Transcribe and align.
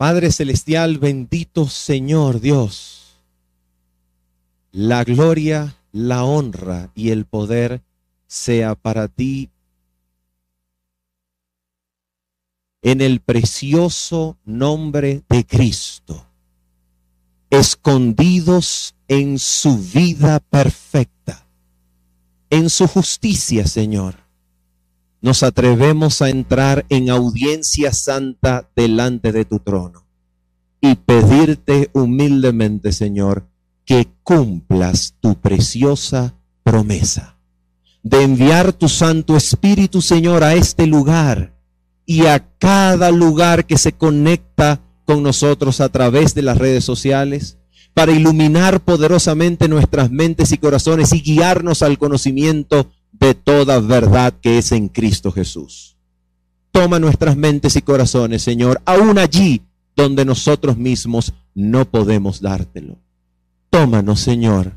Padre 0.00 0.32
Celestial, 0.32 0.96
bendito 0.96 1.68
Señor 1.68 2.40
Dios, 2.40 3.18
la 4.72 5.04
gloria, 5.04 5.76
la 5.92 6.24
honra 6.24 6.90
y 6.94 7.10
el 7.10 7.26
poder 7.26 7.82
sea 8.26 8.76
para 8.76 9.08
ti 9.08 9.50
en 12.80 13.02
el 13.02 13.20
precioso 13.20 14.38
nombre 14.46 15.22
de 15.28 15.44
Cristo, 15.44 16.26
escondidos 17.50 18.94
en 19.06 19.38
su 19.38 19.76
vida 19.76 20.40
perfecta, 20.40 21.46
en 22.48 22.70
su 22.70 22.88
justicia, 22.88 23.66
Señor. 23.66 24.29
Nos 25.22 25.42
atrevemos 25.42 26.22
a 26.22 26.30
entrar 26.30 26.86
en 26.88 27.10
audiencia 27.10 27.92
santa 27.92 28.68
delante 28.74 29.32
de 29.32 29.44
tu 29.44 29.58
trono 29.58 30.06
y 30.80 30.94
pedirte 30.94 31.90
humildemente, 31.92 32.92
Señor, 32.92 33.46
que 33.84 34.08
cumplas 34.22 35.14
tu 35.20 35.34
preciosa 35.38 36.34
promesa 36.62 37.36
de 38.02 38.22
enviar 38.22 38.72
tu 38.72 38.88
Santo 38.88 39.36
Espíritu, 39.36 40.00
Señor, 40.00 40.42
a 40.42 40.54
este 40.54 40.86
lugar 40.86 41.54
y 42.06 42.26
a 42.26 42.40
cada 42.58 43.10
lugar 43.10 43.66
que 43.66 43.78
se 43.78 43.92
conecta 43.92 44.80
con 45.04 45.22
nosotros 45.22 45.80
a 45.80 45.88
través 45.88 46.34
de 46.34 46.42
las 46.42 46.56
redes 46.58 46.84
sociales, 46.84 47.58
para 47.92 48.12
iluminar 48.12 48.80
poderosamente 48.80 49.68
nuestras 49.68 50.10
mentes 50.10 50.52
y 50.52 50.58
corazones 50.58 51.12
y 51.12 51.20
guiarnos 51.20 51.82
al 51.82 51.98
conocimiento 51.98 52.90
de 53.20 53.34
toda 53.34 53.78
verdad 53.78 54.34
que 54.40 54.58
es 54.58 54.72
en 54.72 54.88
Cristo 54.88 55.30
Jesús. 55.30 55.96
Toma 56.72 56.98
nuestras 56.98 57.36
mentes 57.36 57.76
y 57.76 57.82
corazones, 57.82 58.42
Señor, 58.42 58.80
aún 58.86 59.18
allí 59.18 59.62
donde 59.94 60.24
nosotros 60.24 60.78
mismos 60.78 61.34
no 61.54 61.84
podemos 61.84 62.40
dártelo. 62.40 62.98
Tómanos, 63.68 64.20
Señor, 64.20 64.72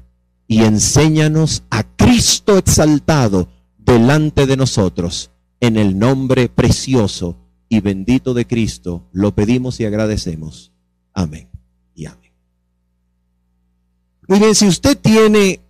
y 0.48 0.64
enséñanos 0.64 1.64
a 1.70 1.84
Cristo 1.84 2.58
exaltado 2.58 3.48
delante 3.78 4.46
de 4.46 4.58
nosotros 4.58 5.32
en 5.60 5.78
el 5.78 5.98
nombre 5.98 6.50
precioso 6.50 7.38
y 7.70 7.80
bendito 7.80 8.34
de 8.34 8.46
Cristo 8.46 9.08
lo 9.14 9.34
pedimos 9.34 9.80
y 9.80 9.86
agradecemos. 9.86 10.72
Amén 11.14 11.50
y 11.96 12.06
amén. 12.06 12.32
Muy 14.28 14.40
bien, 14.40 14.56
si 14.56 14.68
usted 14.68 14.98
tiene 14.98 15.63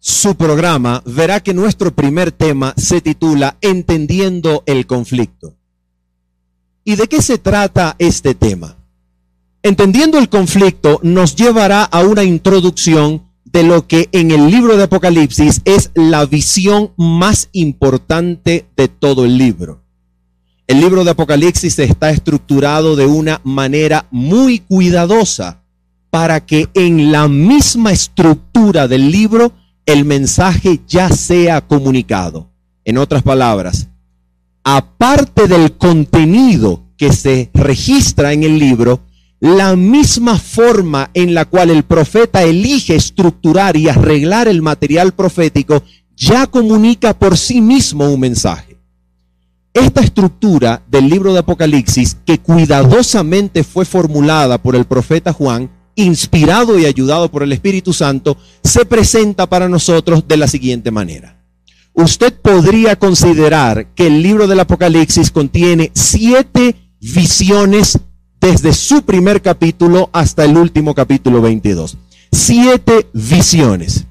su 0.00 0.34
programa, 0.34 1.02
verá 1.04 1.40
que 1.40 1.52
nuestro 1.52 1.94
primer 1.94 2.32
tema 2.32 2.72
se 2.76 3.02
titula 3.02 3.58
Entendiendo 3.60 4.62
el 4.64 4.86
conflicto. 4.86 5.54
¿Y 6.84 6.96
de 6.96 7.06
qué 7.06 7.20
se 7.20 7.36
trata 7.36 7.94
este 7.98 8.34
tema? 8.34 8.76
Entendiendo 9.62 10.18
el 10.18 10.30
conflicto 10.30 11.00
nos 11.02 11.36
llevará 11.36 11.84
a 11.84 12.00
una 12.00 12.24
introducción 12.24 13.22
de 13.44 13.62
lo 13.62 13.86
que 13.86 14.08
en 14.12 14.30
el 14.30 14.50
libro 14.50 14.78
de 14.78 14.84
Apocalipsis 14.84 15.60
es 15.66 15.90
la 15.94 16.24
visión 16.24 16.92
más 16.96 17.50
importante 17.52 18.66
de 18.76 18.88
todo 18.88 19.26
el 19.26 19.36
libro. 19.36 19.82
El 20.66 20.80
libro 20.80 21.04
de 21.04 21.10
Apocalipsis 21.10 21.78
está 21.78 22.10
estructurado 22.10 22.96
de 22.96 23.04
una 23.04 23.40
manera 23.44 24.06
muy 24.10 24.60
cuidadosa 24.60 25.62
para 26.08 26.46
que 26.46 26.68
en 26.74 27.12
la 27.12 27.28
misma 27.28 27.92
estructura 27.92 28.88
del 28.88 29.10
libro 29.10 29.52
el 29.92 30.04
mensaje 30.04 30.80
ya 30.86 31.10
sea 31.10 31.60
comunicado. 31.60 32.50
En 32.84 32.98
otras 32.98 33.22
palabras, 33.22 33.88
aparte 34.64 35.48
del 35.48 35.76
contenido 35.76 36.84
que 36.96 37.12
se 37.12 37.50
registra 37.54 38.32
en 38.32 38.42
el 38.42 38.58
libro, 38.58 39.00
la 39.40 39.74
misma 39.74 40.38
forma 40.38 41.10
en 41.14 41.34
la 41.34 41.44
cual 41.44 41.70
el 41.70 41.82
profeta 41.82 42.42
elige 42.42 42.94
estructurar 42.94 43.76
y 43.76 43.88
arreglar 43.88 44.48
el 44.48 44.62
material 44.62 45.12
profético 45.12 45.82
ya 46.16 46.46
comunica 46.46 47.18
por 47.18 47.38
sí 47.38 47.60
mismo 47.60 48.10
un 48.10 48.20
mensaje. 48.20 48.78
Esta 49.72 50.00
estructura 50.00 50.82
del 50.88 51.08
libro 51.08 51.32
de 51.32 51.38
Apocalipsis, 51.38 52.16
que 52.26 52.38
cuidadosamente 52.38 53.64
fue 53.64 53.84
formulada 53.84 54.58
por 54.58 54.76
el 54.76 54.84
profeta 54.84 55.32
Juan, 55.32 55.70
inspirado 56.02 56.78
y 56.78 56.86
ayudado 56.86 57.30
por 57.30 57.42
el 57.42 57.52
Espíritu 57.52 57.92
Santo, 57.92 58.36
se 58.62 58.84
presenta 58.84 59.48
para 59.48 59.68
nosotros 59.68 60.26
de 60.26 60.36
la 60.36 60.48
siguiente 60.48 60.90
manera. 60.90 61.36
Usted 61.92 62.32
podría 62.32 62.96
considerar 62.96 63.88
que 63.94 64.06
el 64.06 64.22
libro 64.22 64.46
del 64.46 64.60
Apocalipsis 64.60 65.30
contiene 65.30 65.90
siete 65.94 66.76
visiones 67.00 67.98
desde 68.40 68.72
su 68.72 69.02
primer 69.02 69.42
capítulo 69.42 70.08
hasta 70.12 70.44
el 70.44 70.56
último 70.56 70.94
capítulo 70.94 71.42
22. 71.42 71.96
Siete 72.32 73.08
visiones. 73.12 74.06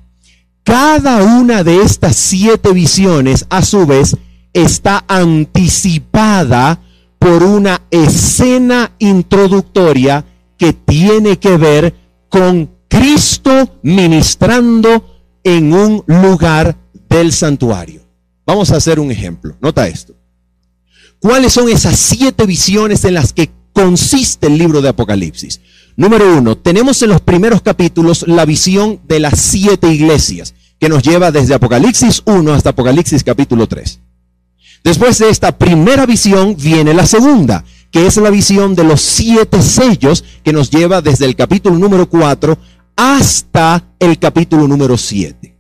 Cada 0.64 1.24
una 1.24 1.64
de 1.64 1.82
estas 1.82 2.16
siete 2.16 2.74
visiones, 2.74 3.46
a 3.50 3.64
su 3.64 3.88
vez, 3.88 4.18
está 4.54 5.04
anticipada 5.08 6.80
por 7.18 7.44
una 7.44 7.82
escena 7.90 8.92
introductoria 9.00 10.26
que 10.60 10.74
tiene 10.74 11.40
que 11.40 11.58
ver 11.58 11.96
con 12.28 12.70
Cristo 12.90 13.80
ministrando 13.82 15.24
en 15.44 15.74
un 15.74 16.04
lugar 16.06 16.78
del 17.10 17.32
santuario. 17.32 18.02
Vamos 18.46 18.70
a 18.72 18.76
hacer 18.76 19.00
un 19.00 19.10
ejemplo. 19.10 19.56
Nota 19.62 19.88
esto. 19.88 20.16
¿Cuáles 21.20 21.54
son 21.54 21.70
esas 21.70 21.98
siete 21.98 22.46
visiones 22.46 23.06
en 23.06 23.14
las 23.14 23.34
que 23.34 23.50
consiste 23.74 24.48
el 24.48 24.58
libro 24.58 24.82
de 24.82 24.90
Apocalipsis? 24.90 25.62
Número 25.96 26.38
uno, 26.38 26.58
tenemos 26.58 27.02
en 27.02 27.10
los 27.10 27.22
primeros 27.22 27.62
capítulos 27.62 28.26
la 28.28 28.46
visión 28.46 29.00
de 29.08 29.20
las 29.20 29.40
siete 29.40 29.92
iglesias, 29.92 30.56
que 30.80 30.90
nos 30.90 31.04
lleva 31.04 31.32
desde 31.32 31.54
Apocalipsis 31.54 32.22
1 32.26 32.54
hasta 32.54 32.72
Apocalipsis 32.72 33.24
capítulo 33.24 33.68
3. 33.68 34.00
Después 34.84 35.18
de 35.20 35.30
esta 35.30 35.58
primera 35.58 36.06
visión 36.06 36.56
viene 36.58 36.94
la 36.94 37.06
segunda, 37.06 37.66
que 37.92 38.06
es 38.08 38.18
la 38.18 38.30
visión 38.30 38.76
de 38.76 38.84
los 38.84 39.02
siete 39.02 39.62
sellos, 39.62 40.24
que 40.44 40.54
nos 40.54 40.70
lleva 40.70 41.02
desde 41.02 41.26
el 41.26 41.36
capítulo 41.36 41.78
número 41.78 42.10
4 42.10 42.58
hasta 42.96 43.84
el 44.00 44.20
capítulo 44.20 44.68
número 44.68 44.98
7. 44.98 45.56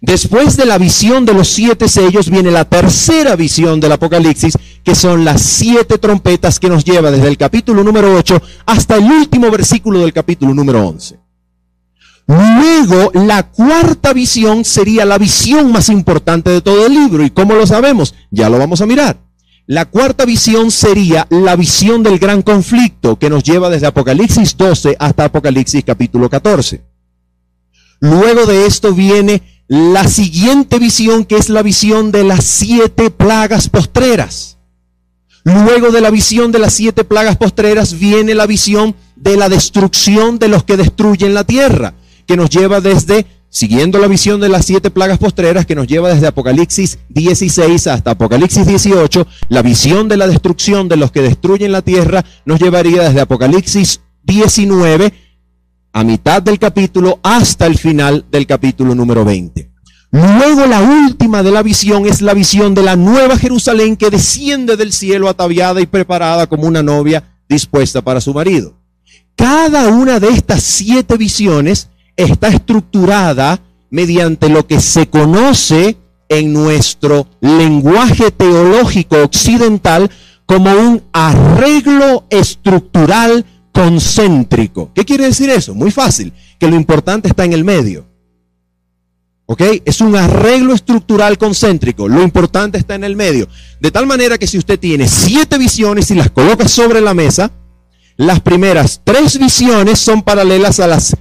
Después 0.00 0.56
de 0.56 0.66
la 0.66 0.78
visión 0.78 1.24
de 1.24 1.32
los 1.32 1.48
siete 1.48 1.88
sellos 1.88 2.30
viene 2.30 2.50
la 2.50 2.64
tercera 2.64 3.34
visión 3.34 3.80
del 3.80 3.92
Apocalipsis, 3.92 4.56
que 4.84 4.94
son 4.94 5.24
las 5.24 5.42
siete 5.42 5.98
trompetas 5.98 6.60
que 6.60 6.68
nos 6.68 6.84
lleva 6.84 7.10
desde 7.10 7.28
el 7.28 7.36
capítulo 7.36 7.82
número 7.82 8.14
8 8.14 8.40
hasta 8.66 8.96
el 8.96 9.04
último 9.04 9.50
versículo 9.50 10.00
del 10.00 10.12
capítulo 10.12 10.54
número 10.54 10.86
11. 10.86 11.18
Luego, 12.28 13.12
la 13.14 13.44
cuarta 13.44 14.12
visión 14.12 14.64
sería 14.64 15.04
la 15.04 15.16
visión 15.16 15.72
más 15.72 15.88
importante 15.88 16.50
de 16.50 16.60
todo 16.60 16.86
el 16.86 16.92
libro. 16.92 17.24
¿Y 17.24 17.30
cómo 17.30 17.54
lo 17.54 17.66
sabemos? 17.66 18.14
Ya 18.30 18.48
lo 18.48 18.58
vamos 18.58 18.80
a 18.80 18.86
mirar. 18.86 19.25
La 19.68 19.84
cuarta 19.86 20.24
visión 20.24 20.70
sería 20.70 21.26
la 21.28 21.56
visión 21.56 22.04
del 22.04 22.20
gran 22.20 22.42
conflicto 22.42 23.18
que 23.18 23.28
nos 23.28 23.42
lleva 23.42 23.68
desde 23.68 23.88
Apocalipsis 23.88 24.56
12 24.56 24.94
hasta 24.96 25.24
Apocalipsis 25.24 25.82
capítulo 25.84 26.30
14. 26.30 26.84
Luego 27.98 28.46
de 28.46 28.66
esto 28.66 28.94
viene 28.94 29.42
la 29.66 30.06
siguiente 30.06 30.78
visión 30.78 31.24
que 31.24 31.34
es 31.34 31.48
la 31.48 31.62
visión 31.62 32.12
de 32.12 32.22
las 32.22 32.44
siete 32.44 33.10
plagas 33.10 33.68
postreras. 33.68 34.58
Luego 35.42 35.90
de 35.90 36.00
la 36.00 36.10
visión 36.10 36.52
de 36.52 36.60
las 36.60 36.74
siete 36.74 37.02
plagas 37.02 37.36
postreras 37.36 37.98
viene 37.98 38.36
la 38.36 38.46
visión 38.46 38.94
de 39.16 39.36
la 39.36 39.48
destrucción 39.48 40.38
de 40.38 40.46
los 40.46 40.62
que 40.62 40.76
destruyen 40.76 41.34
la 41.34 41.42
tierra, 41.42 41.94
que 42.24 42.36
nos 42.36 42.50
lleva 42.50 42.80
desde, 42.80 43.26
siguiendo 43.56 43.98
la 43.98 44.06
visión 44.06 44.38
de 44.38 44.50
las 44.50 44.66
siete 44.66 44.90
plagas 44.90 45.16
postreras, 45.16 45.64
que 45.64 45.74
nos 45.74 45.86
lleva 45.86 46.12
desde 46.12 46.26
Apocalipsis 46.26 46.98
16 47.08 47.86
hasta 47.86 48.10
Apocalipsis 48.10 48.66
18, 48.66 49.26
la 49.48 49.62
visión 49.62 50.08
de 50.08 50.18
la 50.18 50.26
destrucción 50.26 50.88
de 50.88 50.98
los 50.98 51.10
que 51.10 51.22
destruyen 51.22 51.72
la 51.72 51.80
tierra 51.80 52.22
nos 52.44 52.60
llevaría 52.60 53.04
desde 53.04 53.22
Apocalipsis 53.22 54.02
19 54.24 55.10
a 55.90 56.04
mitad 56.04 56.42
del 56.42 56.58
capítulo 56.58 57.18
hasta 57.22 57.64
el 57.64 57.78
final 57.78 58.26
del 58.30 58.46
capítulo 58.46 58.94
número 58.94 59.24
20. 59.24 59.70
Luego 60.10 60.66
la 60.66 60.82
última 60.82 61.42
de 61.42 61.50
la 61.50 61.62
visión 61.62 62.04
es 62.04 62.20
la 62.20 62.34
visión 62.34 62.74
de 62.74 62.82
la 62.82 62.94
nueva 62.94 63.38
Jerusalén 63.38 63.96
que 63.96 64.10
desciende 64.10 64.76
del 64.76 64.92
cielo 64.92 65.30
ataviada 65.30 65.80
y 65.80 65.86
preparada 65.86 66.46
como 66.46 66.64
una 66.64 66.82
novia 66.82 67.24
dispuesta 67.48 68.02
para 68.02 68.20
su 68.20 68.34
marido. 68.34 68.76
Cada 69.34 69.88
una 69.88 70.20
de 70.20 70.28
estas 70.28 70.62
siete 70.62 71.16
visiones 71.16 71.88
está 72.16 72.48
estructurada 72.48 73.60
mediante 73.90 74.48
lo 74.48 74.66
que 74.66 74.80
se 74.80 75.08
conoce 75.08 75.96
en 76.28 76.52
nuestro 76.52 77.28
lenguaje 77.40 78.30
teológico 78.30 79.22
occidental 79.22 80.10
como 80.44 80.72
un 80.72 81.02
arreglo 81.12 82.26
estructural 82.30 83.44
concéntrico. 83.72 84.90
¿Qué 84.94 85.04
quiere 85.04 85.24
decir 85.24 85.50
eso? 85.50 85.74
Muy 85.74 85.90
fácil, 85.90 86.32
que 86.58 86.68
lo 86.68 86.76
importante 86.76 87.28
está 87.28 87.44
en 87.44 87.52
el 87.52 87.64
medio. 87.64 88.06
¿Ok? 89.46 89.62
Es 89.84 90.00
un 90.00 90.16
arreglo 90.16 90.74
estructural 90.74 91.38
concéntrico. 91.38 92.08
Lo 92.08 92.22
importante 92.22 92.78
está 92.78 92.96
en 92.96 93.04
el 93.04 93.14
medio. 93.14 93.48
De 93.80 93.92
tal 93.92 94.06
manera 94.06 94.38
que 94.38 94.46
si 94.46 94.58
usted 94.58 94.78
tiene 94.78 95.06
siete 95.06 95.56
visiones 95.56 96.10
y 96.10 96.16
las 96.16 96.30
coloca 96.30 96.66
sobre 96.66 97.00
la 97.00 97.14
mesa, 97.14 97.52
las 98.16 98.40
primeras 98.40 99.02
tres 99.04 99.38
visiones 99.38 100.00
son 100.00 100.22
paralelas 100.22 100.80
a 100.80 100.88
las, 100.88 101.16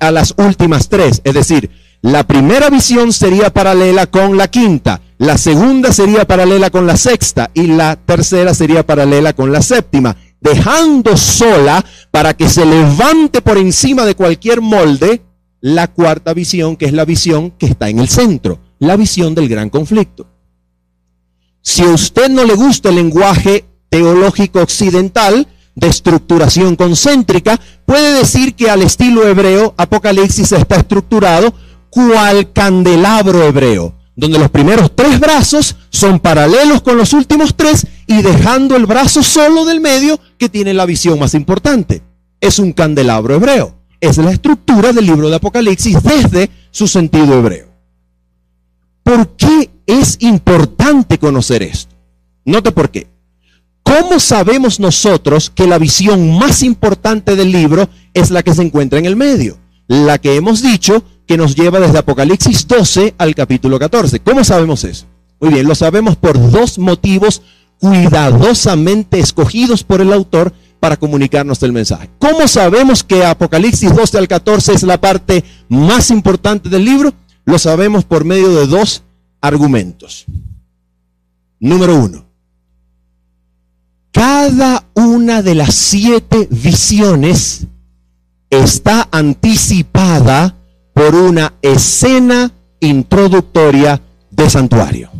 a 0.00 0.10
las 0.10 0.34
últimas 0.36 0.88
tres. 0.88 1.20
Es 1.24 1.34
decir, 1.34 1.70
la 2.02 2.26
primera 2.26 2.68
visión 2.68 3.12
sería 3.12 3.52
paralela 3.52 4.06
con 4.06 4.36
la 4.36 4.48
quinta, 4.48 5.00
la 5.18 5.38
segunda 5.38 5.92
sería 5.92 6.26
paralela 6.26 6.70
con 6.70 6.86
la 6.86 6.96
sexta 6.96 7.50
y 7.54 7.68
la 7.68 7.94
tercera 7.94 8.54
sería 8.54 8.84
paralela 8.84 9.34
con 9.34 9.52
la 9.52 9.62
séptima, 9.62 10.16
dejando 10.40 11.16
sola 11.16 11.84
para 12.10 12.34
que 12.34 12.48
se 12.48 12.66
levante 12.66 13.40
por 13.40 13.56
encima 13.56 14.04
de 14.04 14.16
cualquier 14.16 14.60
molde 14.60 15.22
la 15.60 15.86
cuarta 15.86 16.34
visión, 16.34 16.76
que 16.76 16.86
es 16.86 16.92
la 16.92 17.04
visión 17.04 17.52
que 17.52 17.66
está 17.66 17.88
en 17.88 18.00
el 18.00 18.08
centro, 18.08 18.58
la 18.80 18.96
visión 18.96 19.34
del 19.36 19.48
gran 19.48 19.70
conflicto. 19.70 20.26
Si 21.60 21.82
a 21.82 21.90
usted 21.90 22.28
no 22.28 22.44
le 22.44 22.54
gusta 22.54 22.88
el 22.88 22.96
lenguaje 22.96 23.64
teológico 23.88 24.60
occidental 24.60 25.46
de 25.74 25.88
estructuración 25.88 26.76
concéntrica, 26.76 27.58
puede 27.86 28.18
decir 28.18 28.54
que 28.54 28.70
al 28.70 28.82
estilo 28.82 29.26
hebreo 29.26 29.74
Apocalipsis 29.76 30.52
está 30.52 30.76
estructurado 30.76 31.54
cual 31.90 32.52
candelabro 32.52 33.42
hebreo, 33.42 33.94
donde 34.16 34.38
los 34.38 34.50
primeros 34.50 34.94
tres 34.94 35.18
brazos 35.20 35.76
son 35.90 36.20
paralelos 36.20 36.82
con 36.82 36.96
los 36.96 37.12
últimos 37.12 37.54
tres 37.54 37.86
y 38.06 38.22
dejando 38.22 38.76
el 38.76 38.86
brazo 38.86 39.22
solo 39.22 39.64
del 39.64 39.80
medio 39.80 40.18
que 40.38 40.48
tiene 40.48 40.74
la 40.74 40.86
visión 40.86 41.18
más 41.18 41.34
importante. 41.34 42.02
Es 42.40 42.58
un 42.58 42.72
candelabro 42.72 43.34
hebreo. 43.34 43.76
Es 44.00 44.18
la 44.18 44.32
estructura 44.32 44.92
del 44.92 45.06
libro 45.06 45.28
de 45.28 45.36
Apocalipsis 45.36 46.02
desde 46.02 46.50
su 46.70 46.88
sentido 46.88 47.38
hebreo. 47.38 47.68
¿Por 49.02 49.36
qué 49.36 49.70
es 49.86 50.16
importante 50.20 51.18
conocer 51.18 51.62
esto? 51.62 51.94
Note 52.44 52.72
por 52.72 52.90
qué. 52.90 53.06
¿Cómo 53.92 54.18
sabemos 54.20 54.80
nosotros 54.80 55.50
que 55.54 55.66
la 55.66 55.76
visión 55.76 56.38
más 56.38 56.62
importante 56.62 57.36
del 57.36 57.52
libro 57.52 57.90
es 58.14 58.30
la 58.30 58.42
que 58.42 58.54
se 58.54 58.62
encuentra 58.62 58.98
en 58.98 59.04
el 59.04 59.16
medio? 59.16 59.58
La 59.86 60.16
que 60.16 60.34
hemos 60.34 60.62
dicho 60.62 61.04
que 61.26 61.36
nos 61.36 61.54
lleva 61.54 61.78
desde 61.78 61.98
Apocalipsis 61.98 62.66
12 62.66 63.16
al 63.18 63.34
capítulo 63.34 63.78
14. 63.78 64.20
¿Cómo 64.20 64.44
sabemos 64.44 64.84
eso? 64.84 65.04
Muy 65.40 65.52
bien, 65.52 65.68
lo 65.68 65.74
sabemos 65.74 66.16
por 66.16 66.50
dos 66.50 66.78
motivos 66.78 67.42
cuidadosamente 67.80 69.18
escogidos 69.18 69.84
por 69.84 70.00
el 70.00 70.14
autor 70.14 70.54
para 70.80 70.96
comunicarnos 70.96 71.62
el 71.62 71.72
mensaje. 71.72 72.08
¿Cómo 72.18 72.48
sabemos 72.48 73.04
que 73.04 73.26
Apocalipsis 73.26 73.94
12 73.94 74.16
al 74.16 74.26
14 74.26 74.72
es 74.72 74.84
la 74.84 74.98
parte 74.98 75.44
más 75.68 76.10
importante 76.10 76.70
del 76.70 76.86
libro? 76.86 77.12
Lo 77.44 77.58
sabemos 77.58 78.06
por 78.06 78.24
medio 78.24 78.54
de 78.54 78.66
dos 78.68 79.02
argumentos. 79.42 80.24
Número 81.60 81.94
uno, 81.94 82.31
cada 84.12 84.86
una 84.94 85.42
de 85.42 85.54
las 85.54 85.74
siete 85.74 86.46
visiones 86.50 87.66
está 88.50 89.08
anticipada 89.10 90.56
por 90.92 91.14
una 91.14 91.54
escena 91.62 92.52
introductoria 92.80 94.02
de 94.30 94.50
santuario. 94.50 95.10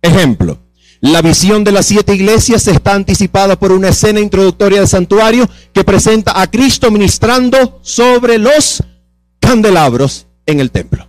Ejemplo, 0.00 0.58
la 1.00 1.22
visión 1.22 1.64
de 1.64 1.72
las 1.72 1.86
siete 1.86 2.14
iglesias 2.14 2.68
está 2.68 2.94
anticipada 2.94 3.58
por 3.58 3.72
una 3.72 3.88
escena 3.88 4.20
introductoria 4.20 4.80
de 4.80 4.86
santuario 4.86 5.48
que 5.72 5.82
presenta 5.82 6.40
a 6.40 6.48
Cristo 6.48 6.90
ministrando 6.90 7.80
sobre 7.82 8.38
los 8.38 8.84
candelabros 9.40 10.26
en 10.46 10.60
el 10.60 10.70
templo. 10.70 11.08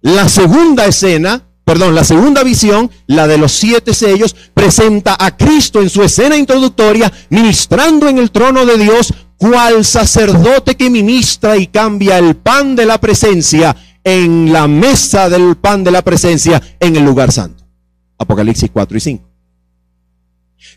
La 0.00 0.28
segunda 0.28 0.86
escena, 0.86 1.47
perdón, 1.68 1.94
la 1.94 2.02
segunda 2.02 2.42
visión, 2.44 2.90
la 3.06 3.26
de 3.26 3.36
los 3.36 3.52
siete 3.52 3.92
sellos, 3.92 4.34
presenta 4.54 5.14
a 5.20 5.36
Cristo 5.36 5.82
en 5.82 5.90
su 5.90 6.02
escena 6.02 6.34
introductoria 6.34 7.12
ministrando 7.28 8.08
en 8.08 8.16
el 8.16 8.30
trono 8.30 8.64
de 8.64 8.78
Dios 8.78 9.12
cual 9.36 9.84
sacerdote 9.84 10.78
que 10.78 10.88
ministra 10.88 11.58
y 11.58 11.66
cambia 11.66 12.16
el 12.16 12.36
pan 12.36 12.74
de 12.74 12.86
la 12.86 12.98
presencia 12.98 13.76
en 14.02 14.50
la 14.50 14.66
mesa 14.66 15.28
del 15.28 15.58
pan 15.58 15.84
de 15.84 15.90
la 15.90 16.00
presencia 16.00 16.62
en 16.80 16.96
el 16.96 17.04
lugar 17.04 17.32
santo. 17.32 17.66
Apocalipsis 18.16 18.70
4 18.72 18.96
y 18.96 19.00
5. 19.00 19.28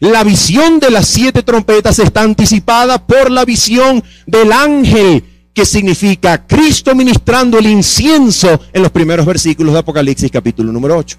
La 0.02 0.26
visión 0.26 0.82
de 0.82 0.92
las 0.92 1.08
siete 1.08 1.42
trompetas 1.42 2.00
está 2.00 2.22
anticipada 2.22 3.08
por 3.08 3.32
la 3.32 3.46
visión 3.46 4.04
del 4.26 4.52
ángel, 4.52 5.24
que 5.54 5.66
significa 5.66 6.46
Cristo 6.48 6.96
ministrando 6.96 7.60
el 7.60 7.68
incienso 7.68 8.60
en 8.72 8.82
los 8.82 8.92
primeros 8.92 9.26
versículos 9.26 9.74
de 9.74 9.80
Apocalipsis 9.80 10.32
capítulo 10.32 10.72
número 10.72 10.98
8. 10.98 11.18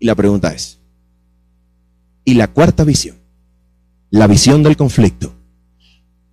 Y 0.00 0.06
la 0.06 0.14
pregunta 0.14 0.52
es, 0.52 0.78
¿y 2.24 2.34
la 2.34 2.48
cuarta 2.48 2.84
visión? 2.84 3.24
la 4.14 4.28
visión 4.28 4.62
del 4.62 4.76
conflicto, 4.76 5.34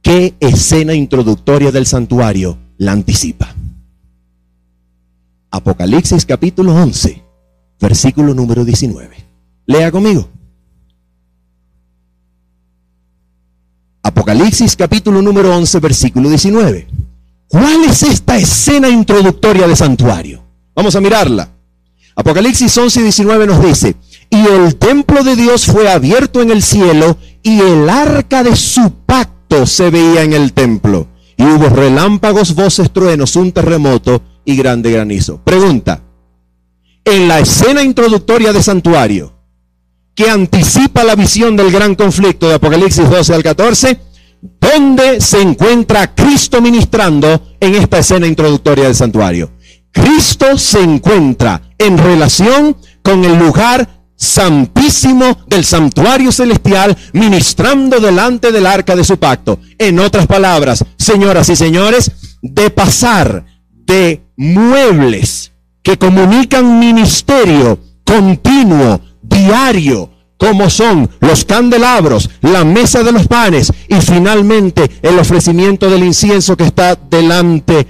¿qué 0.03 0.35
escena 0.39 0.93
introductoria 0.93 1.71
del 1.71 1.87
santuario 1.87 2.59
la 2.77 2.91
anticipa? 2.91 3.55
Apocalipsis 5.49 6.27
capítulo 6.27 6.75
11, 6.75 7.23
versículo 7.79 8.35
número 8.35 8.63
19. 8.65 9.15
Lea 9.65 9.91
conmigo. 9.91 10.29
Apocalipsis 14.03 14.75
capítulo 14.75 15.21
número 15.21 15.55
11, 15.55 15.79
versículo 15.79 16.27
19. 16.29 16.87
¿Cuál 17.47 17.83
es 17.83 18.01
esta 18.01 18.35
escena 18.35 18.89
introductoria 18.89 19.67
del 19.67 19.77
santuario? 19.77 20.43
Vamos 20.75 20.95
a 20.95 21.01
mirarla. 21.01 21.49
Apocalipsis 22.15 22.75
11 22.75 22.99
y 22.99 23.03
19 23.03 23.45
nos 23.45 23.63
dice, 23.63 23.95
y 24.29 24.39
el 24.47 24.75
templo 24.77 25.23
de 25.23 25.35
Dios 25.35 25.65
fue 25.65 25.91
abierto 25.91 26.41
en 26.41 26.49
el 26.49 26.63
cielo 26.63 27.17
y 27.43 27.59
el 27.59 27.87
arca 27.89 28.43
de 28.43 28.55
su 28.55 28.91
pacto 29.05 29.67
se 29.67 29.91
veía 29.91 30.23
en 30.23 30.33
el 30.33 30.53
templo. 30.53 31.07
Y 31.37 31.43
hubo 31.43 31.69
relámpagos, 31.69 32.55
voces, 32.55 32.91
truenos, 32.91 33.35
un 33.35 33.51
terremoto 33.51 34.23
y 34.45 34.55
grande 34.55 34.91
granizo. 34.91 35.41
Pregunta, 35.43 36.01
en 37.05 37.27
la 37.27 37.39
escena 37.39 37.83
introductoria 37.83 38.51
de 38.51 38.63
santuario, 38.63 39.40
que 40.15 40.29
anticipa 40.29 41.03
la 41.03 41.15
visión 41.15 41.55
del 41.55 41.71
gran 41.71 41.95
conflicto 41.95 42.47
de 42.47 42.55
Apocalipsis 42.55 43.09
12 43.09 43.33
al 43.33 43.43
14, 43.43 43.99
¿dónde 44.59 45.21
se 45.21 45.41
encuentra 45.41 46.13
Cristo 46.13 46.61
ministrando 46.61 47.55
en 47.59 47.75
esta 47.75 47.99
escena 47.99 48.27
introductoria 48.27 48.85
del 48.85 48.95
santuario? 48.95 49.51
Cristo 49.91 50.57
se 50.57 50.81
encuentra 50.81 51.61
en 51.77 51.97
relación 51.97 52.77
con 53.01 53.23
el 53.25 53.37
lugar 53.37 54.01
santísimo 54.15 55.39
del 55.47 55.65
santuario 55.65 56.31
celestial, 56.31 56.95
ministrando 57.13 57.99
delante 57.99 58.51
del 58.51 58.67
arca 58.67 58.95
de 58.95 59.03
su 59.03 59.17
pacto. 59.17 59.59
En 59.79 59.99
otras 59.99 60.27
palabras, 60.27 60.85
señoras 60.97 61.49
y 61.49 61.55
señores, 61.55 62.11
de 62.41 62.69
pasar 62.69 63.45
de 63.71 64.21
muebles 64.37 65.53
que 65.81 65.97
comunican 65.97 66.79
ministerio 66.79 67.79
continuo, 68.03 69.01
diario, 69.31 70.11
como 70.37 70.69
son 70.69 71.09
los 71.19 71.45
candelabros, 71.45 72.29
la 72.41 72.63
mesa 72.63 73.03
de 73.03 73.11
los 73.11 73.27
panes 73.27 73.71
y 73.87 73.95
finalmente 73.95 74.89
el 75.01 75.17
ofrecimiento 75.19 75.89
del 75.89 76.03
incienso 76.03 76.57
que 76.57 76.65
está 76.65 76.95
delante 76.95 77.87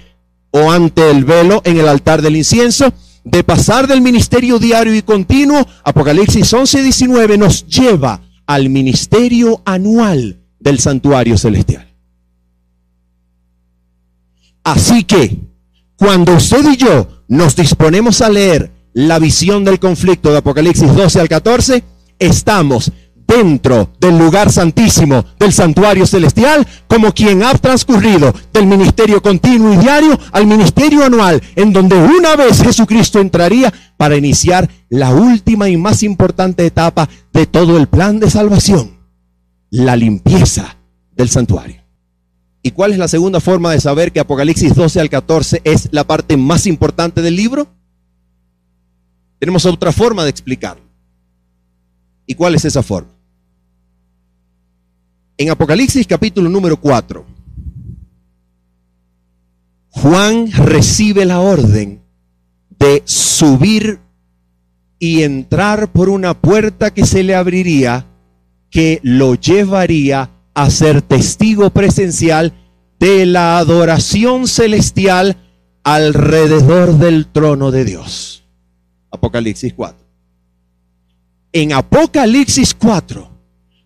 o 0.52 0.72
ante 0.72 1.10
el 1.10 1.26
velo 1.26 1.62
en 1.64 1.78
el 1.78 1.88
altar 1.88 2.22
del 2.22 2.36
incienso, 2.36 2.94
de 3.24 3.44
pasar 3.44 3.88
del 3.88 4.02
ministerio 4.02 4.60
diario 4.60 4.94
y 4.96 5.02
continuo, 5.02 5.66
Apocalipsis 5.84 6.54
11, 6.54 6.84
19 6.84 7.38
nos 7.38 7.66
lleva 7.68 8.22
al 8.46 8.70
ministerio 8.70 9.62
anual 9.66 10.42
del 10.60 10.80
santuario 10.80 11.38
celestial. 11.38 11.88
Así 14.64 15.04
que, 15.04 15.40
cuando 15.96 16.36
usted 16.36 16.66
y 16.72 16.78
yo 16.78 17.24
nos 17.28 17.56
disponemos 17.56 18.22
a 18.22 18.30
leer 18.30 18.72
la 18.94 19.20
visión 19.20 19.64
del 19.64 19.80
conflicto 19.80 20.32
de 20.32 20.38
Apocalipsis 20.38 20.94
12 20.94 21.22
al 21.22 21.30
14, 21.30 21.84
estamos 22.20 22.92
dentro 23.28 23.90
del 24.00 24.18
lugar 24.18 24.52
santísimo 24.52 25.24
del 25.40 25.54
santuario 25.54 26.06
celestial, 26.06 26.68
como 26.88 27.14
quien 27.14 27.44
ha 27.44 27.54
transcurrido 27.54 28.34
del 28.52 28.68
ministerio 28.68 29.22
continuo 29.22 29.74
y 29.74 29.78
diario 29.78 30.20
al 30.32 30.46
ministerio 30.46 31.06
anual, 31.06 31.42
en 31.56 31.72
donde 31.72 31.96
una 31.96 32.36
vez 32.36 32.62
Jesucristo 32.62 33.20
entraría 33.20 33.74
para 33.96 34.18
iniciar 34.18 34.70
la 34.90 35.14
última 35.14 35.70
y 35.70 35.78
más 35.78 36.04
importante 36.04 36.66
etapa 36.66 37.08
de 37.32 37.46
todo 37.46 37.78
el 37.78 37.88
plan 37.88 38.20
de 38.20 38.30
salvación, 38.30 39.00
la 39.70 39.96
limpieza 39.96 40.78
del 41.16 41.30
santuario. 41.30 41.82
¿Y 42.64 42.72
cuál 42.72 42.92
es 42.92 42.98
la 42.98 43.08
segunda 43.08 43.40
forma 43.40 43.72
de 43.72 43.80
saber 43.80 44.12
que 44.12 44.20
Apocalipsis 44.20 44.76
12 44.76 45.00
al 45.00 45.10
14 45.10 45.62
es 45.64 45.88
la 45.92 46.04
parte 46.04 46.38
más 46.38 46.68
importante 46.68 47.22
del 47.22 47.36
libro? 47.36 47.68
Tenemos 49.42 49.66
otra 49.66 49.92
forma 49.92 50.24
de 50.24 50.30
explicarlo. 50.30 50.84
¿Y 52.28 52.36
cuál 52.36 52.54
es 52.54 52.64
esa 52.64 52.84
forma? 52.84 53.10
En 55.36 55.50
Apocalipsis 55.50 56.06
capítulo 56.06 56.48
número 56.48 56.80
4, 56.80 57.26
Juan 59.90 60.52
recibe 60.52 61.26
la 61.26 61.40
orden 61.40 62.04
de 62.78 63.02
subir 63.06 64.00
y 65.00 65.24
entrar 65.24 65.92
por 65.92 66.10
una 66.10 66.40
puerta 66.40 66.94
que 66.94 67.08
se 67.08 67.24
le 67.24 67.34
abriría 67.34 68.06
que 68.70 69.00
lo 69.02 69.34
llevaría 69.34 70.30
a 70.54 70.70
ser 70.70 71.02
testigo 71.02 71.72
presencial 71.72 72.54
de 73.00 73.26
la 73.26 73.58
adoración 73.58 74.48
celestial 74.48 75.36
alrededor 75.84 77.00
del 77.00 77.26
trono 77.26 77.72
de 77.72 77.86
Dios. 77.86 78.41
Apocalipsis 79.12 79.74
4. 79.74 80.06
En 81.54 81.74
Apocalipsis 81.74 82.74
4 82.74 83.30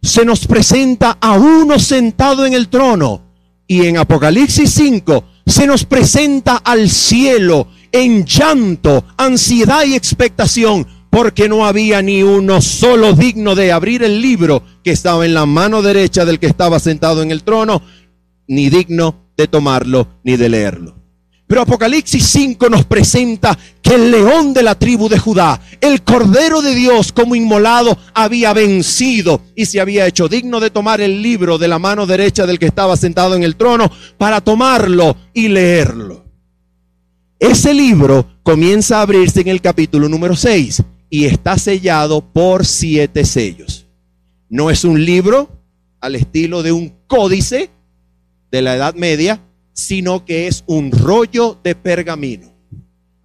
se 0.02 0.24
nos 0.24 0.46
presenta 0.46 1.18
a 1.20 1.34
uno 1.34 1.80
sentado 1.80 2.46
en 2.46 2.54
el 2.54 2.70
trono 2.70 3.22
y 3.68 3.86
en 3.88 3.98
Apocalipsis 3.98 4.72
5 4.72 5.24
se 5.48 5.68
nos 5.68 5.86
presenta 5.86 6.58
al 6.58 6.90
cielo 6.90 7.68
en 7.92 8.26
llanto, 8.26 9.04
ansiedad 9.18 9.84
y 9.86 9.96
expectación, 9.96 10.86
porque 11.10 11.48
no 11.48 11.66
había 11.66 12.02
ni 12.02 12.24
uno 12.24 12.62
solo 12.62 13.14
digno 13.14 13.56
de 13.56 13.72
abrir 13.72 14.04
el 14.04 14.22
libro 14.22 14.64
que 14.84 14.92
estaba 14.92 15.26
en 15.26 15.34
la 15.34 15.46
mano 15.46 15.82
derecha 15.82 16.26
del 16.26 16.40
que 16.40 16.48
estaba 16.48 16.80
sentado 16.80 17.24
en 17.24 17.32
el 17.32 17.44
trono, 17.44 17.82
ni 18.48 18.70
digno 18.70 19.30
de 19.38 19.48
tomarlo 19.48 20.08
ni 20.24 20.36
de 20.36 20.50
leerlo. 20.50 20.96
Pero 21.48 21.62
Apocalipsis 21.62 22.26
5 22.28 22.70
nos 22.70 22.86
presenta 22.86 23.58
que 23.86 23.94
el 23.94 24.10
león 24.10 24.56
de 24.56 24.64
la 24.64 24.74
tribu 24.74 25.08
de 25.10 25.20
Judá, 25.20 25.62
el 25.80 26.02
cordero 26.02 26.64
de 26.64 26.74
Dios 26.74 27.12
como 27.12 27.36
inmolado, 27.36 27.96
había 28.16 28.52
vencido 28.52 29.42
y 29.56 29.68
se 29.68 29.80
había 29.80 30.08
hecho 30.08 30.28
digno 30.28 30.60
de 30.60 30.72
tomar 30.72 31.02
el 31.02 31.22
libro 31.22 31.60
de 31.60 31.68
la 31.68 31.78
mano 31.78 32.08
derecha 32.08 32.48
del 32.48 32.58
que 32.58 32.66
estaba 32.66 32.98
sentado 32.98 33.36
en 33.36 33.44
el 33.44 33.56
trono 33.56 33.92
para 34.18 34.42
tomarlo 34.42 35.16
y 35.36 35.50
leerlo. 35.50 36.26
Ese 37.38 37.76
libro 37.76 38.26
comienza 38.42 38.98
a 38.98 39.02
abrirse 39.04 39.42
en 39.42 39.50
el 39.50 39.62
capítulo 39.62 40.10
número 40.10 40.36
6 40.36 40.82
y 41.12 41.26
está 41.26 41.60
sellado 41.60 42.22
por 42.22 42.66
siete 42.66 43.24
sellos. 43.24 43.86
No 44.50 44.72
es 44.72 44.84
un 44.84 45.06
libro 45.06 45.62
al 46.02 46.16
estilo 46.16 46.64
de 46.64 46.72
un 46.72 46.92
códice 47.06 47.70
de 48.50 48.62
la 48.64 48.76
Edad 48.78 48.96
Media, 48.96 49.42
sino 49.74 50.26
que 50.26 50.48
es 50.48 50.64
un 50.66 50.92
rollo 50.92 51.60
de 51.64 51.76
pergamino. 51.76 52.55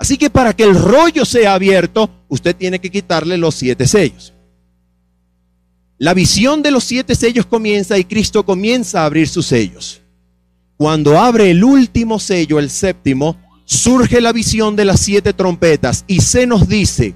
Así 0.01 0.17
que 0.17 0.31
para 0.31 0.55
que 0.57 0.65
el 0.65 0.75
rollo 0.75 1.27
sea 1.27 1.53
abierto, 1.53 2.09
usted 2.29 2.57
tiene 2.57 2.79
que 2.79 2.91
quitarle 2.91 3.37
los 3.37 3.55
siete 3.55 3.87
sellos. 3.87 4.33
La 5.99 6.15
visión 6.15 6.63
de 6.63 6.71
los 6.71 6.85
siete 6.85 7.15
sellos 7.15 7.45
comienza 7.45 7.99
y 7.99 8.05
Cristo 8.05 8.47
comienza 8.47 9.03
a 9.03 9.05
abrir 9.05 9.29
sus 9.29 9.45
sellos. 9.45 10.01
Cuando 10.79 11.19
abre 11.19 11.51
el 11.51 11.63
último 11.63 12.19
sello, 12.19 12.59
el 12.59 12.71
séptimo, 12.71 13.37
surge 13.67 14.23
la 14.23 14.33
visión 14.33 14.75
de 14.75 14.87
las 14.87 15.01
siete 15.01 15.35
trompetas 15.35 16.05
y 16.07 16.23
se 16.23 16.47
nos 16.47 16.67
dice 16.67 17.15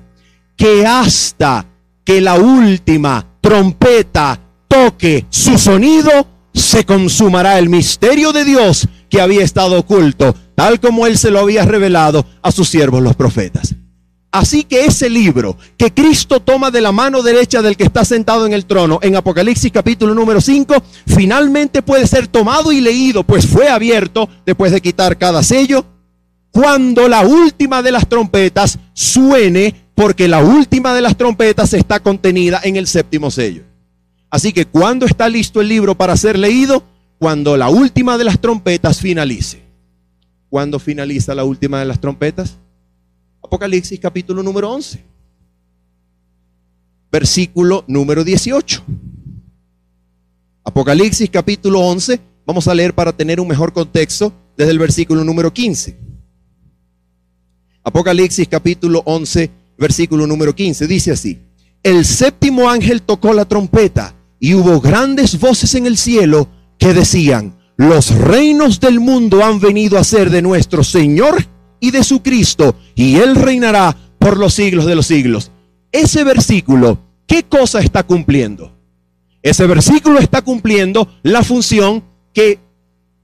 que 0.54 0.84
hasta 0.84 1.66
que 2.04 2.20
la 2.20 2.34
última 2.34 3.26
trompeta 3.40 4.38
toque 4.68 5.24
su 5.30 5.56
sonido, 5.56 6.28
se 6.52 6.84
consumará 6.84 7.58
el 7.58 7.70
misterio 7.70 8.34
de 8.34 8.44
Dios 8.44 8.86
que 9.08 9.22
había 9.22 9.42
estado 9.42 9.78
oculto, 9.78 10.34
tal 10.54 10.80
como 10.80 11.06
él 11.06 11.18
se 11.18 11.30
lo 11.30 11.40
había 11.40 11.64
revelado 11.64 12.24
a 12.42 12.52
sus 12.52 12.68
siervos 12.68 13.02
los 13.02 13.16
profetas. 13.16 13.74
Así 14.34 14.64
que 14.64 14.84
ese 14.84 15.08
libro 15.08 15.56
que 15.76 15.94
Cristo 15.94 16.40
toma 16.40 16.72
de 16.72 16.80
la 16.80 16.90
mano 16.90 17.22
derecha 17.22 17.62
del 17.62 17.76
que 17.76 17.84
está 17.84 18.04
sentado 18.04 18.46
en 18.46 18.52
el 18.52 18.64
trono 18.64 18.98
en 19.00 19.14
Apocalipsis 19.14 19.70
capítulo 19.70 20.12
número 20.12 20.40
5, 20.40 20.74
finalmente 21.06 21.82
puede 21.82 22.04
ser 22.08 22.26
tomado 22.26 22.72
y 22.72 22.80
leído, 22.80 23.22
pues 23.22 23.46
fue 23.46 23.68
abierto 23.68 24.28
después 24.44 24.72
de 24.72 24.80
quitar 24.80 25.18
cada 25.18 25.44
sello, 25.44 25.86
cuando 26.50 27.08
la 27.08 27.20
última 27.20 27.80
de 27.80 27.92
las 27.92 28.08
trompetas 28.08 28.80
suene, 28.92 29.88
porque 29.94 30.26
la 30.26 30.42
última 30.42 30.94
de 30.94 31.00
las 31.00 31.16
trompetas 31.16 31.72
está 31.72 32.00
contenida 32.00 32.60
en 32.64 32.74
el 32.74 32.88
séptimo 32.88 33.30
sello. 33.30 33.62
Así 34.30 34.52
que 34.52 34.66
cuando 34.66 35.06
está 35.06 35.28
listo 35.28 35.60
el 35.60 35.68
libro 35.68 35.94
para 35.94 36.16
ser 36.16 36.38
leído, 36.38 36.82
cuando 37.20 37.56
la 37.56 37.68
última 37.68 38.18
de 38.18 38.24
las 38.24 38.40
trompetas 38.40 39.00
finalice. 39.00 39.63
¿Cuándo 40.54 40.78
finaliza 40.78 41.34
la 41.34 41.42
última 41.42 41.80
de 41.80 41.84
las 41.84 42.00
trompetas? 42.00 42.58
Apocalipsis 43.42 43.98
capítulo 43.98 44.40
número 44.40 44.70
11. 44.70 45.04
Versículo 47.10 47.82
número 47.88 48.22
18. 48.22 48.84
Apocalipsis 50.62 51.28
capítulo 51.28 51.80
11. 51.80 52.20
Vamos 52.46 52.68
a 52.68 52.74
leer 52.76 52.94
para 52.94 53.12
tener 53.12 53.40
un 53.40 53.48
mejor 53.48 53.72
contexto 53.72 54.32
desde 54.56 54.70
el 54.70 54.78
versículo 54.78 55.24
número 55.24 55.52
15. 55.52 55.98
Apocalipsis 57.82 58.46
capítulo 58.46 59.02
11, 59.06 59.50
versículo 59.76 60.24
número 60.24 60.54
15. 60.54 60.86
Dice 60.86 61.10
así. 61.10 61.40
El 61.82 62.04
séptimo 62.04 62.70
ángel 62.70 63.02
tocó 63.02 63.32
la 63.32 63.44
trompeta 63.44 64.14
y 64.38 64.54
hubo 64.54 64.80
grandes 64.80 65.36
voces 65.40 65.74
en 65.74 65.88
el 65.88 65.96
cielo 65.96 66.48
que 66.78 66.94
decían, 66.94 67.56
los 67.76 68.14
reinos 68.14 68.80
del 68.80 69.00
mundo 69.00 69.44
han 69.44 69.60
venido 69.60 69.98
a 69.98 70.04
ser 70.04 70.30
de 70.30 70.42
nuestro 70.42 70.84
Señor 70.84 71.44
y 71.80 71.90
de 71.90 72.04
su 72.04 72.22
Cristo, 72.22 72.76
y 72.94 73.16
Él 73.16 73.34
reinará 73.34 73.96
por 74.18 74.38
los 74.38 74.54
siglos 74.54 74.86
de 74.86 74.94
los 74.94 75.06
siglos. 75.06 75.50
Ese 75.92 76.24
versículo, 76.24 76.98
¿qué 77.26 77.42
cosa 77.42 77.80
está 77.80 78.02
cumpliendo? 78.02 78.72
Ese 79.42 79.66
versículo 79.66 80.18
está 80.18 80.42
cumpliendo 80.42 81.08
la 81.22 81.42
función 81.42 82.02
que 82.32 82.58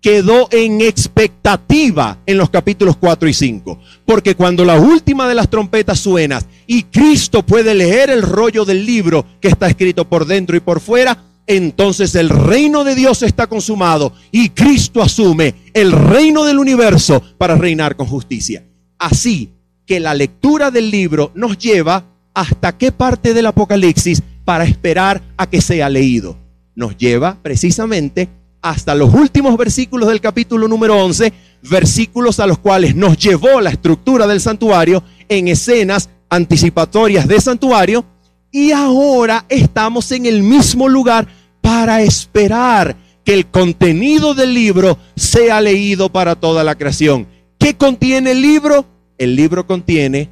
quedó 0.00 0.48
en 0.50 0.80
expectativa 0.80 2.18
en 2.26 2.38
los 2.38 2.50
capítulos 2.50 2.96
4 2.96 3.28
y 3.28 3.34
5. 3.34 3.78
Porque 4.04 4.34
cuando 4.34 4.64
la 4.64 4.78
última 4.78 5.28
de 5.28 5.34
las 5.34 5.48
trompetas 5.48 6.00
suena 6.00 6.40
y 6.66 6.84
Cristo 6.84 7.44
puede 7.44 7.74
leer 7.74 8.10
el 8.10 8.22
rollo 8.22 8.64
del 8.64 8.84
libro 8.84 9.24
que 9.40 9.48
está 9.48 9.66
escrito 9.68 10.08
por 10.08 10.26
dentro 10.26 10.56
y 10.56 10.60
por 10.60 10.80
fuera, 10.80 11.16
entonces 11.46 12.14
el 12.14 12.28
reino 12.28 12.84
de 12.84 12.94
Dios 12.94 13.22
está 13.22 13.46
consumado 13.46 14.12
y 14.30 14.50
Cristo 14.50 15.02
asume 15.02 15.54
el 15.74 15.92
reino 15.92 16.44
del 16.44 16.58
universo 16.58 17.22
para 17.38 17.56
reinar 17.56 17.96
con 17.96 18.06
justicia. 18.06 18.64
Así 18.98 19.50
que 19.86 19.98
la 19.98 20.14
lectura 20.14 20.70
del 20.70 20.90
libro 20.90 21.32
nos 21.34 21.58
lleva 21.58 22.04
hasta 22.34 22.76
qué 22.76 22.92
parte 22.92 23.34
del 23.34 23.46
Apocalipsis 23.46 24.22
para 24.44 24.64
esperar 24.64 25.20
a 25.36 25.48
que 25.48 25.60
sea 25.60 25.88
leído. 25.88 26.36
Nos 26.74 26.96
lleva 26.96 27.36
precisamente 27.42 28.28
hasta 28.62 28.94
los 28.94 29.12
últimos 29.12 29.56
versículos 29.56 30.08
del 30.08 30.20
capítulo 30.20 30.68
número 30.68 30.96
11, 31.04 31.32
versículos 31.62 32.40
a 32.40 32.46
los 32.46 32.58
cuales 32.58 32.94
nos 32.94 33.16
llevó 33.16 33.60
la 33.60 33.70
estructura 33.70 34.26
del 34.26 34.40
santuario 34.40 35.02
en 35.28 35.48
escenas 35.48 36.10
anticipatorias 36.28 37.26
de 37.26 37.40
santuario, 37.40 38.04
y 38.50 38.72
ahora 38.72 39.44
estamos 39.48 40.10
en 40.12 40.26
el 40.26 40.42
mismo 40.42 40.88
lugar 40.88 41.28
para 41.60 42.02
esperar 42.02 42.96
que 43.24 43.34
el 43.34 43.46
contenido 43.46 44.34
del 44.34 44.54
libro 44.54 44.98
sea 45.16 45.60
leído 45.60 46.10
para 46.10 46.34
toda 46.34 46.64
la 46.64 46.76
creación. 46.76 47.26
¿Qué 47.58 47.76
contiene 47.76 48.32
el 48.32 48.42
libro? 48.42 48.86
El 49.18 49.36
libro 49.36 49.66
contiene 49.66 50.30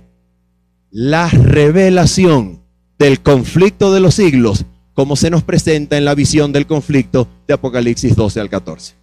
la 0.90 1.28
revelación 1.28 2.62
del 2.98 3.20
conflicto 3.20 3.92
de 3.92 4.00
los 4.00 4.14
siglos 4.14 4.64
como 4.98 5.14
se 5.14 5.30
nos 5.30 5.44
presenta 5.44 5.96
en 5.96 6.04
la 6.04 6.16
visión 6.16 6.52
del 6.52 6.66
conflicto 6.66 7.28
de 7.46 7.54
Apocalipsis 7.54 8.16
12 8.16 8.40
al 8.40 8.50
14. 8.50 8.96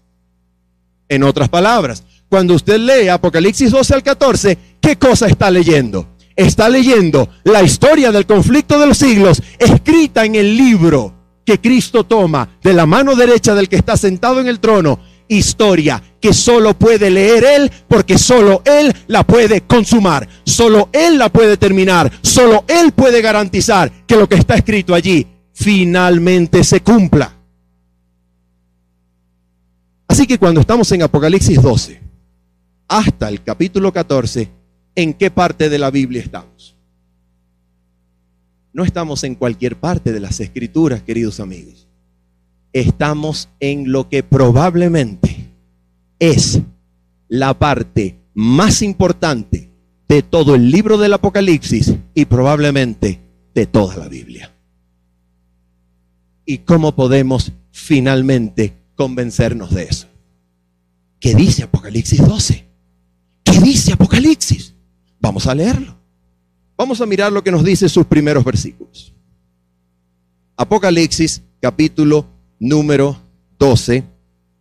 En 1.08 1.24
otras 1.24 1.48
palabras, 1.48 2.04
cuando 2.28 2.54
usted 2.54 2.80
lee 2.80 3.08
Apocalipsis 3.08 3.72
12 3.72 3.94
al 3.94 4.04
14, 4.04 4.58
¿qué 4.82 4.98
cosa 4.98 5.28
está 5.28 5.50
leyendo? 5.50 6.06
Está 6.36 6.68
leyendo 6.68 7.30
la 7.44 7.64
historia 7.64 8.12
del 8.12 8.26
conflicto 8.26 8.78
de 8.78 8.88
los 8.88 8.98
siglos 8.98 9.42
escrita 9.58 10.26
en 10.26 10.36
el 10.36 10.58
libro 10.58 11.14
que 11.46 11.62
Cristo 11.62 12.04
toma 12.04 12.58
de 12.62 12.74
la 12.74 12.86
mano 12.86 13.16
derecha 13.16 13.56
del 13.56 13.70
que 13.70 13.78
está 13.78 13.96
sentado 13.96 14.42
en 14.42 14.48
el 14.48 14.60
trono. 14.60 15.00
Historia 15.28 16.04
que 16.20 16.34
solo 16.34 16.78
puede 16.78 17.10
leer 17.10 17.46
Él 17.46 17.72
porque 17.88 18.18
solo 18.18 18.62
Él 18.66 18.94
la 19.08 19.26
puede 19.26 19.62
consumar, 19.62 20.28
solo 20.44 20.90
Él 20.92 21.18
la 21.18 21.30
puede 21.30 21.58
terminar, 21.58 22.12
solo 22.22 22.66
Él 22.68 22.92
puede 22.92 23.22
garantizar 23.22 23.92
que 24.06 24.18
lo 24.18 24.28
que 24.28 24.36
está 24.36 24.56
escrito 24.56 24.94
allí 24.94 25.26
finalmente 25.54 26.64
se 26.64 26.82
cumpla. 26.82 27.34
Así 30.08 30.28
que 30.28 30.38
cuando 30.38 30.62
estamos 30.62 30.92
en 30.92 31.04
Apocalipsis 31.04 31.62
12 31.62 32.02
hasta 32.88 33.30
el 33.30 33.42
capítulo 33.42 33.92
14, 33.92 34.50
¿en 34.96 35.14
qué 35.14 35.32
parte 35.32 35.70
de 35.70 35.80
la 35.80 35.92
Biblia 35.92 36.22
estamos? 36.22 36.76
No 38.74 38.84
estamos 38.84 39.24
en 39.24 39.36
cualquier 39.36 39.78
parte 39.78 40.12
de 40.12 40.20
las 40.20 40.40
escrituras, 40.40 41.02
queridos 41.02 41.40
amigos. 41.40 41.88
Estamos 42.74 43.50
en 43.60 43.92
lo 43.92 44.10
que 44.10 44.22
probablemente 44.22 45.52
es 46.20 46.62
la 47.30 47.58
parte 47.58 48.20
más 48.34 48.82
importante 48.82 49.70
de 50.10 50.22
todo 50.22 50.56
el 50.56 50.70
libro 50.70 50.98
del 50.98 51.14
Apocalipsis 51.14 51.96
y 52.14 52.26
probablemente 52.26 53.22
de 53.54 53.66
toda 53.66 53.96
la 53.96 54.10
Biblia 54.10 54.52
y 56.46 56.60
cómo 56.60 56.96
podemos 56.96 57.52
finalmente 57.72 58.74
convencernos 58.96 59.74
de 59.74 59.84
eso. 59.84 60.08
¿Qué 61.20 61.34
dice 61.34 61.64
Apocalipsis 61.64 62.26
12? 62.26 62.66
¿Qué 63.44 63.60
dice 63.60 63.94
Apocalipsis? 63.94 64.75
Vamos 65.36 65.48
a 65.48 65.54
leerlo. 65.54 65.94
Vamos 66.78 67.02
a 67.02 67.06
mirar 67.06 67.30
lo 67.30 67.44
que 67.44 67.52
nos 67.52 67.66
dice 67.66 67.90
sus 67.90 68.06
primeros 68.06 68.46
versículos. 68.46 69.14
Apocalipsis 70.56 71.44
capítulo 71.60 72.26
número 72.58 73.20
12, 73.60 74.06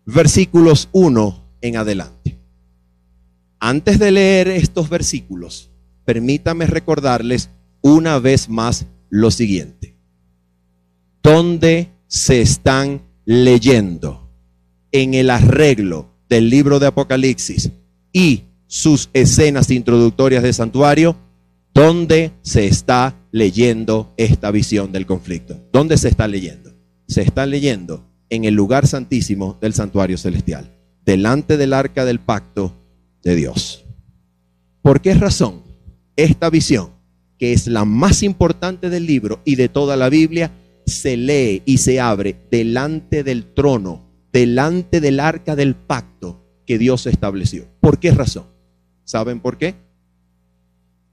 versículos 0.04 0.88
1 0.90 1.44
en 1.60 1.76
adelante. 1.76 2.36
Antes 3.60 4.00
de 4.00 4.10
leer 4.10 4.48
estos 4.48 4.90
versículos, 4.90 5.70
permítame 6.04 6.66
recordarles 6.66 7.50
una 7.80 8.18
vez 8.18 8.48
más 8.48 8.84
lo 9.10 9.30
siguiente. 9.30 9.94
¿Dónde 11.22 11.92
se 12.08 12.40
están 12.40 13.00
leyendo 13.24 14.28
en 14.90 15.14
el 15.14 15.30
arreglo 15.30 16.10
del 16.28 16.50
libro 16.50 16.80
de 16.80 16.88
Apocalipsis 16.88 17.70
y 18.12 18.42
sus 18.74 19.08
escenas 19.12 19.70
introductorias 19.70 20.42
de 20.42 20.52
santuario? 20.52 21.16
¿Dónde 21.72 22.32
se 22.42 22.66
está 22.66 23.16
leyendo 23.30 24.12
esta 24.16 24.50
visión 24.50 24.90
del 24.90 25.06
conflicto? 25.06 25.64
¿Dónde 25.72 25.96
se 25.96 26.08
está 26.08 26.26
leyendo? 26.26 26.74
Se 27.06 27.22
está 27.22 27.46
leyendo 27.46 28.04
en 28.30 28.44
el 28.44 28.54
lugar 28.54 28.88
santísimo 28.88 29.56
del 29.60 29.74
santuario 29.74 30.18
celestial, 30.18 30.76
delante 31.06 31.56
del 31.56 31.72
arca 31.72 32.04
del 32.04 32.18
pacto 32.18 32.74
de 33.22 33.36
Dios. 33.36 33.84
¿Por 34.82 35.00
qué 35.00 35.14
razón 35.14 35.62
esta 36.16 36.50
visión, 36.50 36.90
que 37.38 37.52
es 37.52 37.68
la 37.68 37.84
más 37.84 38.24
importante 38.24 38.90
del 38.90 39.06
libro 39.06 39.40
y 39.44 39.54
de 39.54 39.68
toda 39.68 39.96
la 39.96 40.08
Biblia, 40.08 40.50
se 40.84 41.16
lee 41.16 41.62
y 41.64 41.78
se 41.78 42.00
abre 42.00 42.40
delante 42.50 43.22
del 43.22 43.54
trono, 43.54 44.10
delante 44.32 45.00
del 45.00 45.20
arca 45.20 45.54
del 45.54 45.76
pacto 45.76 46.44
que 46.66 46.76
Dios 46.76 47.06
estableció? 47.06 47.68
¿Por 47.78 48.00
qué 48.00 48.10
razón? 48.10 48.53
¿Saben 49.04 49.40
por 49.40 49.58
qué? 49.58 49.74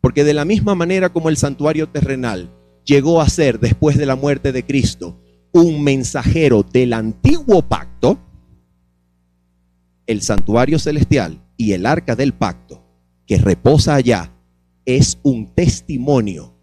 Porque 0.02 0.24
de 0.24 0.34
la 0.34 0.46
misma 0.46 0.76
manera 0.76 1.10
como 1.10 1.30
el 1.30 1.38
santuario 1.38 1.90
terrenal 1.90 2.50
llegó 2.86 3.22
a 3.22 3.30
ser 3.30 3.60
después 3.60 3.98
de 3.98 4.06
la 4.06 4.16
muerte 4.16 4.52
de 4.52 4.66
Cristo 4.66 5.20
un 5.52 5.84
mensajero 5.84 6.64
del 6.64 6.94
antiguo 6.94 7.62
pacto, 7.62 8.18
el 10.08 10.22
santuario 10.22 10.80
celestial 10.80 11.42
y 11.58 11.74
el 11.74 11.86
arca 11.86 12.16
del 12.16 12.34
pacto 12.34 12.84
que 13.28 13.38
reposa 13.38 13.96
allá 13.96 14.34
es 14.86 15.20
un 15.24 15.54
testimonio 15.54 16.56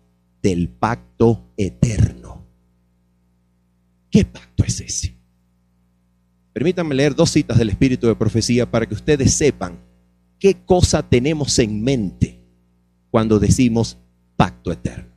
del 0.42 0.68
pacto 0.68 1.52
eterno. 1.56 2.47
¿Qué 4.11 4.25
pacto 4.25 4.64
es 4.64 4.80
ese? 4.80 5.16
Permítanme 6.52 6.94
leer 6.94 7.14
dos 7.14 7.30
citas 7.30 7.58
del 7.58 7.70
Espíritu 7.70 8.06
de 8.06 8.16
Profecía 8.16 8.70
para 8.70 8.87
que 8.87 8.94
ustedes 8.94 9.32
sepan 9.35 9.78
qué 10.38 10.57
cosa 10.64 11.02
tenemos 11.02 11.59
en 11.59 11.83
mente 11.83 12.40
cuando 13.11 13.38
decimos 13.38 13.99
pacto 14.37 14.73
eterno. 14.73 15.12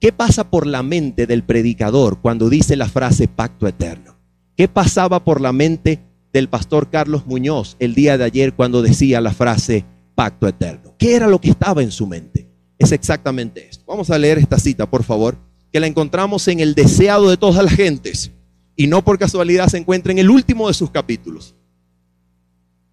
¿Qué 0.00 0.12
pasa 0.12 0.50
por 0.50 0.66
la 0.66 0.82
mente 0.82 1.26
del 1.26 1.44
predicador 1.44 2.20
cuando 2.20 2.48
dice 2.48 2.76
la 2.76 2.88
frase 2.88 3.28
pacto 3.28 3.68
eterno? 3.68 4.16
¿Qué 4.56 4.68
pasaba 4.68 5.24
por 5.24 5.40
la 5.40 5.52
mente 5.52 6.00
del 6.32 6.48
pastor 6.48 6.90
Carlos 6.90 7.26
Muñoz 7.26 7.76
el 7.78 7.94
día 7.94 8.18
de 8.18 8.24
ayer 8.24 8.54
cuando 8.54 8.82
decía 8.82 9.20
la 9.20 9.32
frase 9.32 9.84
pacto 10.14 10.48
eterno? 10.48 10.94
¿Qué 10.98 11.14
era 11.14 11.28
lo 11.28 11.40
que 11.40 11.50
estaba 11.50 11.82
en 11.82 11.92
su 11.92 12.06
mente? 12.06 12.48
Es 12.78 12.92
exactamente 12.92 13.68
esto. 13.68 13.84
Vamos 13.86 14.10
a 14.10 14.18
leer 14.18 14.38
esta 14.38 14.58
cita, 14.58 14.90
por 14.90 15.04
favor, 15.04 15.38
que 15.72 15.80
la 15.80 15.86
encontramos 15.86 16.46
en 16.48 16.60
el 16.60 16.74
deseado 16.74 17.30
de 17.30 17.36
todas 17.36 17.64
las 17.64 17.74
gentes 17.74 18.32
y 18.76 18.88
no 18.88 19.04
por 19.04 19.18
casualidad 19.18 19.68
se 19.68 19.78
encuentra 19.78 20.12
en 20.12 20.18
el 20.18 20.30
último 20.30 20.68
de 20.68 20.74
sus 20.74 20.90
capítulos. 20.90 21.54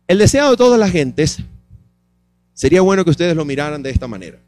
El 0.07 0.17
deseado 0.17 0.51
de 0.51 0.57
todas 0.57 0.79
las 0.79 0.91
gentes 0.91 1.43
Sería 2.59 2.81
bueno 2.81 3.05
que 3.05 3.11
ustedes 3.11 3.37
lo 3.37 3.45
miraran 3.45 3.81
de 3.81 3.89
esta 3.89 4.05
manera. 4.05 4.43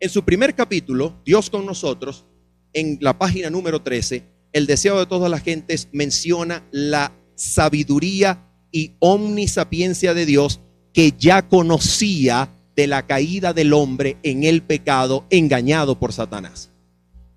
En 0.00 0.10
su 0.10 0.24
primer 0.24 0.56
capítulo, 0.56 1.14
Dios 1.24 1.50
con 1.50 1.64
nosotros, 1.64 2.26
en 2.72 2.98
la 3.00 3.16
página 3.16 3.48
número 3.48 3.80
13, 3.80 4.24
el 4.52 4.66
deseo 4.66 4.98
de 4.98 5.06
todas 5.06 5.30
las 5.30 5.44
gentes 5.44 5.88
menciona 5.92 6.64
la 6.72 7.12
sabiduría 7.36 8.44
y 8.72 8.94
omnisapiencia 8.98 10.14
de 10.14 10.26
Dios 10.26 10.60
que 10.92 11.12
ya 11.16 11.46
conocía 11.46 12.50
de 12.74 12.88
la 12.88 13.06
caída 13.06 13.52
del 13.52 13.72
hombre 13.72 14.16
en 14.24 14.42
el 14.42 14.64
pecado 14.64 15.26
engañado 15.30 16.00
por 16.00 16.12
Satanás. 16.12 16.72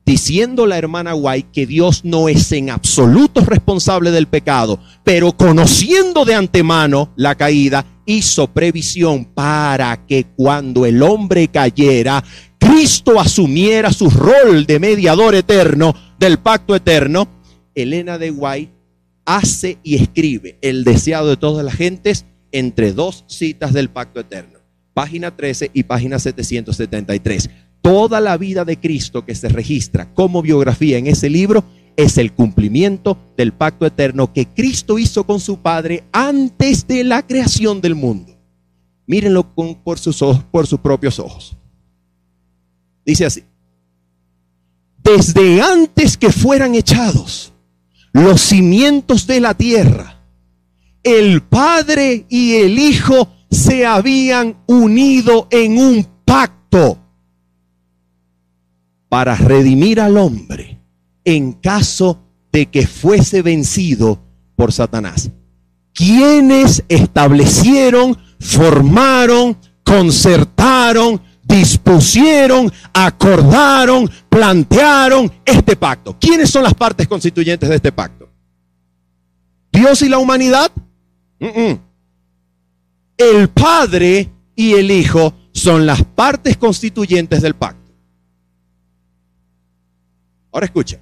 Diciendo 0.10 0.66
la 0.66 0.80
hermana 0.80 1.14
White 1.14 1.50
que 1.54 1.68
Dios 1.68 2.04
no 2.04 2.30
es 2.30 2.52
en 2.52 2.72
absoluto 2.72 3.42
responsable 3.42 4.10
del 4.10 4.26
pecado, 4.26 4.80
pero 5.04 5.34
conociendo 5.34 6.26
de 6.26 6.34
antemano 6.34 7.14
la 7.16 7.36
caída, 7.36 7.86
hizo 8.08 8.48
previsión 8.48 9.26
para 9.26 10.08
que 10.08 10.26
cuando 10.36 10.88
el 10.88 11.04
hombre 11.04 11.48
cayera, 11.50 12.24
Cristo 12.58 13.20
asumiera 13.20 13.94
su 13.94 14.10
rol 14.10 14.66
de 14.66 14.80
mediador 14.80 15.36
eterno 15.36 15.94
del 16.18 16.40
pacto 16.40 16.76
eterno. 16.76 17.30
Elena 17.76 18.18
de 18.18 18.32
Guay 18.32 18.72
hace 19.26 19.78
y 19.84 19.94
escribe 19.94 20.58
el 20.64 20.86
deseado 20.86 21.30
de 21.30 21.38
todas 21.38 21.64
las 21.64 21.76
gentes 21.76 22.26
entre 22.52 22.94
dos 22.94 23.26
citas 23.28 23.74
del 23.74 23.92
pacto 23.92 24.22
eterno, 24.22 24.58
página 24.96 25.38
13 25.38 25.70
y 25.72 25.84
página 25.84 26.18
773. 26.18 27.69
Toda 27.82 28.20
la 28.20 28.38
vida 28.38 28.66
de 28.66 28.78
Cristo 28.78 29.26
que 29.26 29.36
se 29.36 29.50
registra 29.50 30.14
como 30.14 30.42
biografía 30.42 30.98
en 30.98 31.08
ese 31.08 31.30
libro 31.30 31.64
es 31.96 32.18
el 32.18 32.34
cumplimiento 32.34 33.18
del 33.36 33.52
pacto 33.54 33.86
eterno 33.86 34.32
que 34.32 34.48
Cristo 34.48 35.00
hizo 35.00 35.26
con 35.26 35.40
su 35.40 35.60
Padre 35.60 36.04
antes 36.12 36.88
de 36.88 37.04
la 37.04 37.26
creación 37.26 37.82
del 37.82 37.96
mundo. 37.96 38.38
Mírenlo 39.06 39.54
por, 39.54 40.00
sus 40.00 40.22
ojos, 40.22 40.44
por 40.52 40.68
sus 40.68 40.80
propios 40.80 41.20
ojos. 41.20 41.58
Dice 43.06 43.26
así, 43.26 43.44
desde 45.04 45.62
antes 45.62 46.16
que 46.16 46.32
fueran 46.32 46.76
echados 46.76 47.54
los 48.12 48.42
cimientos 48.42 49.26
de 49.26 49.40
la 49.40 49.56
tierra, 49.56 50.22
el 51.04 51.42
Padre 51.42 52.26
y 52.30 52.56
el 52.56 52.78
Hijo 52.78 53.30
se 53.50 53.86
habían 53.86 54.58
unido 54.68 55.48
en 55.50 55.78
un 55.80 56.08
pacto 56.24 56.99
para 59.10 59.36
redimir 59.36 60.00
al 60.00 60.18
hombre 60.18 60.80
en 61.26 61.54
caso 61.54 62.24
de 62.52 62.68
que 62.68 62.88
fuese 62.88 63.42
vencido 63.42 64.20
por 64.56 64.72
Satanás. 64.72 65.32
Quienes 65.94 66.84
establecieron, 66.88 68.18
formaron, 68.40 69.58
concertaron, 69.84 71.22
dispusieron, 71.44 72.72
acordaron, 72.94 74.10
plantearon 74.30 75.32
este 75.44 75.76
pacto. 75.76 76.16
¿Quiénes 76.20 76.50
son 76.50 76.64
las 76.64 76.76
partes 76.76 77.08
constituyentes 77.08 77.68
de 77.68 77.76
este 77.76 77.92
pacto? 77.92 78.30
¿Dios 79.72 80.02
y 80.04 80.10
la 80.10 80.20
humanidad? 80.20 80.72
El 83.18 83.50
Padre 83.50 84.30
y 84.56 84.74
el 84.74 84.92
Hijo 84.92 85.34
son 85.52 85.86
las 85.86 86.04
partes 86.04 86.56
constituyentes 86.58 87.42
del 87.42 87.56
pacto. 87.56 87.89
Ahora 90.52 90.66
escucha 90.66 91.00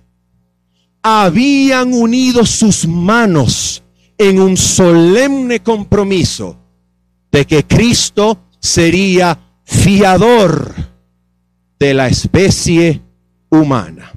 habían 1.09 1.93
unido 1.93 2.45
sus 2.45 2.85
manos 2.85 3.81
en 4.17 4.41
un 4.41 4.57
solemne 4.57 5.61
compromiso 5.61 6.57
de 7.31 7.45
que 7.45 7.65
Cristo 7.65 8.39
sería 8.59 9.39
fiador 9.63 10.73
de 11.79 11.93
la 11.93 12.07
especie 12.07 13.01
humana. 13.49 14.11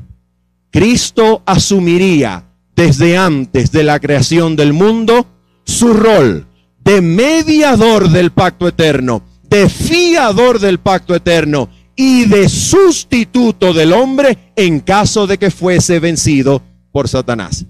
Cristo 0.70 1.42
asumiría 1.46 2.44
desde 2.74 3.16
antes 3.16 3.70
de 3.70 3.84
la 3.84 4.00
creación 4.00 4.56
del 4.56 4.72
mundo 4.72 5.26
su 5.64 5.92
rol 5.92 6.46
de 6.82 7.02
mediador 7.02 8.08
del 8.08 8.32
pacto 8.32 8.66
eterno, 8.66 9.22
de 9.48 9.68
fiador 9.68 10.58
del 10.58 10.80
pacto 10.80 11.14
eterno 11.14 11.68
y 12.02 12.24
de 12.24 12.48
sustituto 12.48 13.74
del 13.74 13.92
hombre 13.92 14.52
en 14.56 14.80
caso 14.80 15.26
de 15.26 15.36
que 15.36 15.50
fuese 15.50 16.00
vencido 16.00 16.62
por 16.92 17.10
Satanás. 17.10 17.66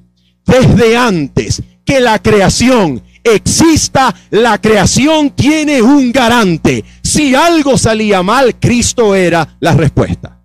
Desde 0.47 0.97
antes 0.97 1.61
que 1.85 1.99
la 1.99 2.21
creación 2.21 3.03
exista, 3.25 4.15
la 4.31 4.61
creación 4.61 5.31
tiene 5.31 5.83
un 5.83 6.13
garante. 6.13 6.85
Si 7.03 7.35
algo 7.35 7.77
salía 7.77 8.23
mal, 8.23 8.55
Cristo 8.61 9.17
era 9.17 9.57
la 9.59 9.75
respuesta. 9.75 10.39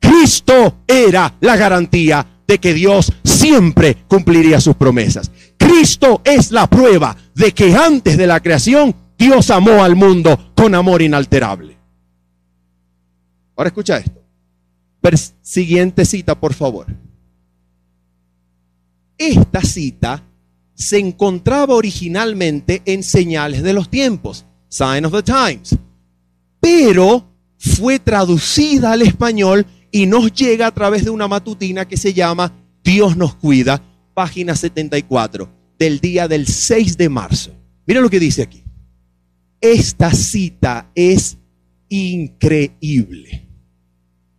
Cristo 0.00 0.78
era 0.84 1.34
la 1.38 1.54
garantía 1.54 2.26
de 2.48 2.58
que 2.58 2.74
Dios 2.74 3.12
siempre 3.22 3.96
cumpliría 4.08 4.60
sus 4.60 4.74
promesas. 4.74 5.30
Cristo 5.56 6.20
es 6.24 6.50
la 6.50 6.66
prueba 6.66 7.16
de 7.36 7.52
que 7.52 7.76
antes 7.76 8.18
de 8.18 8.26
la 8.26 8.40
creación 8.40 8.92
Dios 9.16 9.52
amó 9.52 9.84
al 9.84 9.94
mundo 9.94 10.50
con 10.56 10.74
amor 10.74 11.00
inalterable. 11.00 11.73
Ahora 13.56 13.68
escucha 13.68 13.98
esto. 13.98 14.22
siguiente 15.42 16.04
cita, 16.04 16.38
por 16.38 16.54
favor. 16.54 16.86
Esta 19.16 19.62
cita 19.62 20.24
se 20.74 20.98
encontraba 20.98 21.74
originalmente 21.74 22.82
en 22.84 23.02
Señales 23.02 23.62
de 23.62 23.72
los 23.72 23.88
Tiempos, 23.88 24.44
Sign 24.68 25.04
of 25.04 25.12
the 25.12 25.22
Times, 25.22 25.76
pero 26.60 27.24
fue 27.58 27.98
traducida 27.98 28.92
al 28.92 29.02
español 29.02 29.66
y 29.90 30.06
nos 30.06 30.32
llega 30.32 30.66
a 30.66 30.74
través 30.74 31.04
de 31.04 31.10
una 31.10 31.28
matutina 31.28 31.86
que 31.86 31.96
se 31.96 32.12
llama 32.12 32.52
Dios 32.82 33.16
nos 33.16 33.36
cuida, 33.36 33.80
página 34.12 34.56
74, 34.56 35.48
del 35.78 36.00
día 36.00 36.26
del 36.26 36.46
6 36.46 36.96
de 36.96 37.08
marzo. 37.08 37.52
Mira 37.86 38.00
lo 38.00 38.10
que 38.10 38.18
dice 38.18 38.42
aquí. 38.42 38.64
Esta 39.60 40.10
cita 40.12 40.90
es 40.94 41.38
increíble. 41.94 43.48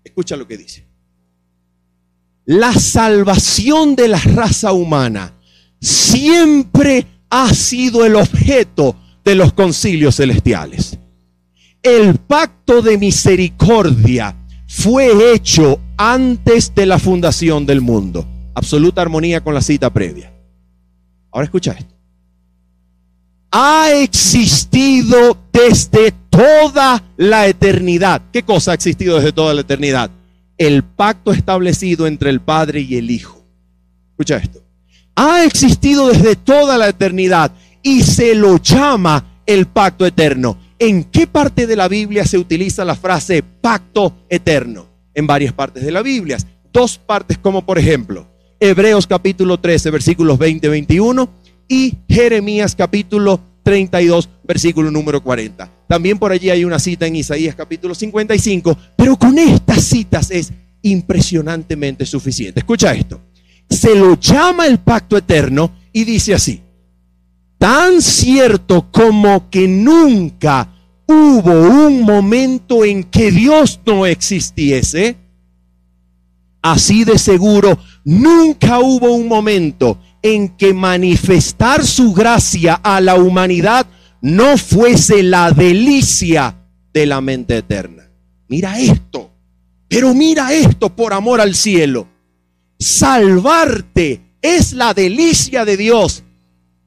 Escucha 0.04 0.36
lo 0.36 0.48
que 0.48 0.58
dice. 0.58 0.86
La 2.46 2.74
salvación 2.74 3.96
de 3.96 4.08
la 4.08 4.20
raza 4.20 4.72
humana 4.72 5.34
siempre 5.80 7.08
ha 7.30 7.54
sido 7.54 8.06
el 8.06 8.16
objeto 8.16 8.96
de 9.24 9.36
los 9.36 9.54
concilios 9.54 10.18
celestiales. 10.18 11.00
El 11.82 12.16
pacto 12.18 12.82
de 12.82 12.98
misericordia 12.98 14.36
fue 14.68 15.34
hecho 15.34 15.80
antes 15.98 16.74
de 16.76 16.86
la 16.86 17.00
fundación 17.00 17.66
del 17.66 17.82
mundo. 17.82 18.28
Absoluta 18.54 19.02
armonía 19.02 19.44
con 19.44 19.54
la 19.54 19.62
cita 19.62 19.92
previa. 19.92 20.34
Ahora 21.32 21.46
escucha 21.46 21.72
esto. 21.74 21.96
Ha 23.52 23.92
existido 23.92 25.38
desde 25.52 26.14
toda 26.36 27.04
la 27.18 27.48
eternidad. 27.48 28.22
¿Qué 28.32 28.44
cosa 28.44 28.72
ha 28.72 28.74
existido 28.74 29.18
desde 29.18 29.32
toda 29.32 29.54
la 29.54 29.62
eternidad? 29.62 30.10
El 30.58 30.84
pacto 30.84 31.32
establecido 31.32 32.08
entre 32.08 32.30
el 32.30 32.42
Padre 32.42 32.82
y 32.82 32.98
el 32.98 33.10
Hijo. 33.12 33.44
Escucha 34.12 34.38
esto. 34.38 34.62
Ha 35.16 35.44
existido 35.44 36.08
desde 36.10 36.36
toda 36.36 36.78
la 36.78 36.90
eternidad 36.90 37.52
y 37.82 38.04
se 38.04 38.36
lo 38.36 38.58
llama 38.58 39.42
el 39.46 39.68
pacto 39.68 40.06
eterno. 40.06 40.58
¿En 40.78 41.06
qué 41.06 41.28
parte 41.28 41.68
de 41.68 41.76
la 41.76 41.88
Biblia 41.88 42.26
se 42.26 42.38
utiliza 42.38 42.84
la 42.84 42.96
frase 42.96 43.44
pacto 43.44 44.14
eterno? 44.30 44.88
En 45.14 45.28
varias 45.28 45.54
partes 45.54 45.84
de 45.86 45.92
la 45.92 46.02
Biblia. 46.02 46.38
Dos 46.74 46.98
partes 46.98 47.38
como 47.38 47.66
por 47.66 47.80
ejemplo 47.80 48.28
Hebreos 48.60 49.06
capítulo 49.08 49.60
13 49.60 49.92
versículos 49.92 50.40
20-21 50.40 51.30
y 51.68 51.94
Jeremías 52.10 52.76
capítulo 52.76 53.40
32 53.66 54.30
versículo 54.44 54.90
número 54.92 55.22
40. 55.22 55.70
También 55.88 56.18
por 56.18 56.32
allí 56.32 56.50
hay 56.50 56.64
una 56.64 56.80
cita 56.80 57.08
en 57.08 57.18
Isaías 57.18 57.56
capítulo 57.56 57.94
55, 57.94 58.78
pero 58.96 59.18
con 59.18 59.38
estas 59.38 59.84
citas 59.84 60.32
es 60.32 60.54
impresionantemente 60.84 62.06
suficiente. 62.06 62.62
Escucha 62.62 62.94
esto. 62.94 63.20
Se 63.70 63.96
lo 63.96 64.18
llama 64.20 64.68
el 64.68 64.78
pacto 64.78 65.18
eterno 65.18 65.72
y 65.92 66.04
dice 66.06 66.36
así 66.36 66.62
tan 67.58 68.02
cierto 68.02 68.92
como 68.92 69.50
que 69.50 69.68
nunca 69.68 70.70
hubo 71.08 71.52
un 71.52 72.04
momento 72.04 72.86
en 72.86 73.04
que 73.04 73.32
Dios 73.32 73.80
no 73.86 74.06
existiese, 74.06 75.18
así 76.62 77.04
de 77.04 77.18
seguro 77.18 77.78
nunca 78.04 78.80
hubo 78.80 79.14
un 79.14 79.28
momento 79.28 80.00
en 80.26 80.50
que 80.50 80.74
manifestar 80.74 81.86
su 81.86 82.12
gracia 82.12 82.74
a 82.74 83.00
la 83.00 83.14
humanidad 83.14 83.86
no 84.22 84.58
fuese 84.58 85.22
la 85.22 85.52
delicia 85.52 86.68
de 86.92 87.06
la 87.06 87.22
mente 87.22 87.58
eterna. 87.58 88.10
Mira 88.48 88.80
esto, 88.80 89.32
pero 89.88 90.16
mira 90.16 90.52
esto 90.52 90.96
por 90.96 91.14
amor 91.14 91.42
al 91.42 91.54
cielo. 91.54 92.08
Salvarte 92.80 94.20
es 94.42 94.74
la 94.74 94.96
delicia 94.96 95.64
de 95.64 95.78
Dios 95.78 96.24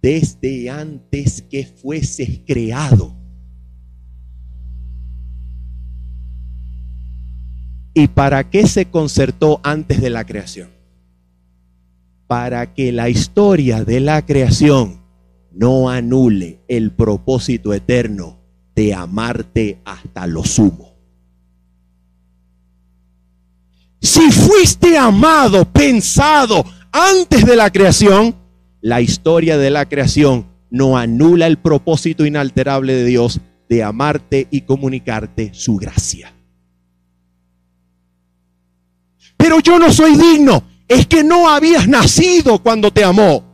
desde 0.02 0.68
antes 0.68 1.44
que 1.48 1.64
fueses 1.64 2.40
creado. 2.44 3.14
¿Y 7.94 8.08
para 8.08 8.50
qué 8.50 8.66
se 8.66 8.86
concertó 8.86 9.60
antes 9.62 10.00
de 10.00 10.10
la 10.10 10.24
creación? 10.24 10.77
Para 12.28 12.72
que 12.72 12.92
la 12.92 13.08
historia 13.08 13.82
de 13.82 13.98
la 13.98 14.24
creación 14.24 15.02
no 15.50 15.90
anule 15.90 16.60
el 16.68 16.92
propósito 16.92 17.74
eterno 17.74 18.38
de 18.76 18.94
amarte 18.94 19.80
hasta 19.84 20.28
lo 20.28 20.44
sumo. 20.44 20.94
Si 24.00 24.30
fuiste 24.30 24.96
amado, 24.96 25.64
pensado 25.64 26.64
antes 26.92 27.44
de 27.44 27.56
la 27.56 27.70
creación, 27.70 28.36
la 28.80 29.00
historia 29.00 29.58
de 29.58 29.70
la 29.70 29.86
creación 29.88 30.46
no 30.70 30.96
anula 30.96 31.46
el 31.46 31.58
propósito 31.58 32.24
inalterable 32.24 32.94
de 32.94 33.04
Dios 33.04 33.40
de 33.68 33.82
amarte 33.82 34.46
y 34.50 34.60
comunicarte 34.60 35.52
su 35.52 35.76
gracia. 35.76 36.32
Pero 39.36 39.60
yo 39.60 39.78
no 39.78 39.92
soy 39.92 40.16
digno. 40.16 40.62
Es 40.88 41.06
que 41.06 41.22
no 41.22 41.48
habías 41.48 41.86
nacido 41.86 42.62
cuando 42.62 42.90
te 42.90 43.04
amó. 43.04 43.44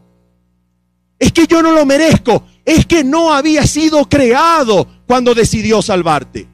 Es 1.18 1.32
que 1.32 1.46
yo 1.46 1.62
no 1.62 1.72
lo 1.72 1.84
merezco. 1.84 2.46
Es 2.64 2.86
que 2.86 3.04
no 3.04 3.34
había 3.34 3.66
sido 3.66 4.08
creado 4.08 4.86
cuando 5.06 5.34
decidió 5.34 5.82
salvarte. 5.82 6.48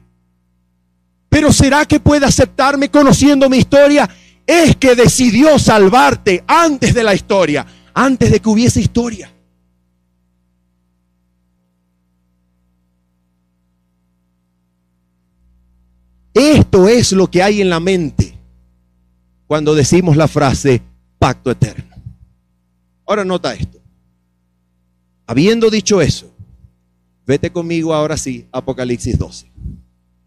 Pero 1.29 1.53
¿será 1.53 1.85
que 1.85 1.99
puede 1.99 2.25
aceptarme 2.25 2.89
conociendo 2.89 3.47
mi 3.49 3.57
historia? 3.57 4.09
Es 4.45 4.75
que 4.75 4.95
decidió 4.95 5.57
salvarte 5.59 6.43
antes 6.47 6.93
de 6.93 7.03
la 7.03 7.13
historia 7.13 7.65
antes 7.93 8.31
de 8.31 8.39
que 8.39 8.49
hubiese 8.49 8.81
historia. 8.81 9.33
Esto 16.33 16.87
es 16.87 17.11
lo 17.11 17.29
que 17.29 17.43
hay 17.43 17.61
en 17.61 17.69
la 17.69 17.79
mente 17.79 18.40
cuando 19.51 19.75
decimos 19.75 20.15
la 20.15 20.29
frase 20.29 20.81
pacto 21.19 21.51
eterno. 21.51 21.93
Ahora 23.05 23.25
nota 23.25 23.53
esto. 23.53 23.81
Habiendo 25.27 25.69
dicho 25.69 25.99
eso, 25.99 26.33
vete 27.27 27.51
conmigo 27.51 27.93
ahora 27.93 28.15
sí, 28.15 28.47
Apocalipsis 28.53 29.17
12, 29.17 29.51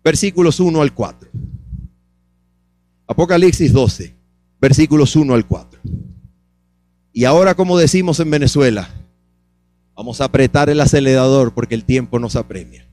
versículos 0.05 0.61
1 0.61 0.79
al 0.79 0.93
4. 0.93 1.31
Apocalipsis 3.07 3.73
12, 3.73 4.15
versículos 4.61 5.17
1 5.17 5.33
al 5.33 5.47
4. 5.47 5.81
Y 7.15 7.25
ahora, 7.25 7.55
como 7.55 7.79
decimos 7.79 8.21
en 8.21 8.31
Venezuela, 8.31 8.91
vamos 9.97 10.21
a 10.21 10.25
apretar 10.25 10.69
el 10.69 10.83
acelerador 10.83 11.55
porque 11.55 11.75
el 11.75 11.87
tiempo 11.87 12.19
nos 12.19 12.37
apremia. 12.37 12.87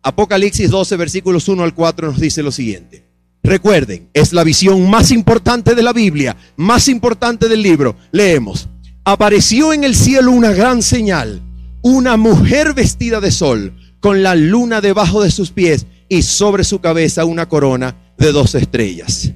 Apocalipsis 0.00 0.70
12, 0.70 0.96
versículos 0.96 1.46
1 1.46 1.62
al 1.62 1.74
4 1.74 2.06
nos 2.06 2.18
dice 2.18 2.42
lo 2.42 2.52
siguiente. 2.52 3.07
Recuerden, 3.48 4.10
es 4.12 4.34
la 4.34 4.44
visión 4.44 4.90
más 4.90 5.10
importante 5.10 5.74
de 5.74 5.82
la 5.82 5.94
Biblia, 5.94 6.36
más 6.58 6.86
importante 6.86 7.48
del 7.48 7.62
libro. 7.62 7.96
Leemos. 8.12 8.68
Apareció 9.04 9.72
en 9.72 9.84
el 9.84 9.94
cielo 9.94 10.32
una 10.32 10.52
gran 10.52 10.82
señal, 10.82 11.40
una 11.80 12.18
mujer 12.18 12.74
vestida 12.74 13.22
de 13.22 13.30
sol, 13.30 13.72
con 14.00 14.22
la 14.22 14.34
luna 14.34 14.82
debajo 14.82 15.22
de 15.22 15.30
sus 15.30 15.50
pies 15.50 15.86
y 16.10 16.20
sobre 16.20 16.62
su 16.62 16.80
cabeza 16.80 17.24
una 17.24 17.48
corona 17.48 17.96
de 18.18 18.32
dos 18.32 18.54
estrellas. 18.54 19.32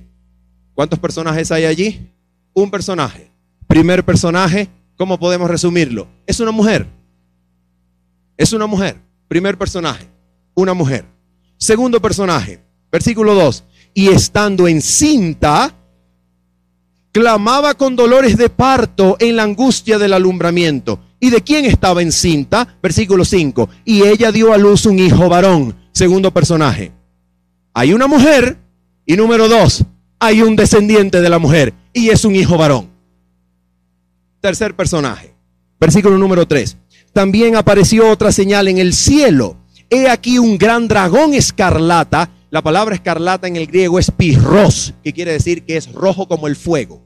¿Cuántos 0.75 0.99
personajes 0.99 1.51
hay 1.51 1.65
allí? 1.65 2.13
Un 2.53 2.71
personaje. 2.71 3.31
Primer 3.67 4.05
personaje, 4.05 4.69
¿cómo 4.99 5.19
podemos 5.19 5.49
resumirlo? 5.49 6.07
Es 6.27 6.39
una 6.39 6.51
mujer. 6.51 6.87
Es 8.37 8.53
una 8.53 8.67
mujer. 8.67 9.01
Primer 9.27 9.57
personaje, 9.57 10.07
una 10.53 10.75
mujer. 10.75 11.07
Segundo 11.57 12.03
personaje, 12.03 12.63
versículo 12.91 13.35
2. 13.35 13.65
Y 13.95 14.09
estando 14.09 14.69
encinta, 14.69 15.75
clamaba 17.13 17.75
con 17.75 17.95
dolores 17.95 18.37
de 18.37 18.49
parto 18.49 19.17
en 19.19 19.37
la 19.37 19.43
angustia 19.43 19.99
del 19.99 20.15
alumbramiento. 20.15 21.01
¿Y 21.21 21.31
de 21.31 21.43
quién 21.43 21.65
estaba 21.67 22.03
encinta? 22.03 22.77
Versículo 22.83 23.25
5. 23.25 23.69
Y 23.85 24.03
ella 24.03 24.33
dio 24.33 24.53
a 24.53 24.59
luz 24.59 24.87
un 24.87 24.99
hijo 24.99 25.29
varón. 25.29 25.77
Segundo 25.93 26.33
personaje. 26.33 26.93
Hay 27.75 27.93
una 27.93 28.07
mujer 28.07 28.59
y 29.07 29.17
número 29.17 29.49
2. 29.49 29.85
Hay 30.19 30.43
un 30.43 30.57
descendiente 30.57 31.21
de 31.21 31.29
la 31.29 31.39
mujer 31.39 31.75
y 31.93 32.09
es 32.11 32.25
un 32.25 32.35
hijo 32.35 32.57
varón. 32.57 32.91
Tercer 34.41 34.75
personaje. 34.75 35.35
Versículo 35.79 36.19
número 36.19 36.47
3. 36.47 36.77
También 37.13 37.57
apareció 37.57 38.09
otra 38.11 38.33
señal 38.33 38.69
en 38.69 38.79
el 38.79 38.95
cielo. 38.95 39.57
He 39.91 40.09
aquí 40.09 40.39
un 40.39 40.59
gran 40.59 40.89
dragón 40.89 41.35
escarlata. 41.35 42.31
La 42.53 42.61
palabra 42.61 42.95
escarlata 42.95 43.49
en 43.49 43.57
el 43.57 43.67
griego 43.67 43.99
es 43.99 44.11
pirros, 44.11 44.93
que 45.03 45.15
quiere 45.15 45.33
decir 45.33 45.65
que 45.65 45.79
es 45.79 45.91
rojo 45.91 46.29
como 46.29 46.49
el 46.49 46.57
fuego. 46.57 47.03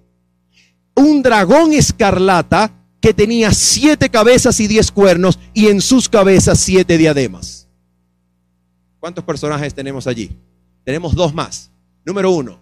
Un 0.97 1.23
dragón 1.23 1.73
escarlata 1.73 2.73
que 3.01 3.15
tenía 3.15 3.53
siete 3.53 4.09
cabezas 4.11 4.59
y 4.59 4.67
diez 4.67 4.91
cuernos 4.91 5.39
y 5.55 5.69
en 5.69 5.81
sus 5.81 6.09
cabezas 6.09 6.59
siete 6.59 6.99
diademas. 6.99 7.69
¿Cuántos 8.99 9.23
personajes 9.23 9.73
tenemos 9.73 10.09
allí? 10.09 10.37
Tenemos 10.83 11.15
dos 11.15 11.33
más. 11.33 11.71
Número 12.05 12.33
uno, 12.33 12.59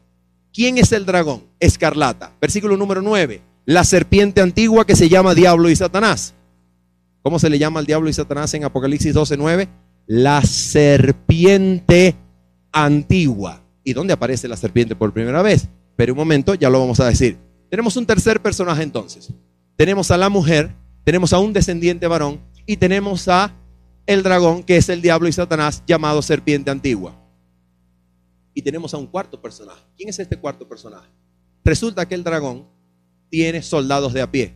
¿quién 0.52 0.76
es 0.76 0.92
el 0.92 1.06
dragón? 1.06 1.44
Escarlata. 1.58 2.32
Versículo 2.38 2.76
número 2.76 3.00
9 3.00 3.54
la 3.66 3.82
serpiente 3.84 4.42
antigua 4.42 4.86
que 4.86 4.94
se 4.94 5.08
llama 5.08 5.34
diablo 5.34 5.70
y 5.70 5.76
Satanás. 5.76 6.34
¿Cómo 7.22 7.38
se 7.38 7.48
le 7.48 7.58
llama 7.58 7.80
al 7.80 7.86
diablo 7.86 8.10
y 8.10 8.12
Satanás 8.12 8.52
en 8.52 8.64
Apocalipsis 8.64 9.14
12:9? 9.14 9.68
La 10.06 10.42
serpiente 10.42 12.14
antigua. 12.74 13.62
¿Y 13.84 13.92
dónde 13.92 14.12
aparece 14.12 14.48
la 14.48 14.56
serpiente 14.56 14.96
por 14.96 15.12
primera 15.12 15.40
vez? 15.40 15.68
Pero 15.96 16.12
un 16.12 16.18
momento, 16.18 16.54
ya 16.54 16.68
lo 16.68 16.80
vamos 16.80 17.00
a 17.00 17.06
decir. 17.06 17.38
Tenemos 17.70 17.96
un 17.96 18.04
tercer 18.04 18.42
personaje 18.42 18.82
entonces. 18.82 19.32
Tenemos 19.76 20.10
a 20.10 20.16
la 20.16 20.28
mujer, 20.28 20.74
tenemos 21.04 21.32
a 21.32 21.38
un 21.38 21.52
descendiente 21.52 22.06
varón 22.06 22.40
y 22.66 22.76
tenemos 22.76 23.28
a 23.28 23.54
el 24.06 24.22
dragón, 24.22 24.62
que 24.62 24.76
es 24.76 24.88
el 24.88 25.00
diablo 25.00 25.28
y 25.28 25.32
Satanás, 25.32 25.82
llamado 25.86 26.20
serpiente 26.20 26.70
antigua. 26.70 27.16
Y 28.52 28.62
tenemos 28.62 28.92
a 28.92 28.98
un 28.98 29.06
cuarto 29.06 29.40
personaje. 29.40 29.80
¿Quién 29.96 30.08
es 30.08 30.18
este 30.18 30.36
cuarto 30.36 30.68
personaje? 30.68 31.08
Resulta 31.64 32.06
que 32.06 32.14
el 32.14 32.24
dragón 32.24 32.68
tiene 33.30 33.62
soldados 33.62 34.12
de 34.12 34.22
a 34.22 34.30
pie. 34.30 34.54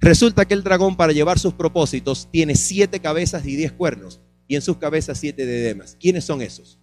Resulta 0.00 0.44
que 0.44 0.54
el 0.54 0.62
dragón 0.62 0.96
para 0.96 1.12
llevar 1.12 1.38
sus 1.38 1.54
propósitos 1.54 2.28
tiene 2.30 2.54
siete 2.54 3.00
cabezas 3.00 3.44
y 3.46 3.56
diez 3.56 3.72
cuernos 3.72 4.20
y 4.46 4.54
en 4.54 4.62
sus 4.62 4.76
cabezas 4.76 5.18
siete 5.18 5.44
diademas. 5.44 5.96
¿Quiénes 5.98 6.24
son 6.24 6.40
esos? 6.42 6.77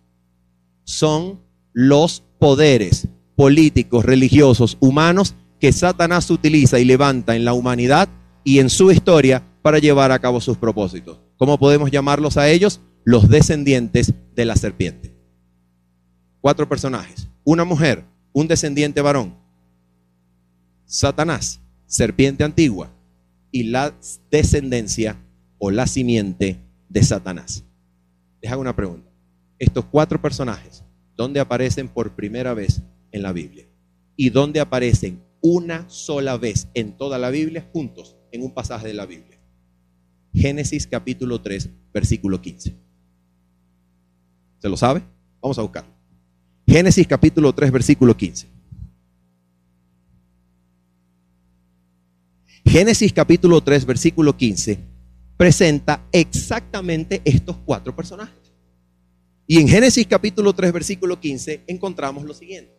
Son 0.86 1.42
los 1.74 2.24
poderes 2.40 3.10
políticos, 3.36 4.06
religiosos, 4.06 4.78
humanos 4.80 5.36
que 5.60 5.74
Satanás 5.74 6.30
utiliza 6.32 6.80
y 6.80 6.86
levanta 6.86 7.36
en 7.36 7.44
la 7.44 7.54
humanidad 7.54 8.08
y 8.44 8.60
en 8.60 8.70
su 8.70 8.92
historia 8.92 9.44
para 9.62 9.80
llevar 9.80 10.12
a 10.12 10.20
cabo 10.20 10.40
sus 10.40 10.58
propósitos. 10.58 11.20
¿Cómo 11.38 11.58
podemos 11.58 11.92
llamarlos 11.92 12.38
a 12.38 12.50
ellos? 12.50 12.82
Los 13.04 13.30
descendientes 13.30 14.14
de 14.36 14.46
la 14.46 14.56
serpiente. 14.56 15.14
Cuatro 16.40 16.70
personajes. 16.70 17.28
Una 17.44 17.66
mujer, 17.66 18.06
un 18.32 18.48
descendiente 18.48 19.02
varón. 19.02 19.36
Satanás, 20.86 21.62
serpiente 21.88 22.44
antigua. 22.44 22.92
Y 23.52 23.64
la 23.64 23.94
descendencia 24.30 25.18
o 25.58 25.72
la 25.72 25.88
simiente 25.88 26.60
de 26.90 27.04
Satanás. 27.04 27.64
Les 28.42 28.52
hago 28.52 28.62
una 28.62 28.76
pregunta. 28.76 29.10
Estos 29.66 29.86
cuatro 29.86 30.22
personajes, 30.22 30.84
¿dónde 31.18 31.40
aparecen 31.40 31.88
por 31.88 32.16
primera 32.16 32.54
vez 32.54 32.84
en 33.12 33.24
la 33.24 33.32
Biblia? 33.32 33.66
¿Y 34.16 34.30
dónde 34.30 34.60
aparecen 34.60 35.24
una 35.42 35.90
sola 35.90 36.38
vez 36.38 36.68
en 36.76 36.96
toda 36.96 37.18
la 37.18 37.32
Biblia 37.32 37.68
juntos 37.74 38.16
en 38.32 38.44
un 38.44 38.54
pasaje 38.54 38.88
de 38.88 38.94
la 38.94 39.08
Biblia? 39.08 39.40
Génesis 40.32 40.86
capítulo 40.86 41.42
3, 41.42 41.68
versículo 41.92 42.40
15. 42.40 42.76
¿Se 44.60 44.70
lo 44.70 44.78
sabe? 44.78 45.02
Vamos 45.42 45.58
a 45.58 45.64
buscarlo. 45.64 45.90
Génesis 46.68 47.08
capítulo 47.08 47.52
3, 47.52 47.72
versículo 47.72 48.16
15. 48.16 48.48
Génesis 52.68 53.12
capítulo 53.12 53.62
3, 53.62 53.84
versículo 53.84 54.38
15 54.38 54.78
presenta 55.38 56.08
exactamente 56.12 57.24
estos 57.26 57.58
cuatro 57.66 57.96
personajes. 57.96 58.45
Y 59.48 59.60
en 59.60 59.68
Génesis 59.68 60.08
capítulo 60.08 60.54
3, 60.54 60.74
versículo 60.74 61.20
15 61.20 61.64
encontramos 61.68 62.24
lo 62.24 62.34
siguiente. 62.34 62.74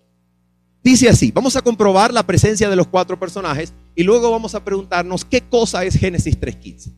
Dice 0.83 1.09
así, 1.09 1.33
vamos 1.33 1.57
a 1.57 1.63
comprobar 1.63 2.13
la 2.13 2.25
presencia 2.25 2.71
de 2.71 2.77
los 2.77 2.87
cuatro 2.87 3.19
personajes 3.19 3.73
y 3.95 4.05
luego 4.05 4.31
vamos 4.31 4.55
a 4.55 4.65
preguntarnos 4.65 5.25
qué 5.25 5.41
cosa 5.41 5.85
es 5.85 5.97
Génesis 5.97 6.39
3.15. 6.39 6.93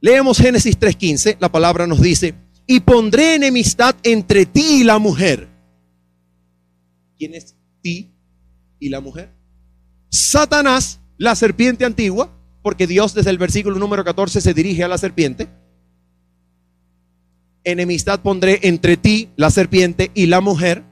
Leemos 0.00 0.38
Génesis 0.38 0.78
3.15, 0.78 1.36
la 1.40 1.50
palabra 1.50 1.86
nos 1.86 2.00
dice, 2.00 2.34
y 2.66 2.80
pondré 2.80 3.34
enemistad 3.34 3.96
entre 4.02 4.46
ti 4.46 4.80
y 4.80 4.84
la 4.84 4.98
mujer. 4.98 5.48
¿Quién 7.18 7.34
es 7.34 7.56
ti 7.82 8.14
y 8.78 8.88
la 8.88 9.00
mujer? 9.00 9.32
Satanás, 10.08 11.00
la 11.16 11.34
serpiente 11.34 11.84
antigua, 11.84 12.32
porque 12.62 12.86
Dios 12.86 13.12
desde 13.12 13.30
el 13.30 13.38
versículo 13.38 13.78
número 13.78 14.04
14 14.04 14.40
se 14.40 14.54
dirige 14.54 14.84
a 14.84 14.88
la 14.88 14.98
serpiente. 14.98 15.48
Enemistad 17.64 18.20
pondré 18.20 18.60
entre 18.62 18.96
ti, 18.96 19.28
la 19.36 19.50
serpiente, 19.50 20.10
y 20.14 20.26
la 20.26 20.40
mujer. 20.40 20.84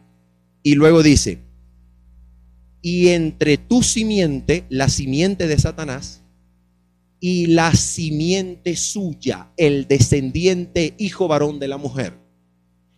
Y 0.62 0.74
luego 0.74 1.02
dice, 1.02 1.38
y 2.83 3.09
entre 3.09 3.57
tu 3.57 3.83
simiente, 3.83 4.64
la 4.68 4.88
simiente 4.88 5.46
de 5.46 5.59
Satanás, 5.59 6.22
y 7.20 7.46
la 7.46 7.74
simiente 7.74 8.76
suya, 8.76 9.50
el 9.57 9.88
descendiente 9.88 10.94
hijo 10.98 11.29
varón 11.29 11.59
de 11.59 11.68
la 11.68 11.79
mujer. 11.79 12.18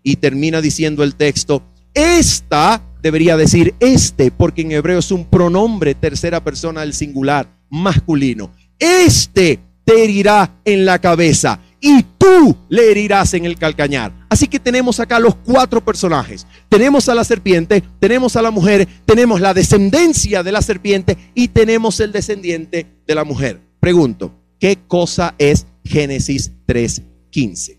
Y 0.03 0.17
termina 0.17 0.61
diciendo 0.61 1.05
el 1.05 1.15
texto, 1.15 1.63
esta 1.95 2.83
debería 3.03 3.37
decir 3.37 3.75
este, 3.81 4.31
porque 4.31 4.63
en 4.63 4.73
hebreo 4.73 4.99
es 4.99 5.11
un 5.11 5.25
pronombre 5.25 5.95
tercera 5.95 6.43
persona 6.43 6.83
del 6.83 6.95
singular, 6.95 7.49
masculino. 7.71 8.53
Este 8.79 9.61
te 9.85 10.05
herirá 10.05 10.61
en 10.65 10.85
la 10.85 10.99
cabeza 10.99 11.61
y 11.81 12.03
tú 12.19 12.57
le 12.69 12.91
herirás 12.91 13.35
en 13.35 13.45
el 13.45 13.57
calcañar. 13.57 14.13
Así 14.29 14.47
que 14.47 14.59
tenemos 14.59 15.01
acá 15.01 15.19
los 15.19 15.35
cuatro 15.37 15.85
personajes. 15.85 16.47
Tenemos 16.69 17.09
a 17.09 17.15
la 17.15 17.25
serpiente, 17.25 17.83
tenemos 18.01 18.37
a 18.37 18.43
la 18.43 18.51
mujer, 18.51 18.89
tenemos 19.07 19.41
la 19.41 19.55
descendencia 19.55 20.43
de 20.43 20.53
la 20.53 20.63
serpiente 20.63 21.17
y 21.35 21.49
tenemos 21.49 22.01
el 22.01 22.13
descendiente 22.13 22.87
de 23.07 23.15
la 23.15 23.25
mujer. 23.25 23.61
Pregunto, 23.81 24.35
¿qué 24.59 24.79
cosa 24.87 25.35
es 25.39 25.67
Génesis 25.85 26.53
3.15? 26.67 27.79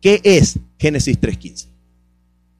¿Qué 0.00 0.20
es 0.24 0.58
Génesis 0.78 1.20
3.15? 1.20 1.68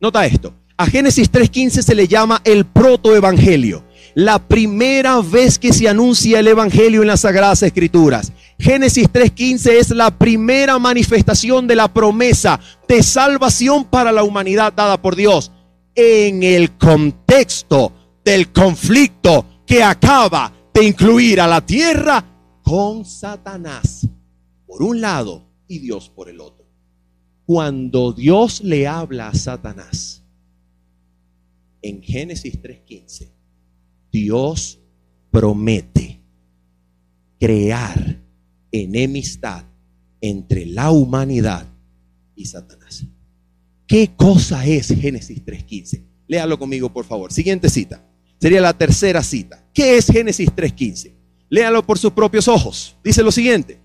Nota 0.00 0.26
esto. 0.26 0.54
A 0.76 0.86
Génesis 0.86 1.30
3.15 1.32 1.82
se 1.82 1.94
le 1.94 2.06
llama 2.06 2.40
el 2.44 2.64
protoevangelio. 2.64 3.84
La 4.18 4.40
primera 4.40 5.20
vez 5.20 5.60
que 5.60 5.72
se 5.72 5.88
anuncia 5.88 6.40
el 6.40 6.48
evangelio 6.48 7.02
en 7.02 7.06
las 7.06 7.20
Sagradas 7.20 7.62
Escrituras. 7.62 8.32
Génesis 8.58 9.08
3.15 9.08 9.70
es 9.70 9.90
la 9.90 10.10
primera 10.10 10.76
manifestación 10.80 11.68
de 11.68 11.76
la 11.76 11.94
promesa 11.94 12.58
de 12.88 13.04
salvación 13.04 13.84
para 13.84 14.10
la 14.10 14.24
humanidad 14.24 14.72
dada 14.72 15.00
por 15.00 15.14
Dios 15.14 15.52
en 15.94 16.42
el 16.42 16.76
contexto 16.76 17.92
del 18.24 18.50
conflicto 18.50 19.62
que 19.64 19.84
acaba 19.84 20.52
de 20.74 20.82
incluir 20.82 21.40
a 21.40 21.46
la 21.46 21.64
tierra 21.64 22.24
con 22.64 23.04
Satanás 23.04 24.04
por 24.66 24.82
un 24.82 25.00
lado 25.00 25.46
y 25.68 25.78
Dios 25.78 26.10
por 26.10 26.28
el 26.28 26.40
otro. 26.40 26.66
Cuando 27.46 28.12
Dios 28.12 28.62
le 28.64 28.88
habla 28.88 29.28
a 29.28 29.34
Satanás 29.34 30.24
en 31.82 32.02
Génesis 32.02 32.60
3:15, 32.60 33.37
Dios 34.12 34.80
promete 35.30 36.20
crear 37.38 38.20
enemistad 38.72 39.64
entre 40.20 40.66
la 40.66 40.90
humanidad 40.90 41.66
y 42.34 42.46
Satanás. 42.46 43.04
¿Qué 43.86 44.10
cosa 44.16 44.66
es 44.66 44.88
Génesis 44.88 45.44
3.15? 45.44 46.04
Léalo 46.26 46.58
conmigo, 46.58 46.92
por 46.92 47.04
favor. 47.04 47.32
Siguiente 47.32 47.70
cita. 47.70 48.04
Sería 48.40 48.60
la 48.60 48.76
tercera 48.76 49.22
cita. 49.22 49.64
¿Qué 49.72 49.96
es 49.96 50.06
Génesis 50.06 50.50
3.15? 50.50 51.14
Léalo 51.48 51.84
por 51.84 51.98
sus 51.98 52.12
propios 52.12 52.48
ojos. 52.48 52.96
Dice 53.02 53.22
lo 53.22 53.32
siguiente. 53.32 53.80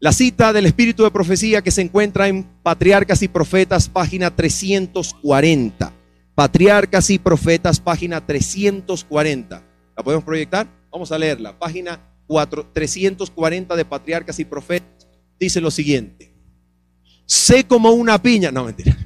La 0.00 0.12
cita 0.12 0.52
del 0.52 0.66
espíritu 0.66 1.04
de 1.04 1.10
profecía 1.10 1.62
que 1.62 1.70
se 1.70 1.82
encuentra 1.82 2.26
en 2.26 2.44
Patriarcas 2.62 3.22
y 3.22 3.28
Profetas, 3.28 3.88
página 3.88 4.34
340. 4.34 5.92
Patriarcas 6.34 7.10
y 7.10 7.18
Profetas, 7.18 7.80
página 7.80 8.24
340. 8.24 9.62
¿La 9.96 10.02
podemos 10.02 10.24
proyectar? 10.24 10.66
Vamos 10.90 11.12
a 11.12 11.18
leerla. 11.18 11.58
Página 11.58 12.00
340 12.72 13.76
de 13.76 13.84
Patriarcas 13.84 14.38
y 14.38 14.44
Profetas. 14.44 15.06
Dice 15.38 15.60
lo 15.60 15.70
siguiente. 15.70 16.32
Sé 17.26 17.64
como 17.64 17.90
una 17.90 18.20
piña. 18.20 18.50
No, 18.50 18.64
mentira. 18.64 18.96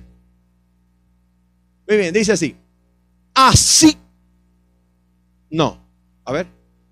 Muy 1.88 1.96
bien, 1.96 2.14
dice 2.14 2.32
así. 2.32 2.56
Así. 3.34 3.96
No. 5.50 5.80
A 6.24 6.32
ver. 6.32 6.46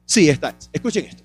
Sí, 0.04 0.28
está. 0.28 0.54
Escuchen 0.72 1.06
esto. 1.06 1.24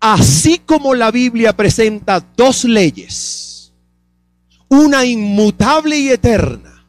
Así 0.00 0.58
como 0.60 0.94
la 0.94 1.10
Biblia 1.10 1.54
presenta 1.54 2.20
dos 2.34 2.64
leyes, 2.64 3.74
una 4.68 5.04
inmutable 5.04 5.98
y 5.98 6.08
eterna, 6.08 6.79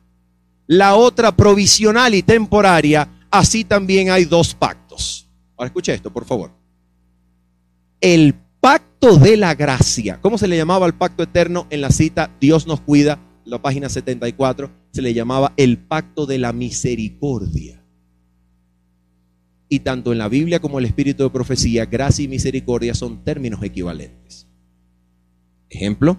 la 0.72 0.96
otra 0.96 1.36
provisional 1.36 2.16
y 2.16 2.24
temporaria, 2.24 3.26
así 3.30 3.66
también 3.66 4.10
hay 4.10 4.24
dos 4.24 4.56
pactos. 4.56 5.28
Ahora 5.58 5.68
escuche 5.68 5.94
esto, 5.94 6.14
por 6.14 6.24
favor. 6.24 6.54
El 8.00 8.36
pacto 8.62 9.18
de 9.18 9.36
la 9.36 9.54
gracia. 9.54 10.22
¿Cómo 10.22 10.38
se 10.38 10.48
le 10.48 10.56
llamaba 10.56 10.86
al 10.86 10.98
pacto 10.98 11.24
eterno 11.24 11.68
en 11.72 11.82
la 11.82 11.90
cita 11.90 12.32
Dios 12.40 12.68
nos 12.68 12.80
cuida? 12.80 13.20
La 13.44 13.62
página 13.62 13.90
74 13.90 14.72
se 14.94 15.02
le 15.02 15.14
llamaba 15.14 15.52
el 15.58 15.78
pacto 15.78 16.26
de 16.26 16.38
la 16.38 16.54
misericordia. 16.54 17.84
Y 19.68 19.82
tanto 19.82 20.14
en 20.14 20.20
la 20.20 20.30
Biblia 20.30 20.62
como 20.62 20.80
el 20.80 20.86
espíritu 20.86 21.24
de 21.24 21.32
profecía, 21.32 21.86
gracia 21.86 22.24
y 22.24 22.30
misericordia 22.30 22.94
son 22.94 23.26
términos 23.26 23.62
equivalentes. 23.62 24.48
Ejemplo, 25.70 26.18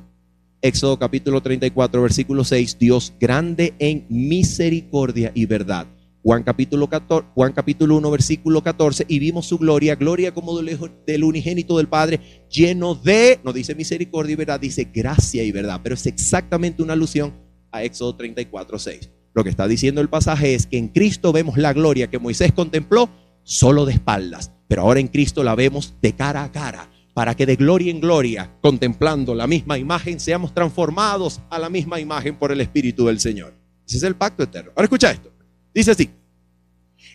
Éxodo 0.63 0.99
capítulo 0.99 1.43
34, 1.43 2.01
versículo 2.01 2.45
6, 2.45 2.79
Dios 2.79 3.13
grande 3.21 3.75
en 3.79 4.07
misericordia 4.09 5.33
y 5.35 5.47
verdad 5.47 5.87
Juan 6.23 6.45
capítulo, 6.45 6.89
14, 6.89 7.29
Juan 7.35 7.53
capítulo 7.53 7.97
1, 7.97 8.11
versículo 8.13 8.63
14, 8.63 9.07
y 9.09 9.19
vimos 9.19 9.47
su 9.47 9.59
gloria, 9.59 9.97
gloria 9.97 10.33
como 10.33 10.57
del 10.63 11.25
unigénito 11.25 11.79
del 11.79 11.89
Padre, 11.89 12.47
lleno 12.49 12.95
de, 12.95 13.41
no 13.43 13.53
dice 13.53 13.75
misericordia 13.75 14.35
y 14.35 14.37
verdad, 14.37 14.61
dice 14.61 14.89
gracia 14.93 15.43
y 15.43 15.51
verdad, 15.51 15.81
pero 15.83 15.97
es 15.97 16.07
exactamente 16.07 16.83
una 16.83 16.93
alusión 16.93 17.35
a 17.73 17.83
Éxodo 17.83 18.15
34, 18.15 18.79
6. 18.79 19.11
Lo 19.35 19.43
que 19.43 19.51
está 19.51 19.67
diciendo 19.67 20.01
el 20.01 20.09
pasaje 20.09 20.55
es 20.55 20.67
que 20.67 20.79
en 20.79 20.89
Cristo 20.89 21.33
vemos 21.33 21.57
la 21.59 21.73
gloria 21.73 22.09
que 22.09 22.21
Moisés 22.21 22.53
contempló 22.53 23.11
solo 23.43 23.85
de 23.85 23.95
espaldas, 23.95 24.53
pero 24.69 24.83
ahora 24.83 25.01
en 25.01 25.09
Cristo 25.09 25.43
la 25.43 25.57
vemos 25.57 25.95
de 26.01 26.13
cara 26.13 26.45
a 26.45 26.53
cara, 26.53 26.89
para 27.15 27.35
que 27.35 27.47
de 27.47 27.57
gloria 27.57 27.91
en 27.91 28.01
gloria, 28.01 28.51
contemplando 28.61 29.35
la 29.35 29.47
misma 29.47 29.79
imagen, 29.79 30.19
seamos 30.19 30.55
transformados 30.55 31.41
a 31.51 31.59
la 31.59 31.69
misma 31.69 32.01
imagen 32.01 32.37
por 32.37 32.53
el 32.53 32.61
Espíritu 32.61 33.07
del 33.07 33.21
Señor. 33.21 33.55
Ese 33.87 33.99
es 33.99 34.03
el 34.03 34.17
pacto 34.17 34.43
eterno. 34.43 34.73
Ahora 34.75 34.85
escucha 34.85 35.11
esto. 35.11 35.31
Dice 35.75 35.91
así. 35.91 36.11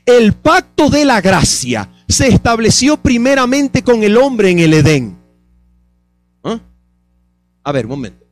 El 0.06 0.34
pacto 0.34 0.90
de 0.90 1.06
la 1.06 1.20
gracia 1.22 1.90
se 2.08 2.28
estableció 2.28 2.98
primeramente 2.98 3.84
con 3.84 4.04
el 4.04 4.18
hombre 4.18 4.52
en 4.52 4.60
el 4.60 4.74
Edén. 4.74 5.18
¿Ah? 6.44 6.60
A 7.64 7.72
ver, 7.72 7.86
un 7.86 7.92
momento. 7.92 8.26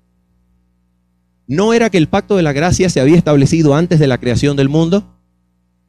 ¿No 1.48 1.74
era 1.74 1.90
que 1.90 1.98
el 1.98 2.08
pacto 2.08 2.38
de 2.38 2.44
la 2.44 2.54
gracia 2.54 2.90
se 2.90 3.00
había 3.00 3.18
establecido 3.18 3.76
antes 3.76 4.00
de 4.00 4.08
la 4.08 4.20
creación 4.20 4.56
del 4.56 4.70
mundo? 4.70 5.16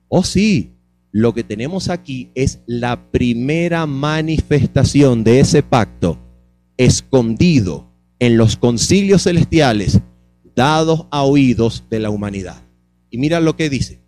Oh 0.09 0.25
sí, 0.25 0.76
lo 1.17 1.33
que 1.33 1.45
tenemos 1.45 1.89
aquí 1.89 2.31
es 2.35 2.61
la 2.67 3.11
primera 3.11 3.87
manifestación 3.87 5.25
de 5.25 5.41
ese 5.41 5.63
pacto 5.63 6.19
escondido 6.77 7.91
en 8.19 8.37
los 8.37 8.59
concilios 8.59 9.23
celestiales 9.23 10.01
dados 10.55 11.07
a 11.11 11.23
oídos 11.23 11.85
de 11.89 12.01
la 12.01 12.11
humanidad. 12.11 12.63
Y 13.09 13.17
mira 13.17 13.41
lo 13.41 13.57
que 13.57 13.71
dice. 13.71 13.99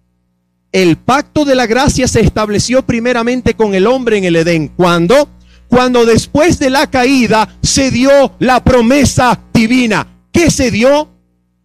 El 0.70 0.98
pacto 0.98 1.46
de 1.46 1.54
la 1.54 1.66
gracia 1.66 2.06
se 2.08 2.20
estableció 2.20 2.84
primeramente 2.84 3.54
con 3.54 3.74
el 3.74 3.86
hombre 3.86 4.18
en 4.18 4.24
el 4.24 4.36
Edén. 4.36 4.68
¿Cuándo? 4.68 5.30
Cuando 5.68 6.04
después 6.04 6.58
de 6.58 6.68
la 6.68 6.90
caída 6.90 7.56
se 7.62 7.90
dio 7.90 8.34
la 8.38 8.62
promesa 8.62 9.40
divina. 9.54 10.26
¿Qué 10.30 10.50
se 10.50 10.70
dio? 10.70 11.08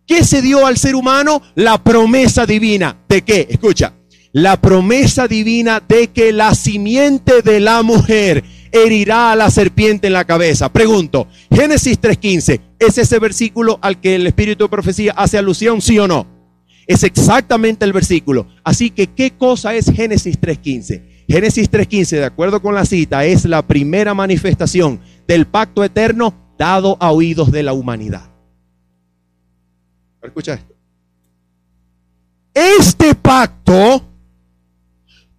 ¿Qué 0.08 0.24
se 0.24 0.42
dio 0.42 0.66
al 0.66 0.78
ser 0.78 0.96
humano? 0.96 1.42
La 1.56 1.84
promesa 1.84 2.46
divina. 2.46 2.98
¿De 3.10 3.24
qué? 3.24 3.46
Escucha. 3.50 3.94
La 4.34 4.60
promesa 4.60 5.28
divina 5.28 5.82
de 5.88 6.08
que 6.08 6.34
la 6.34 6.56
simiente 6.56 7.44
de 7.44 7.60
la 7.60 7.84
mujer 7.84 8.44
herirá 8.72 9.32
a 9.32 9.36
la 9.36 9.52
serpiente 9.52 10.08
en 10.08 10.14
la 10.14 10.26
cabeza. 10.26 10.74
Pregunto, 10.74 11.28
Génesis 11.52 12.02
3.15, 12.02 12.60
¿es 12.80 12.98
ese 12.98 13.20
versículo 13.20 13.78
al 13.80 14.02
que 14.02 14.16
el 14.16 14.26
Espíritu 14.26 14.64
de 14.64 14.70
Profecía 14.70 15.14
hace 15.16 15.38
alusión, 15.38 15.82
sí 15.82 16.00
o 16.00 16.08
no? 16.08 16.26
Es 16.88 17.04
exactamente 17.04 17.86
el 17.86 17.94
versículo. 17.94 18.48
Así 18.64 18.90
que, 18.90 19.06
¿qué 19.06 19.32
cosa 19.32 19.76
es 19.76 19.92
Génesis 19.92 20.42
3.15? 20.42 21.04
Génesis 21.28 21.70
3.15, 21.70 22.10
de 22.18 22.26
acuerdo 22.26 22.60
con 22.60 22.74
la 22.74 22.86
cita, 22.86 23.24
es 23.26 23.46
la 23.46 23.62
primera 23.62 24.16
manifestación 24.16 25.00
del 25.28 25.46
pacto 25.46 25.84
eterno 25.84 26.34
dado 26.58 26.98
a 27.00 27.12
oídos 27.12 27.52
de 27.52 27.62
la 27.62 27.74
humanidad. 27.74 28.30
Escucha 30.24 30.56
esto. 30.56 30.74
Este 32.54 33.14
pacto 33.14 34.13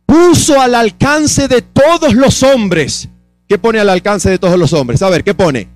puso 0.07 0.61
al 0.61 0.75
alcance 0.75 1.49
de 1.49 1.63
todos 1.63 2.15
los 2.15 2.43
hombres. 2.43 3.09
¿Qué 3.49 3.59
pone 3.59 3.79
al 3.79 3.91
alcance 3.91 4.31
de 4.31 4.39
todos 4.39 4.59
los 4.59 4.73
hombres? 4.73 5.03
A 5.03 5.11
ver, 5.11 5.23
¿qué 5.23 5.35
pone? 5.35 5.69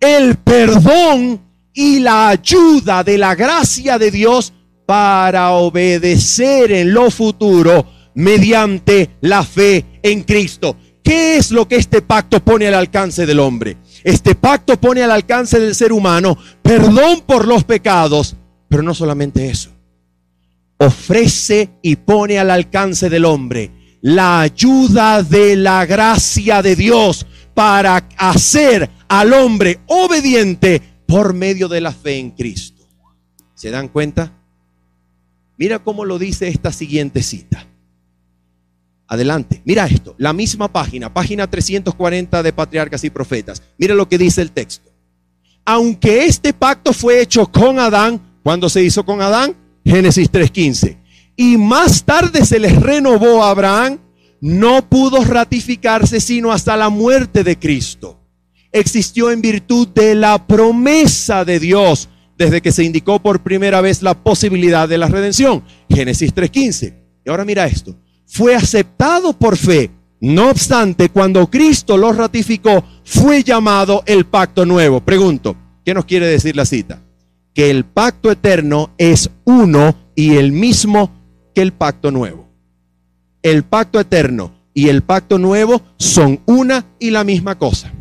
El 0.00 0.36
perdón 0.36 1.40
y 1.72 2.00
la 2.00 2.28
ayuda 2.28 3.04
de 3.04 3.18
la 3.18 3.34
gracia 3.34 3.98
de 3.98 4.10
Dios 4.10 4.52
para 4.86 5.52
obedecer 5.52 6.72
en 6.72 6.92
lo 6.92 7.10
futuro 7.10 7.86
mediante 8.14 9.16
la 9.20 9.44
fe 9.44 9.84
en 10.02 10.22
Cristo. 10.22 10.76
¿Qué 11.02 11.36
es 11.36 11.50
lo 11.50 11.66
que 11.66 11.76
este 11.76 12.02
pacto 12.02 12.40
pone 12.40 12.66
al 12.68 12.74
alcance 12.74 13.26
del 13.26 13.40
hombre? 13.40 13.76
Este 14.04 14.34
pacto 14.34 14.80
pone 14.80 15.02
al 15.02 15.10
alcance 15.10 15.58
del 15.58 15.74
ser 15.74 15.92
humano 15.92 16.36
perdón 16.62 17.22
por 17.26 17.46
los 17.46 17.64
pecados, 17.64 18.36
pero 18.68 18.82
no 18.82 18.94
solamente 18.94 19.48
eso. 19.48 19.70
Ofrece 20.84 21.70
y 21.80 21.96
pone 21.96 22.38
al 22.38 22.50
alcance 22.50 23.08
del 23.08 23.24
hombre 23.24 23.70
la 24.00 24.40
ayuda 24.40 25.22
de 25.22 25.54
la 25.54 25.86
gracia 25.86 26.60
de 26.60 26.74
Dios 26.74 27.24
para 27.54 28.08
hacer 28.16 28.90
al 29.06 29.32
hombre 29.32 29.78
obediente 29.86 30.82
por 31.06 31.34
medio 31.34 31.68
de 31.68 31.80
la 31.80 31.92
fe 31.92 32.18
en 32.18 32.32
Cristo. 32.32 32.82
¿Se 33.54 33.70
dan 33.70 33.86
cuenta? 33.88 34.32
Mira 35.56 35.78
cómo 35.78 36.04
lo 36.04 36.18
dice 36.18 36.48
esta 36.48 36.72
siguiente 36.72 37.22
cita. 37.22 37.64
Adelante, 39.06 39.62
mira 39.64 39.86
esto, 39.86 40.16
la 40.18 40.32
misma 40.32 40.72
página, 40.72 41.14
página 41.14 41.48
340 41.48 42.42
de 42.42 42.52
Patriarcas 42.52 43.04
y 43.04 43.10
Profetas. 43.10 43.62
Mira 43.78 43.94
lo 43.94 44.08
que 44.08 44.18
dice 44.18 44.42
el 44.42 44.50
texto. 44.50 44.90
Aunque 45.64 46.24
este 46.24 46.52
pacto 46.52 46.92
fue 46.92 47.20
hecho 47.20 47.46
con 47.46 47.78
Adán, 47.78 48.20
¿cuándo 48.42 48.68
se 48.68 48.82
hizo 48.82 49.04
con 49.04 49.22
Adán? 49.22 49.61
Génesis 49.84 50.30
3:15. 50.30 50.98
Y 51.36 51.56
más 51.56 52.04
tarde 52.04 52.44
se 52.44 52.58
les 52.58 52.76
renovó 52.76 53.42
a 53.42 53.50
Abraham, 53.50 53.98
no 54.40 54.88
pudo 54.88 55.24
ratificarse 55.24 56.20
sino 56.20 56.52
hasta 56.52 56.76
la 56.76 56.88
muerte 56.88 57.44
de 57.44 57.58
Cristo. 57.58 58.18
Existió 58.70 59.30
en 59.30 59.40
virtud 59.40 59.88
de 59.88 60.14
la 60.14 60.46
promesa 60.46 61.44
de 61.44 61.60
Dios 61.60 62.08
desde 62.38 62.60
que 62.60 62.72
se 62.72 62.84
indicó 62.84 63.20
por 63.20 63.42
primera 63.42 63.80
vez 63.80 64.02
la 64.02 64.14
posibilidad 64.14 64.88
de 64.88 64.98
la 64.98 65.08
redención. 65.08 65.62
Génesis 65.88 66.34
3.15. 66.34 66.94
Y 67.24 67.30
ahora 67.30 67.44
mira 67.44 67.66
esto. 67.66 67.94
Fue 68.26 68.54
aceptado 68.54 69.32
por 69.32 69.56
fe. 69.56 69.90
No 70.20 70.50
obstante, 70.50 71.08
cuando 71.08 71.50
Cristo 71.50 71.96
lo 71.96 72.12
ratificó, 72.12 72.84
fue 73.04 73.42
llamado 73.42 74.02
el 74.06 74.24
pacto 74.24 74.64
nuevo. 74.64 75.00
Pregunto, 75.00 75.56
¿qué 75.84 75.94
nos 75.94 76.04
quiere 76.04 76.26
decir 76.26 76.56
la 76.56 76.64
cita? 76.64 77.02
Que 77.54 77.70
el 77.70 77.84
pacto 77.84 78.30
eterno 78.30 78.90
es 78.98 79.30
uno 79.44 79.94
y 80.14 80.36
el 80.36 80.52
mismo 80.52 81.10
que 81.54 81.62
el 81.62 81.72
pacto 81.72 82.10
nuevo. 82.10 82.48
El 83.42 83.64
pacto 83.64 84.00
eterno 84.00 84.52
y 84.74 84.88
el 84.88 85.02
pacto 85.02 85.38
nuevo 85.38 85.82
son 85.96 86.40
una 86.46 86.86
y 86.98 87.10
la 87.10 87.24
misma 87.24 87.58
cosa 87.58 87.92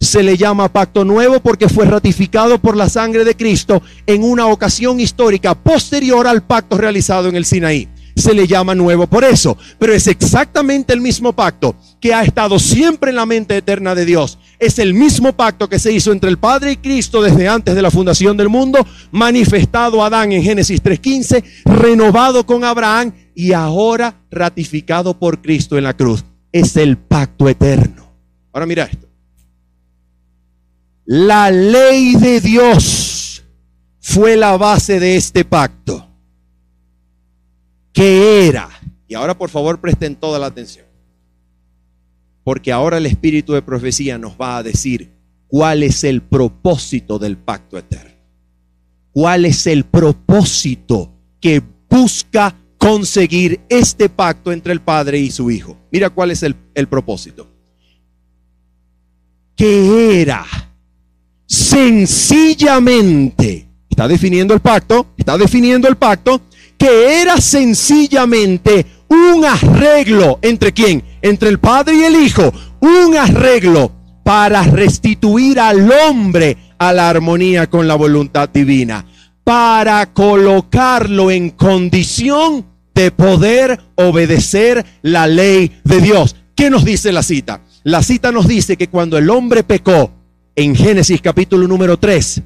se 0.00 0.22
le 0.22 0.36
llama 0.38 0.72
pacto 0.72 1.04
nuevo 1.04 1.40
porque 1.40 1.68
fue 1.68 1.84
ratificado 1.84 2.58
por 2.58 2.74
la 2.74 2.88
sangre 2.88 3.22
de 3.22 3.36
Cristo 3.36 3.82
en 4.06 4.24
una 4.24 4.46
ocasión 4.46 4.98
histórica 4.98 5.54
posterior 5.54 6.26
al 6.26 6.42
pacto 6.42 6.78
realizado 6.78 7.28
en 7.28 7.36
el 7.36 7.44
Sinaí. 7.44 7.86
Se 8.16 8.32
le 8.32 8.46
llama 8.46 8.74
nuevo 8.74 9.06
por 9.06 9.24
eso, 9.24 9.58
pero 9.78 9.92
es 9.92 10.06
exactamente 10.06 10.94
el 10.94 11.02
mismo 11.02 11.34
pacto 11.34 11.76
que 12.00 12.14
ha 12.14 12.22
estado 12.22 12.58
siempre 12.58 13.10
en 13.10 13.16
la 13.16 13.26
mente 13.26 13.56
eterna 13.56 13.94
de 13.94 14.06
Dios. 14.06 14.38
Es 14.58 14.78
el 14.78 14.94
mismo 14.94 15.34
pacto 15.34 15.68
que 15.68 15.78
se 15.78 15.92
hizo 15.92 16.12
entre 16.12 16.30
el 16.30 16.38
Padre 16.38 16.72
y 16.72 16.76
Cristo 16.76 17.22
desde 17.22 17.48
antes 17.48 17.74
de 17.74 17.82
la 17.82 17.90
fundación 17.90 18.36
del 18.36 18.48
mundo, 18.48 18.86
manifestado 19.10 20.02
a 20.02 20.06
Adán 20.06 20.32
en 20.32 20.42
Génesis 20.42 20.82
3.15, 20.82 21.44
renovado 21.64 22.46
con 22.46 22.64
Abraham 22.64 23.12
y 23.34 23.52
ahora 23.52 24.22
ratificado 24.30 25.18
por 25.18 25.42
Cristo 25.42 25.76
en 25.76 25.84
la 25.84 25.94
cruz. 25.94 26.24
Es 26.52 26.76
el 26.76 26.96
pacto 26.96 27.48
eterno. 27.48 28.10
Ahora 28.52 28.66
mira 28.66 28.84
esto. 28.84 29.06
La 31.04 31.50
ley 31.50 32.14
de 32.14 32.40
Dios 32.40 33.44
fue 34.00 34.36
la 34.36 34.56
base 34.56 34.98
de 34.98 35.16
este 35.16 35.44
pacto. 35.44 36.06
¿Qué 37.92 38.48
era? 38.48 38.68
Y 39.06 39.14
ahora 39.14 39.36
por 39.36 39.50
favor 39.50 39.80
presten 39.80 40.16
toda 40.16 40.38
la 40.38 40.46
atención. 40.46 40.89
Porque 42.44 42.72
ahora 42.72 42.98
el 42.98 43.06
espíritu 43.06 43.52
de 43.52 43.62
profecía 43.62 44.18
nos 44.18 44.32
va 44.32 44.58
a 44.58 44.62
decir 44.62 45.10
cuál 45.46 45.82
es 45.82 46.04
el 46.04 46.22
propósito 46.22 47.18
del 47.18 47.36
pacto 47.36 47.78
eterno. 47.78 48.10
¿Cuál 49.12 49.44
es 49.44 49.66
el 49.66 49.84
propósito 49.84 51.12
que 51.40 51.62
busca 51.88 52.54
conseguir 52.78 53.60
este 53.68 54.08
pacto 54.08 54.52
entre 54.52 54.72
el 54.72 54.80
Padre 54.80 55.18
y 55.18 55.30
su 55.30 55.50
Hijo? 55.50 55.76
Mira 55.90 56.10
cuál 56.10 56.30
es 56.30 56.42
el, 56.42 56.54
el 56.74 56.86
propósito. 56.86 57.48
¿Qué 59.56 60.22
era? 60.22 60.46
sencillamente, 61.50 63.66
está 63.88 64.06
definiendo 64.06 64.54
el 64.54 64.60
pacto, 64.60 65.08
está 65.16 65.36
definiendo 65.36 65.88
el 65.88 65.96
pacto, 65.96 66.42
que 66.78 67.20
era 67.20 67.40
sencillamente 67.40 68.86
un 69.08 69.44
arreglo 69.44 70.38
entre 70.42 70.72
quién, 70.72 71.02
entre 71.22 71.48
el 71.48 71.58
Padre 71.58 71.96
y 71.96 72.02
el 72.04 72.16
Hijo, 72.16 72.52
un 72.80 73.16
arreglo 73.16 73.92
para 74.24 74.62
restituir 74.62 75.58
al 75.60 75.90
hombre 75.90 76.56
a 76.78 76.92
la 76.92 77.08
armonía 77.08 77.68
con 77.68 77.88
la 77.88 77.94
voluntad 77.94 78.48
divina, 78.48 79.04
para 79.44 80.12
colocarlo 80.12 81.30
en 81.30 81.50
condición 81.50 82.66
de 82.94 83.10
poder 83.10 83.80
obedecer 83.96 84.84
la 85.02 85.26
ley 85.26 85.80
de 85.84 86.00
Dios. 86.00 86.36
¿Qué 86.54 86.70
nos 86.70 86.84
dice 86.84 87.12
la 87.12 87.22
cita? 87.22 87.62
La 87.82 88.02
cita 88.02 88.30
nos 88.30 88.46
dice 88.46 88.76
que 88.76 88.88
cuando 88.88 89.16
el 89.16 89.30
hombre 89.30 89.62
pecó, 89.62 90.12
en 90.56 90.74
Génesis 90.74 91.20
capítulo 91.20 91.66
número 91.66 91.98
3. 91.98 92.42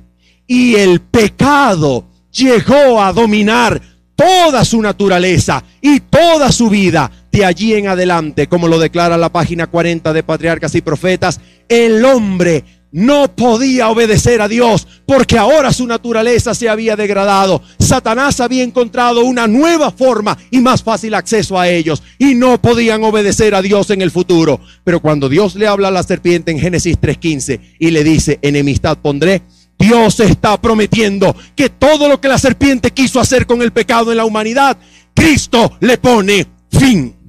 Y 0.47 0.77
el 0.77 1.01
pecado 1.01 2.07
llegó 2.31 3.03
a 3.03 3.13
dominar 3.13 3.81
toda 4.15 4.65
su 4.65 4.81
naturaleza 4.81 5.65
y 5.81 6.01
toda 6.01 6.53
su 6.53 6.71
vida. 6.71 7.11
De 7.35 7.45
allí 7.45 7.75
en 7.75 7.89
adelante, 7.89 8.47
como 8.47 8.69
lo 8.69 8.79
declara 8.79 9.19
la 9.19 9.29
página 9.29 9.67
40 9.67 10.13
de 10.13 10.23
Patriarcas 10.23 10.73
y 10.77 10.83
Profetas, 10.83 11.41
el 11.69 12.05
hombre 12.05 12.63
no 12.93 13.35
podía 13.35 13.89
obedecer 13.89 14.41
a 14.41 14.47
Dios 14.47 14.87
porque 15.05 15.37
ahora 15.37 15.73
su 15.73 15.85
naturaleza 15.85 16.55
se 16.55 16.69
había 16.69 16.95
degradado. 16.95 17.61
Satanás 17.81 18.39
había 18.39 18.63
encontrado 18.63 19.25
una 19.25 19.49
nueva 19.49 19.91
forma 19.91 20.39
y 20.53 20.61
más 20.61 20.85
fácil 20.85 21.13
acceso 21.15 21.59
a 21.59 21.69
ellos 21.69 22.05
y 22.21 22.37
no 22.37 22.63
podían 22.63 23.03
obedecer 23.03 23.57
a 23.57 23.63
Dios 23.63 23.91
en 23.91 24.03
el 24.03 24.13
futuro. 24.13 24.61
Pero 24.85 25.01
cuando 25.01 25.29
Dios 25.29 25.57
le 25.57 25.67
habla 25.67 25.89
a 25.89 25.91
la 25.91 26.05
serpiente 26.05 26.53
en 26.53 26.61
Génesis 26.61 27.01
3:15 27.01 27.59
y 27.81 27.91
le 27.91 28.05
dice, 28.05 28.39
enemistad 28.43 28.97
pondré, 28.99 29.43
Dios 29.77 30.21
está 30.21 30.63
prometiendo 30.63 31.35
que 31.57 31.69
todo 31.69 32.09
lo 32.09 32.21
que 32.21 32.29
la 32.29 32.39
serpiente 32.39 32.93
quiso 32.93 33.19
hacer 33.19 33.45
con 33.45 33.61
el 33.61 33.73
pecado 33.73 34.13
en 34.13 34.19
la 34.19 34.25
humanidad, 34.25 34.79
Cristo 35.15 35.77
le 35.81 35.99
pone 35.99 36.47
fin. 36.71 37.24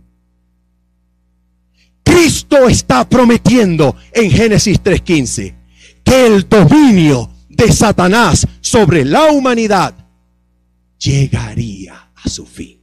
Cristo 2.06 2.70
está 2.70 3.10
prometiendo 3.10 3.96
en 4.14 4.32
Génesis 4.32 4.80
3:15 4.82 5.54
que 6.04 6.28
el 6.28 6.48
dominio 6.48 7.30
de 7.50 7.74
Satanás 7.74 8.48
sobre 8.62 9.04
la 9.04 9.32
humanidad 9.32 9.94
llegaría 11.00 12.12
a 12.16 12.30
su 12.30 12.46
fin. 12.46 12.80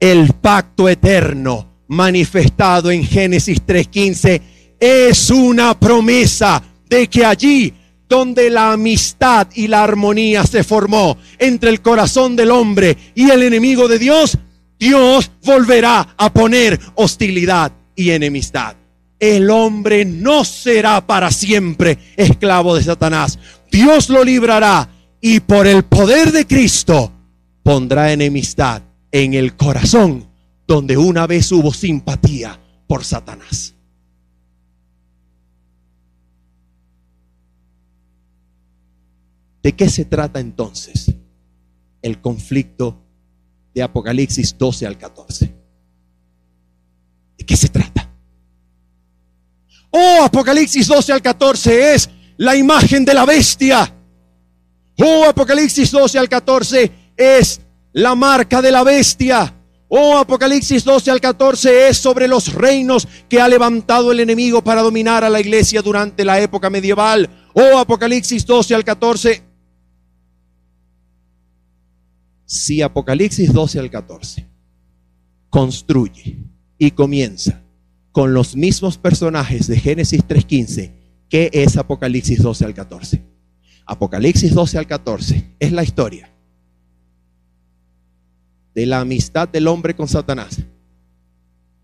El 0.00 0.32
pacto 0.32 0.88
eterno 0.88 1.84
manifestado 1.88 2.90
en 2.90 3.04
Génesis 3.04 3.62
3:15 3.64 4.40
es 4.80 5.30
una 5.30 5.78
promesa 5.78 6.62
de 6.88 7.06
que 7.06 7.24
allí 7.24 7.72
donde 8.08 8.50
la 8.50 8.72
amistad 8.72 9.48
y 9.54 9.68
la 9.68 9.82
armonía 9.82 10.44
se 10.44 10.64
formó 10.64 11.16
entre 11.38 11.70
el 11.70 11.80
corazón 11.80 12.36
del 12.36 12.50
hombre 12.50 12.96
y 13.14 13.30
el 13.30 13.42
enemigo 13.42 13.88
de 13.88 13.98
Dios, 13.98 14.36
Dios 14.82 15.30
volverá 15.44 16.16
a 16.18 16.32
poner 16.32 16.80
hostilidad 16.96 17.70
y 17.94 18.10
enemistad. 18.10 18.74
El 19.20 19.48
hombre 19.48 20.04
no 20.04 20.44
será 20.44 21.06
para 21.06 21.30
siempre 21.30 21.98
esclavo 22.16 22.74
de 22.74 22.82
Satanás. 22.82 23.38
Dios 23.70 24.08
lo 24.08 24.24
librará 24.24 24.90
y 25.20 25.38
por 25.38 25.68
el 25.68 25.84
poder 25.84 26.32
de 26.32 26.48
Cristo 26.48 27.12
pondrá 27.62 28.12
enemistad 28.12 28.82
en 29.12 29.34
el 29.34 29.54
corazón 29.54 30.28
donde 30.66 30.96
una 30.96 31.28
vez 31.28 31.52
hubo 31.52 31.72
simpatía 31.72 32.58
por 32.88 33.04
Satanás. 33.04 33.76
¿De 39.62 39.76
qué 39.76 39.88
se 39.88 40.06
trata 40.06 40.40
entonces 40.40 41.14
el 42.02 42.20
conflicto 42.20 43.01
de 43.74 43.82
Apocalipsis 43.82 44.56
12 44.56 44.86
al 44.86 44.98
14. 44.98 45.54
¿De 47.38 47.46
qué 47.46 47.56
se 47.56 47.68
trata? 47.68 48.08
Oh, 49.90 50.22
Apocalipsis 50.24 50.86
12 50.86 51.12
al 51.12 51.22
14 51.22 51.94
es 51.94 52.10
la 52.36 52.56
imagen 52.56 53.04
de 53.04 53.14
la 53.14 53.24
bestia. 53.24 53.94
Oh, 54.98 55.24
Apocalipsis 55.24 55.90
12 55.90 56.18
al 56.18 56.28
14 56.28 56.90
es 57.16 57.60
la 57.92 58.14
marca 58.14 58.62
de 58.62 58.70
la 58.70 58.82
bestia. 58.82 59.54
Oh, 59.88 60.16
Apocalipsis 60.16 60.84
12 60.84 61.10
al 61.10 61.20
14 61.20 61.88
es 61.88 61.98
sobre 61.98 62.26
los 62.26 62.54
reinos 62.54 63.06
que 63.28 63.40
ha 63.40 63.48
levantado 63.48 64.10
el 64.10 64.20
enemigo 64.20 64.64
para 64.64 64.80
dominar 64.80 65.24
a 65.24 65.30
la 65.30 65.40
iglesia 65.40 65.82
durante 65.82 66.24
la 66.24 66.40
época 66.40 66.70
medieval. 66.70 67.28
Oh, 67.52 67.76
Apocalipsis 67.76 68.46
12 68.46 68.74
al 68.74 68.84
14 68.84 69.51
si 72.52 72.82
Apocalipsis 72.82 73.50
12 73.50 73.80
al 73.80 73.88
14 73.88 74.46
construye 75.48 76.36
y 76.76 76.90
comienza 76.90 77.62
con 78.12 78.34
los 78.34 78.56
mismos 78.56 78.98
personajes 78.98 79.68
de 79.68 79.80
Génesis 79.80 80.20
3.15, 80.20 80.92
¿qué 81.30 81.48
es 81.50 81.78
Apocalipsis 81.78 82.42
12 82.42 82.66
al 82.66 82.74
14? 82.74 83.22
Apocalipsis 83.86 84.52
12 84.52 84.76
al 84.76 84.86
14 84.86 85.56
es 85.58 85.72
la 85.72 85.82
historia 85.82 86.30
de 88.74 88.84
la 88.84 89.00
amistad 89.00 89.48
del 89.48 89.66
hombre 89.66 89.96
con 89.96 90.06
Satanás 90.06 90.58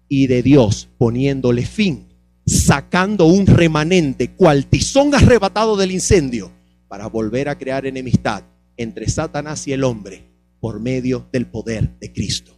y 0.06 0.26
de 0.26 0.42
Dios 0.42 0.90
poniéndole 0.98 1.64
fin, 1.64 2.08
sacando 2.44 3.24
un 3.24 3.46
remanente, 3.46 4.32
cual 4.32 4.66
tizón 4.66 5.14
arrebatado 5.14 5.78
del 5.78 5.92
incendio, 5.92 6.52
para 6.88 7.06
volver 7.06 7.48
a 7.48 7.56
crear 7.56 7.86
enemistad 7.86 8.42
entre 8.76 9.08
Satanás 9.08 9.66
y 9.66 9.72
el 9.72 9.82
hombre 9.82 10.27
por 10.60 10.80
medio 10.80 11.28
del 11.32 11.46
poder 11.46 11.98
de 11.98 12.12
Cristo. 12.12 12.56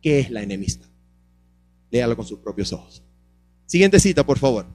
¿Qué 0.00 0.20
es 0.20 0.30
la 0.30 0.42
enemistad? 0.42 0.88
Léalo 1.90 2.16
con 2.16 2.26
sus 2.26 2.38
propios 2.38 2.72
ojos. 2.72 3.02
Siguiente 3.66 4.00
cita, 4.00 4.24
por 4.24 4.38
favor. 4.38 4.66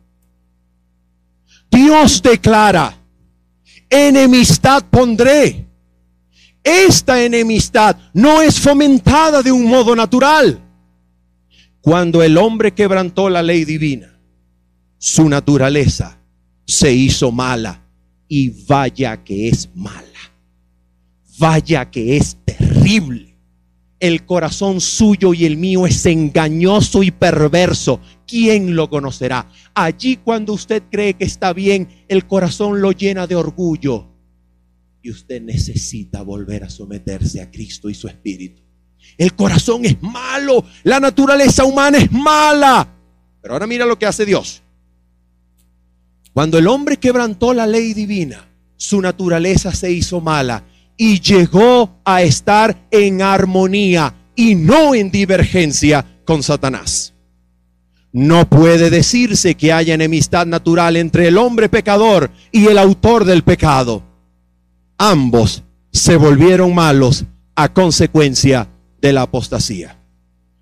Dios 1.69 2.21
declara, 2.21 2.97
enemistad 3.89 4.85
pondré. 4.89 5.67
Esta 6.63 7.23
enemistad 7.23 7.97
no 8.13 8.41
es 8.41 8.59
fomentada 8.59 9.41
de 9.41 9.51
un 9.51 9.65
modo 9.65 9.95
natural. 9.95 10.61
Cuando 11.81 12.21
el 12.21 12.37
hombre 12.37 12.73
quebrantó 12.73 13.29
la 13.29 13.41
ley 13.41 13.63
divina, 13.63 14.19
su 14.97 15.29
naturaleza 15.29 16.19
se 16.65 16.91
hizo 16.91 17.31
mala 17.31 17.81
y 18.27 18.49
vaya 18.65 19.23
que 19.23 19.47
es 19.47 19.69
mala. 19.73 20.03
Vaya 21.37 21.89
que 21.91 22.17
es 22.17 22.37
terrible. 22.45 23.37
El 23.99 24.25
corazón 24.25 24.79
suyo 24.79 25.33
y 25.33 25.45
el 25.45 25.57
mío 25.57 25.87
es 25.87 26.05
engañoso 26.05 27.03
y 27.03 27.11
perverso. 27.11 27.99
¿Quién 28.27 28.75
lo 28.75 28.89
conocerá? 28.89 29.49
Allí 29.73 30.17
cuando 30.17 30.53
usted 30.53 30.83
cree 30.91 31.15
que 31.15 31.25
está 31.25 31.53
bien, 31.53 31.87
el 32.07 32.27
corazón 32.27 32.81
lo 32.81 32.91
llena 32.91 33.25
de 33.25 33.35
orgullo. 33.35 34.07
Y 35.01 35.09
usted 35.09 35.41
necesita 35.41 36.21
volver 36.21 36.63
a 36.63 36.69
someterse 36.69 37.41
a 37.41 37.49
Cristo 37.49 37.89
y 37.89 37.95
su 37.95 38.07
Espíritu. 38.07 38.61
El 39.17 39.33
corazón 39.33 39.85
es 39.85 40.01
malo, 40.01 40.63
la 40.83 40.99
naturaleza 40.99 41.63
humana 41.65 41.97
es 41.97 42.11
mala. 42.11 42.87
Pero 43.41 43.53
ahora 43.53 43.67
mira 43.67 43.85
lo 43.85 43.97
que 43.97 44.05
hace 44.05 44.25
Dios. 44.25 44.61
Cuando 46.33 46.57
el 46.59 46.67
hombre 46.67 46.97
quebrantó 46.97 47.53
la 47.53 47.65
ley 47.65 47.93
divina, 47.93 48.47
su 48.75 49.01
naturaleza 49.01 49.73
se 49.73 49.91
hizo 49.91 50.21
mala 50.21 50.63
y 50.97 51.21
llegó 51.21 52.01
a 52.03 52.23
estar 52.23 52.87
en 52.89 53.21
armonía 53.21 54.15
y 54.35 54.55
no 54.55 54.95
en 54.95 55.11
divergencia 55.11 56.05
con 56.25 56.41
Satanás. 56.41 57.13
No 58.11 58.49
puede 58.49 58.89
decirse 58.89 59.55
que 59.55 59.71
haya 59.71 59.93
enemistad 59.93 60.47
natural 60.47 60.95
entre 60.95 61.27
el 61.27 61.37
hombre 61.37 61.69
pecador 61.69 62.31
y 62.51 62.65
el 62.65 62.79
autor 62.79 63.25
del 63.25 63.43
pecado. 63.43 64.01
Ambos 64.97 65.63
se 65.91 66.15
volvieron 66.15 66.73
malos 66.73 67.25
a 67.55 67.71
consecuencia 67.71 68.67
de 68.99 69.13
la 69.13 69.23
apostasía. 69.23 69.99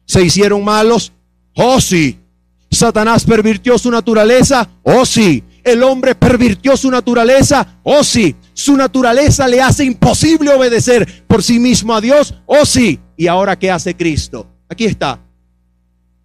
¿Se 0.06 0.22
hicieron 0.22 0.64
malos? 0.64 1.14
Oh 1.56 1.80
sí. 1.80 2.20
¿Satanás 2.70 3.24
pervirtió 3.24 3.78
su 3.78 3.90
naturaleza? 3.90 4.68
Oh 4.84 5.06
sí. 5.06 5.44
¿El 5.64 5.82
hombre 5.84 6.14
pervirtió 6.14 6.76
su 6.76 6.92
naturaleza? 6.92 7.80
Oh 7.84 8.04
sí 8.04 8.36
su 8.56 8.78
naturaleza 8.78 9.50
le 9.50 9.62
hace 9.62 9.84
imposible 9.84 10.50
obedecer 10.50 11.26
por 11.28 11.44
sí 11.44 11.60
mismo 11.60 11.94
a 11.94 12.00
Dios, 12.00 12.36
oh, 12.46 12.66
sí. 12.66 13.00
¿Y 13.18 13.28
ahora 13.28 13.60
qué 13.60 13.70
hace 13.70 13.96
Cristo? 13.96 14.48
Aquí 14.70 14.86
está 14.86 15.20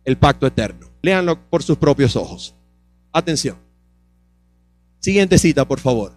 el 0.04 0.16
pacto 0.16 0.46
eterno. 0.46 0.86
Léanlo 1.02 1.50
por 1.50 1.64
sus 1.64 1.76
propios 1.76 2.14
ojos. 2.14 2.54
Atención. 3.12 3.56
Siguiente 5.00 5.38
cita, 5.38 5.66
por 5.66 5.80
favor. 5.80 6.12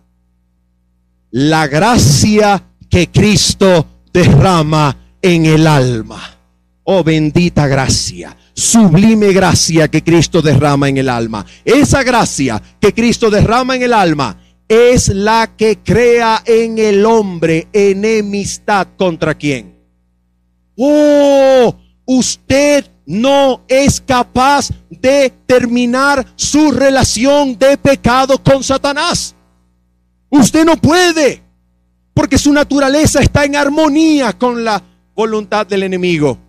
La 1.31 1.65
gracia 1.65 2.63
que 2.89 3.09
Cristo 3.09 3.87
derrama 4.13 4.95
en 5.19 5.47
el 5.47 5.65
alma. 5.65 6.21
Oh 6.83 7.03
bendita 7.03 7.65
gracia, 7.65 8.37
sublime 8.53 9.31
gracia 9.31 9.87
que 9.87 10.03
Cristo 10.03 10.41
derrama 10.43 10.89
en 10.89 10.97
el 10.97 11.09
alma. 11.09 11.43
Esa 11.65 12.03
gracia 12.03 12.61
que 12.79 12.93
Cristo 12.93 13.31
derrama 13.31 13.75
en 13.75 13.83
el 13.83 13.93
alma 13.93 14.37
es 14.73 15.09
la 15.09 15.55
que 15.55 15.77
crea 15.77 16.41
en 16.45 16.79
el 16.79 17.05
hombre 17.05 17.67
enemistad 17.71 18.87
contra 18.97 19.35
quién. 19.35 19.77
Oh, 20.75 21.75
usted 22.05 22.89
no 23.05 23.61
es 23.67 24.01
capaz 24.01 24.69
de 24.89 25.31
terminar 25.45 26.25
su 26.35 26.71
relación 26.71 27.57
de 27.57 27.77
pecado 27.77 28.41
con 28.41 28.63
Satanás. 28.63 29.35
Usted 30.29 30.65
no 30.65 30.75
puede, 30.77 31.43
porque 32.13 32.39
su 32.39 32.51
naturaleza 32.51 33.21
está 33.21 33.45
en 33.45 33.55
armonía 33.55 34.33
con 34.33 34.63
la 34.63 34.81
voluntad 35.13 35.67
del 35.67 35.83
enemigo. 35.83 36.39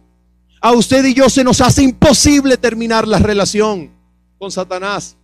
A 0.62 0.72
usted 0.72 1.05
y 1.05 1.12
yo 1.12 1.29
se 1.29 1.45
nos 1.45 1.61
hace 1.61 1.83
imposible 1.83 2.57
terminar 2.57 3.07
la 3.07 3.18
relación 3.18 3.91
con 4.39 4.51
Satanás. 4.51 5.14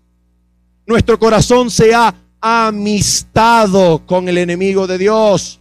Nuestro 0.86 1.18
corazón 1.18 1.70
se 1.70 1.94
ha 1.94 2.14
amistado 2.40 4.02
con 4.06 4.28
el 4.28 4.38
enemigo 4.38 4.86
de 4.86 4.98
Dios. 4.98 5.60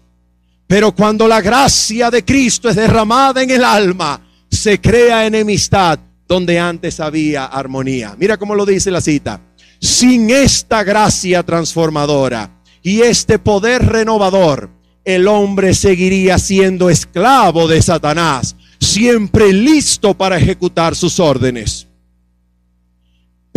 Pero 0.67 0.93
cuando 0.93 1.27
la 1.27 1.41
gracia 1.41 2.11
de 2.11 2.23
Cristo 2.23 2.69
es 2.69 2.75
derramada 2.75 3.41
en 3.41 3.49
el 3.49 3.63
alma, 3.63 4.21
se 4.49 4.79
crea 4.79 5.25
enemistad 5.25 5.99
donde 6.27 6.59
antes 6.59 6.99
había 6.99 7.45
armonía. 7.45 8.15
Mira 8.17 8.37
cómo 8.37 8.53
lo 8.55 8.65
dice 8.65 8.91
la 8.91 9.01
cita. 9.01 9.41
Sin 9.79 10.29
esta 10.29 10.83
gracia 10.83 11.43
transformadora 11.43 12.51
y 12.83 13.01
este 13.01 13.39
poder 13.39 13.85
renovador, 13.85 14.69
el 15.03 15.27
hombre 15.27 15.73
seguiría 15.73 16.37
siendo 16.37 16.89
esclavo 16.89 17.67
de 17.67 17.81
Satanás, 17.81 18.55
siempre 18.79 19.51
listo 19.51 20.13
para 20.13 20.37
ejecutar 20.37 20.95
sus 20.95 21.19
órdenes. 21.19 21.88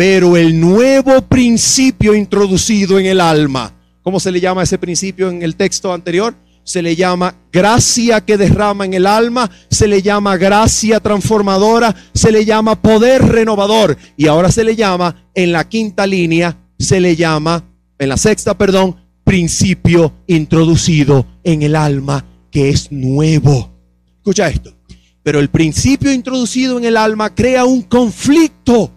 Pero 0.04 0.36
el 0.36 0.58
nuevo 0.58 1.22
principio 1.22 2.12
introducido 2.12 2.98
en 2.98 3.06
el 3.06 3.20
alma, 3.20 3.72
¿cómo 4.02 4.18
se 4.18 4.32
le 4.32 4.40
llama 4.40 4.64
ese 4.64 4.76
principio 4.76 5.30
en 5.30 5.44
el 5.44 5.54
texto 5.54 5.92
anterior? 5.92 6.34
Se 6.64 6.82
le 6.82 6.96
llama 6.96 7.36
gracia 7.52 8.20
que 8.20 8.36
derrama 8.36 8.84
en 8.84 8.94
el 8.94 9.06
alma, 9.06 9.48
se 9.70 9.86
le 9.86 10.02
llama 10.02 10.36
gracia 10.36 10.98
transformadora, 10.98 11.94
se 12.12 12.32
le 12.32 12.44
llama 12.44 12.82
poder 12.82 13.22
renovador 13.22 13.96
y 14.16 14.26
ahora 14.26 14.50
se 14.50 14.64
le 14.64 14.74
llama 14.74 15.30
en 15.36 15.52
la 15.52 15.68
quinta 15.68 16.04
línea, 16.04 16.58
se 16.80 16.98
le 17.00 17.14
llama, 17.14 17.62
en 17.96 18.08
la 18.08 18.16
sexta, 18.16 18.58
perdón, 18.58 18.96
principio 19.22 20.14
introducido 20.26 21.26
en 21.44 21.62
el 21.62 21.76
alma 21.76 22.24
que 22.50 22.70
es 22.70 22.90
nuevo. 22.90 23.70
Escucha 24.16 24.48
esto. 24.48 24.74
Pero 25.22 25.38
el 25.38 25.48
principio 25.48 26.12
introducido 26.12 26.76
en 26.76 26.86
el 26.86 26.96
alma 26.96 27.32
crea 27.32 27.64
un 27.64 27.82
conflicto 27.82 28.90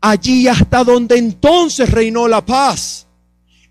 allí 0.00 0.48
hasta 0.48 0.84
donde 0.84 1.18
entonces 1.18 1.90
reinó 1.90 2.28
la 2.28 2.44
paz. 2.44 3.06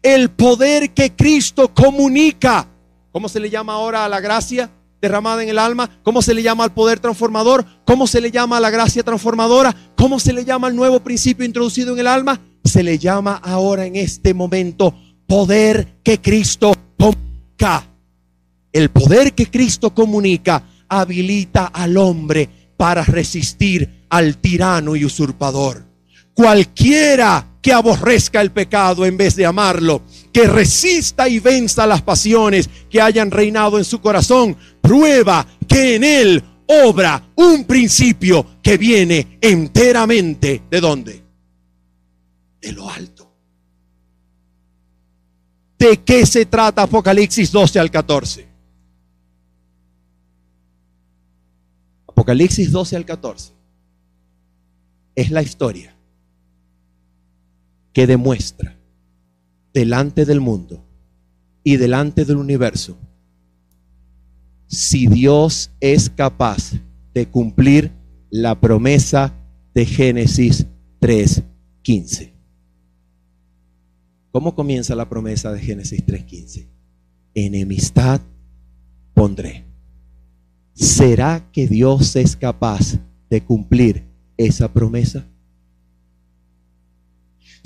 El 0.01 0.29
poder 0.29 0.93
que 0.93 1.15
Cristo 1.15 1.73
comunica. 1.73 2.67
¿Cómo 3.11 3.29
se 3.29 3.39
le 3.39 3.49
llama 3.49 3.73
ahora 3.73 4.05
a 4.05 4.09
la 4.09 4.19
gracia 4.19 4.69
derramada 5.01 5.43
en 5.43 5.49
el 5.49 5.59
alma? 5.59 5.89
¿Cómo 6.03 6.21
se 6.21 6.33
le 6.33 6.43
llama 6.43 6.63
al 6.63 6.73
poder 6.73 6.99
transformador? 6.99 7.65
¿Cómo 7.85 8.07
se 8.07 8.21
le 8.21 8.31
llama 8.31 8.57
a 8.57 8.59
la 8.59 8.69
gracia 8.69 9.03
transformadora? 9.03 9.75
¿Cómo 9.95 10.19
se 10.19 10.33
le 10.33 10.45
llama 10.45 10.67
al 10.67 10.75
nuevo 10.75 10.99
principio 10.99 11.45
introducido 11.45 11.93
en 11.93 11.99
el 11.99 12.07
alma? 12.07 12.39
Se 12.63 12.83
le 12.83 12.97
llama 12.97 13.35
ahora 13.43 13.85
en 13.85 13.95
este 13.95 14.33
momento 14.33 14.93
poder 15.25 15.99
que 16.03 16.21
Cristo 16.21 16.73
comunica. 16.97 17.89
El 18.71 18.89
poder 18.89 19.33
que 19.33 19.49
Cristo 19.49 19.93
comunica 19.93 20.63
habilita 20.87 21.67
al 21.67 21.97
hombre 21.97 22.49
para 22.77 23.03
resistir 23.03 24.05
al 24.09 24.37
tirano 24.37 24.95
y 24.95 25.05
usurpador. 25.05 25.86
Cualquiera 26.37 27.57
que 27.63 27.73
aborrezca 27.73 28.41
el 28.41 28.51
pecado 28.51 29.07
en 29.07 29.17
vez 29.17 29.35
de 29.35 29.47
amarlo, 29.47 30.03
que 30.31 30.45
resista 30.45 31.27
y 31.27 31.39
venza 31.39 31.87
las 31.87 32.03
pasiones 32.03 32.69
que 32.91 33.01
hayan 33.01 33.31
reinado 33.31 33.79
en 33.79 33.83
su 33.83 33.99
corazón, 33.99 34.55
prueba 34.79 35.47
que 35.67 35.95
en 35.95 36.03
él 36.03 36.43
obra 36.67 37.31
un 37.37 37.65
principio 37.65 38.45
que 38.61 38.77
viene 38.77 39.39
enteramente 39.41 40.61
de 40.69 40.79
dónde? 40.79 41.23
De 42.61 42.71
lo 42.71 42.87
alto. 42.87 43.33
¿De 45.79 46.03
qué 46.03 46.23
se 46.27 46.45
trata 46.45 46.83
Apocalipsis 46.83 47.51
12 47.51 47.79
al 47.79 47.89
14? 47.89 48.47
Apocalipsis 52.09 52.71
12 52.71 52.95
al 52.95 53.05
14 53.05 53.53
es 55.15 55.31
la 55.31 55.41
historia 55.41 55.96
que 57.97 58.05
demuestra 58.05 58.77
delante 59.73 60.23
del 60.25 60.39
mundo 60.39 60.85
y 61.63 61.77
delante 61.77 62.25
del 62.25 62.37
universo 62.37 62.95
si 64.67 65.07
Dios 65.07 65.71
es 65.79 66.07
capaz 66.07 66.73
de 67.15 67.27
cumplir 67.27 67.91
la 68.29 68.61
promesa 68.61 69.33
de 69.73 69.87
Génesis 69.87 70.67
3:15. 70.99 72.33
¿Cómo 74.31 74.53
comienza 74.53 74.93
la 74.93 75.09
promesa 75.09 75.51
de 75.51 75.59
Génesis 75.59 76.05
3:15? 76.05 76.67
Enemistad 77.33 78.21
pondré. 79.15 79.65
¿Será 80.75 81.49
que 81.51 81.67
Dios 81.67 82.15
es 82.15 82.35
capaz 82.35 82.99
de 83.27 83.43
cumplir 83.43 84.03
esa 84.37 84.71
promesa? 84.71 85.25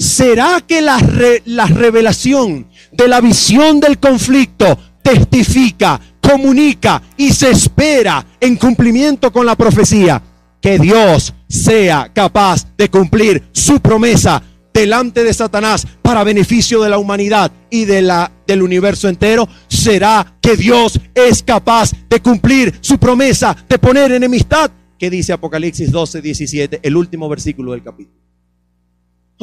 ¿Será 0.01 0.63
que 0.67 0.81
la, 0.81 0.97
la, 1.45 1.67
revelación 1.67 2.65
de 2.91 3.07
la 3.07 3.21
visión 3.21 3.79
del 3.79 3.99
conflicto 3.99 4.75
testifica, 5.03 6.01
comunica 6.19 7.03
y 7.17 7.31
se 7.31 7.51
espera 7.51 8.25
en 8.39 8.55
cumplimiento 8.55 9.31
con 9.31 9.45
la 9.45 9.55
profecía? 9.55 10.19
Que 10.59 10.79
Dios 10.79 11.35
sea 11.47 12.11
capaz 12.11 12.65
de 12.75 12.89
cumplir 12.89 13.43
su 13.51 13.79
promesa 13.79 14.41
delante 14.73 15.23
de 15.23 15.35
Satanás 15.35 15.85
para 16.01 16.23
beneficio 16.23 16.81
de 16.81 16.89
la 16.89 16.97
humanidad 16.97 17.51
y 17.69 17.85
de 17.85 18.01
la, 18.01 18.31
del 18.47 18.63
universo 18.63 19.07
entero, 19.07 19.47
será 19.67 20.35
que 20.41 20.55
Dios 20.57 20.99
es 21.13 21.43
capaz 21.43 21.91
de 22.09 22.19
cumplir 22.19 22.73
su 22.81 22.97
promesa 22.97 23.55
de 23.69 23.77
poner 23.77 24.11
enemistad. 24.13 24.71
¿Qué 24.97 25.11
dice 25.11 25.31
Apocalipsis 25.31 25.91
12, 25.91 26.23
17, 26.23 26.79
el 26.81 26.97
último 26.97 27.29
versículo 27.29 27.73
del 27.73 27.83
capítulo? 27.83 28.30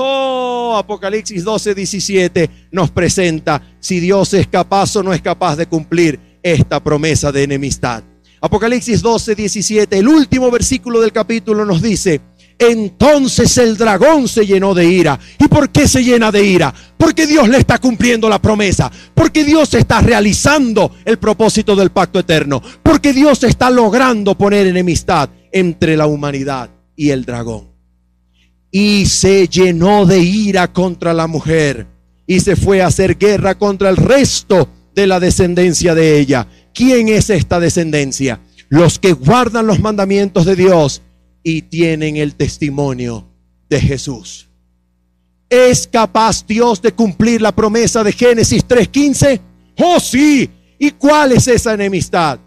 Oh, 0.00 0.76
Apocalipsis 0.78 1.42
12, 1.42 1.74
17 1.74 2.50
nos 2.70 2.92
presenta 2.92 3.60
si 3.80 3.98
Dios 3.98 4.32
es 4.32 4.46
capaz 4.46 4.94
o 4.94 5.02
no 5.02 5.12
es 5.12 5.20
capaz 5.20 5.56
de 5.56 5.66
cumplir 5.66 6.38
esta 6.40 6.82
promesa 6.82 7.32
de 7.32 7.42
enemistad. 7.42 8.04
Apocalipsis 8.40 9.02
12, 9.02 9.34
17, 9.34 9.98
el 9.98 10.06
último 10.06 10.52
versículo 10.52 11.00
del 11.00 11.10
capítulo 11.10 11.64
nos 11.64 11.82
dice, 11.82 12.20
entonces 12.60 13.58
el 13.58 13.76
dragón 13.76 14.28
se 14.28 14.46
llenó 14.46 14.72
de 14.72 14.86
ira. 14.86 15.18
¿Y 15.36 15.48
por 15.48 15.70
qué 15.70 15.88
se 15.88 16.04
llena 16.04 16.30
de 16.30 16.44
ira? 16.44 16.72
Porque 16.96 17.26
Dios 17.26 17.48
le 17.48 17.58
está 17.58 17.78
cumpliendo 17.78 18.28
la 18.28 18.40
promesa. 18.40 18.92
Porque 19.14 19.42
Dios 19.42 19.74
está 19.74 20.00
realizando 20.00 20.92
el 21.04 21.18
propósito 21.18 21.74
del 21.74 21.90
pacto 21.90 22.20
eterno. 22.20 22.62
Porque 22.82 23.12
Dios 23.12 23.42
está 23.42 23.68
logrando 23.70 24.36
poner 24.36 24.68
enemistad 24.68 25.30
entre 25.50 25.96
la 25.96 26.06
humanidad 26.06 26.70
y 26.94 27.10
el 27.10 27.24
dragón. 27.24 27.77
Y 28.70 29.06
se 29.06 29.48
llenó 29.48 30.06
de 30.06 30.20
ira 30.20 30.72
contra 30.72 31.14
la 31.14 31.26
mujer. 31.26 31.86
Y 32.26 32.40
se 32.40 32.56
fue 32.56 32.82
a 32.82 32.88
hacer 32.88 33.16
guerra 33.16 33.56
contra 33.56 33.88
el 33.88 33.96
resto 33.96 34.68
de 34.94 35.06
la 35.06 35.20
descendencia 35.20 35.94
de 35.94 36.18
ella. 36.18 36.46
¿Quién 36.74 37.08
es 37.08 37.30
esta 37.30 37.60
descendencia? 37.60 38.40
Los 38.68 38.98
que 38.98 39.12
guardan 39.12 39.66
los 39.66 39.80
mandamientos 39.80 40.44
de 40.44 40.56
Dios 40.56 41.02
y 41.42 41.62
tienen 41.62 42.16
el 42.16 42.34
testimonio 42.34 43.26
de 43.70 43.80
Jesús. 43.80 44.48
¿Es 45.48 45.86
capaz 45.86 46.46
Dios 46.46 46.82
de 46.82 46.92
cumplir 46.92 47.40
la 47.40 47.52
promesa 47.52 48.04
de 48.04 48.12
Génesis 48.12 48.66
3.15? 48.66 49.40
Oh 49.78 49.98
sí. 49.98 50.50
¿Y 50.78 50.90
cuál 50.92 51.32
es 51.32 51.48
esa 51.48 51.74
enemistad? 51.74 52.38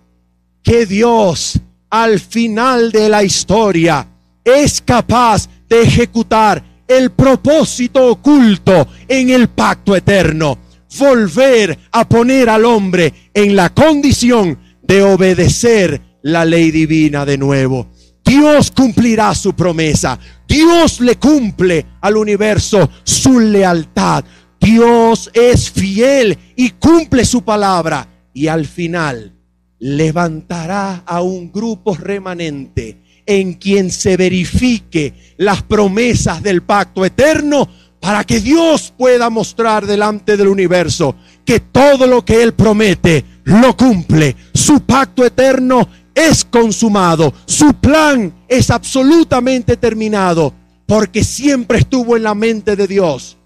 Que 0.61 0.85
Dios 0.85 1.59
al 1.89 2.19
final 2.19 2.91
de 2.91 3.09
la 3.09 3.23
historia 3.23 4.07
es 4.43 4.81
capaz 4.81 5.49
de 5.69 5.81
ejecutar 5.83 6.63
el 6.87 7.11
propósito 7.11 8.07
oculto 8.07 8.87
en 9.07 9.29
el 9.29 9.49
pacto 9.49 9.95
eterno. 9.95 10.57
Volver 10.99 11.77
a 11.91 12.07
poner 12.07 12.49
al 12.49 12.65
hombre 12.65 13.31
en 13.33 13.55
la 13.55 13.69
condición 13.69 14.59
de 14.81 15.01
obedecer 15.03 16.01
la 16.23 16.43
ley 16.43 16.71
divina 16.71 17.25
de 17.25 17.37
nuevo. 17.37 17.87
Dios 18.23 18.71
cumplirá 18.71 19.33
su 19.33 19.53
promesa. 19.53 20.19
Dios 20.47 20.99
le 20.99 21.15
cumple 21.15 21.85
al 22.01 22.17
universo 22.17 22.89
su 23.03 23.39
lealtad. 23.39 24.23
Dios 24.59 25.31
es 25.33 25.71
fiel 25.71 26.37
y 26.55 26.71
cumple 26.71 27.25
su 27.25 27.41
palabra. 27.43 28.07
Y 28.33 28.47
al 28.47 28.65
final 28.65 29.33
levantará 29.79 31.03
a 31.05 31.21
un 31.21 31.51
grupo 31.51 31.95
remanente 31.95 33.01
en 33.39 33.53
quien 33.53 33.91
se 33.91 34.17
verifique 34.17 35.35
las 35.37 35.61
promesas 35.63 36.43
del 36.43 36.63
pacto 36.63 37.05
eterno 37.05 37.67
para 37.99 38.23
que 38.23 38.39
Dios 38.39 38.93
pueda 38.97 39.29
mostrar 39.29 39.85
delante 39.85 40.35
del 40.35 40.47
universo 40.47 41.15
que 41.45 41.59
todo 41.59 42.07
lo 42.07 42.25
que 42.25 42.43
Él 42.43 42.53
promete 42.53 43.23
lo 43.43 43.77
cumple. 43.77 44.35
Su 44.53 44.81
pacto 44.81 45.23
eterno 45.23 45.87
es 46.13 46.43
consumado. 46.43 47.33
Su 47.45 47.73
plan 47.75 48.33
es 48.47 48.69
absolutamente 48.69 49.77
terminado 49.77 50.53
porque 50.85 51.23
siempre 51.23 51.79
estuvo 51.79 52.17
en 52.17 52.23
la 52.23 52.35
mente 52.35 52.75
de 52.75 52.87
Dios 52.87 53.37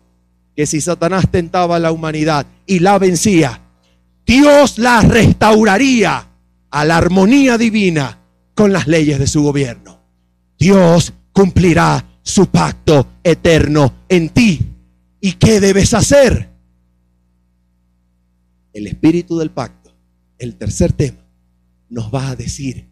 que 0.56 0.66
si 0.66 0.80
Satanás 0.82 1.26
tentaba 1.30 1.76
a 1.76 1.80
la 1.80 1.92
humanidad 1.92 2.46
y 2.66 2.80
la 2.80 2.98
vencía, 2.98 3.62
Dios 4.26 4.80
la 4.80 5.02
restauraría 5.02 6.28
a 6.72 6.86
la 6.86 6.98
armonía 6.98 7.58
divina 7.58 8.20
con 8.56 8.74
las 8.74 8.88
leyes 8.88 9.20
de 9.20 9.28
su 9.28 9.44
gobierno. 9.44 10.02
Dios 10.58 11.14
cumplirá 11.34 12.20
su 12.24 12.48
pacto 12.48 13.08
eterno 13.24 13.94
en 14.10 14.30
ti. 14.30 14.60
¿Y 15.22 15.34
qué 15.34 15.60
debes 15.60 15.94
hacer? 15.94 16.50
El 18.74 18.88
espíritu 18.88 19.38
del 19.38 19.52
pacto, 19.52 19.94
el 20.40 20.56
tercer 20.56 20.94
tema, 20.94 21.26
nos 21.90 22.14
va 22.14 22.30
a 22.30 22.36
decir 22.36 22.88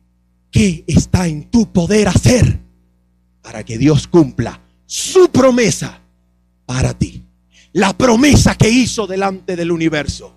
qué 0.51 0.83
está 0.87 1.27
en 1.27 1.49
tu 1.49 1.71
poder 1.71 2.07
hacer. 2.07 2.61
para 3.41 3.65
que 3.65 3.77
Dios 3.77 4.07
cumpla 4.07 4.61
su 4.85 5.29
promesa 5.29 5.99
para 6.65 6.93
ti. 6.97 7.23
La 7.73 7.91
promesa 7.91 8.55
que 8.55 8.69
hizo 8.69 9.05
delante 9.05 9.57
del 9.57 9.69
universo 9.69 10.33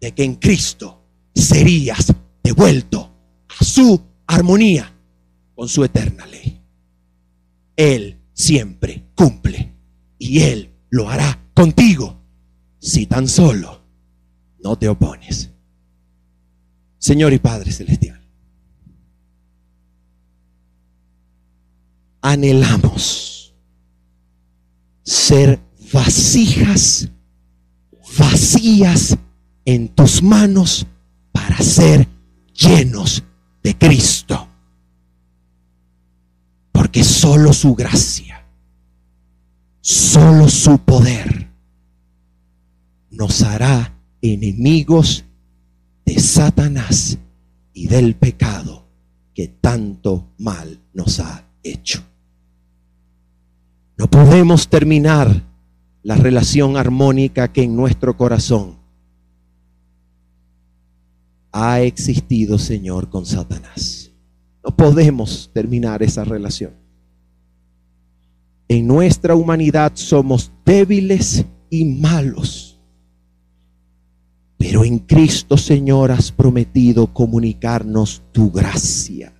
de 0.00 0.12
que 0.12 0.22
en 0.22 0.34
Cristo 0.34 1.02
serías 1.34 2.12
devuelto 2.44 3.10
a 3.58 3.64
su 3.64 4.02
armonía 4.26 4.92
con 5.54 5.68
su 5.68 5.84
eterna 5.84 6.26
ley. 6.26 6.60
Él 7.76 8.20
siempre 8.32 9.06
cumple 9.14 9.74
y 10.18 10.40
Él 10.40 10.74
lo 10.90 11.08
hará 11.08 11.40
contigo 11.54 12.20
si 12.78 13.06
tan 13.06 13.28
solo 13.28 13.82
no 14.62 14.76
te 14.76 14.88
opones. 14.88 15.50
Señor 16.98 17.32
y 17.32 17.38
Padre 17.38 17.72
Celestial, 17.72 18.20
anhelamos 22.20 23.54
ser 25.02 25.60
vasijas 25.92 27.08
vacías 28.18 29.16
en 29.64 29.88
tus 29.88 30.22
manos 30.22 30.86
para 31.32 31.58
ser 31.58 32.08
llenos 32.54 33.22
de 33.66 33.76
Cristo. 33.76 34.46
Porque 36.70 37.02
solo 37.02 37.52
su 37.52 37.74
gracia, 37.74 38.46
solo 39.80 40.48
su 40.48 40.78
poder 40.78 41.50
nos 43.10 43.42
hará 43.42 43.92
enemigos 44.22 45.24
de 46.04 46.20
Satanás 46.20 47.18
y 47.72 47.88
del 47.88 48.14
pecado 48.14 48.86
que 49.34 49.48
tanto 49.48 50.28
mal 50.38 50.80
nos 50.94 51.18
ha 51.18 51.44
hecho. 51.64 52.04
No 53.96 54.08
podemos 54.08 54.68
terminar 54.68 55.42
la 56.04 56.14
relación 56.14 56.76
armónica 56.76 57.52
que 57.52 57.64
en 57.64 57.74
nuestro 57.74 58.16
corazón 58.16 58.75
ha 61.58 61.80
existido, 61.80 62.58
Señor, 62.58 63.08
con 63.08 63.24
Satanás. 63.24 64.12
No 64.62 64.76
podemos 64.76 65.50
terminar 65.54 66.02
esa 66.02 66.22
relación. 66.22 66.74
En 68.68 68.86
nuestra 68.86 69.34
humanidad 69.34 69.92
somos 69.94 70.52
débiles 70.66 71.46
y 71.70 71.86
malos. 71.86 72.78
Pero 74.58 74.84
en 74.84 74.98
Cristo, 74.98 75.56
Señor, 75.56 76.10
has 76.10 76.30
prometido 76.30 77.06
comunicarnos 77.06 78.22
tu 78.32 78.50
gracia. 78.50 79.32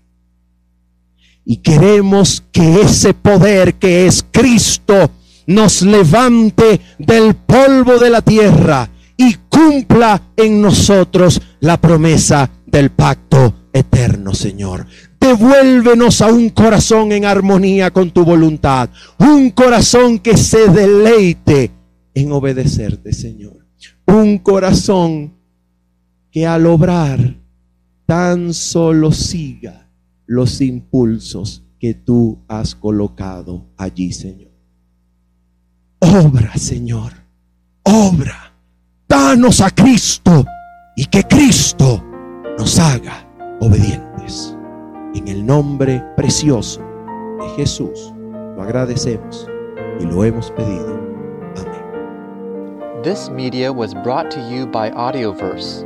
Y 1.45 1.59
queremos 1.59 2.43
que 2.51 2.81
ese 2.81 3.12
poder 3.12 3.75
que 3.75 4.07
es 4.07 4.25
Cristo 4.31 5.11
nos 5.47 5.83
levante 5.83 6.81
del 6.99 7.37
polvo 7.37 7.99
de 7.99 8.09
la 8.09 8.23
tierra 8.23 8.91
y 9.17 9.35
cumpla 9.49 10.21
en 10.37 10.61
nosotros 10.61 11.41
la 11.61 11.81
promesa 11.81 12.51
del 12.67 12.91
pacto 12.91 13.55
eterno, 13.73 14.35
Señor. 14.35 14.87
Devuélvenos 15.21 16.21
a 16.21 16.27
un 16.27 16.51
corazón 16.51 17.12
en 17.12 17.25
armonía 17.25 17.91
con 17.91 18.11
tu 18.11 18.25
voluntad, 18.25 18.91
un 19.19 19.51
corazón 19.51 20.19
que 20.19 20.37
se 20.37 20.69
deleite 20.69 21.71
en 22.14 22.33
obedecerte, 22.33 23.12
Señor. 23.12 23.67
Un 24.07 24.39
corazón 24.39 25.35
que 26.31 26.47
al 26.47 26.67
obrar 26.67 27.37
tan 28.07 28.55
solo 28.55 29.11
siga 29.11 29.91
los 30.27 30.61
impulsos 30.61 31.64
que 31.79 31.95
tú 31.95 32.39
has 32.49 32.75
colocado 32.75 33.67
allí, 33.77 34.12
Señor. 34.12 34.53
Obra, 35.99 36.57
Señor, 36.57 37.12
obra. 37.83 38.45
Danos 39.09 39.61
a 39.61 39.71
Cristo 39.71 40.45
y 40.97 41.05
que 41.05 41.23
Cristo 41.23 42.03
nos 42.59 42.77
haga 42.81 43.25
obedientes. 43.61 44.57
En 45.15 45.29
el 45.29 45.47
nombre 45.47 46.03
precioso 46.17 46.81
de 47.39 47.49
Jesús 47.57 48.13
lo 48.57 48.63
agradecemos 48.63 49.49
y 50.01 50.07
lo 50.07 50.25
hemos 50.25 50.51
pedido. 50.51 50.99
Amén. 51.57 53.03
This 53.05 53.31
media 53.31 53.73
was 53.73 53.95
brought 53.95 54.29
to 54.33 54.41
you 54.51 54.67
by 54.67 54.91
Audioverse, 54.91 55.85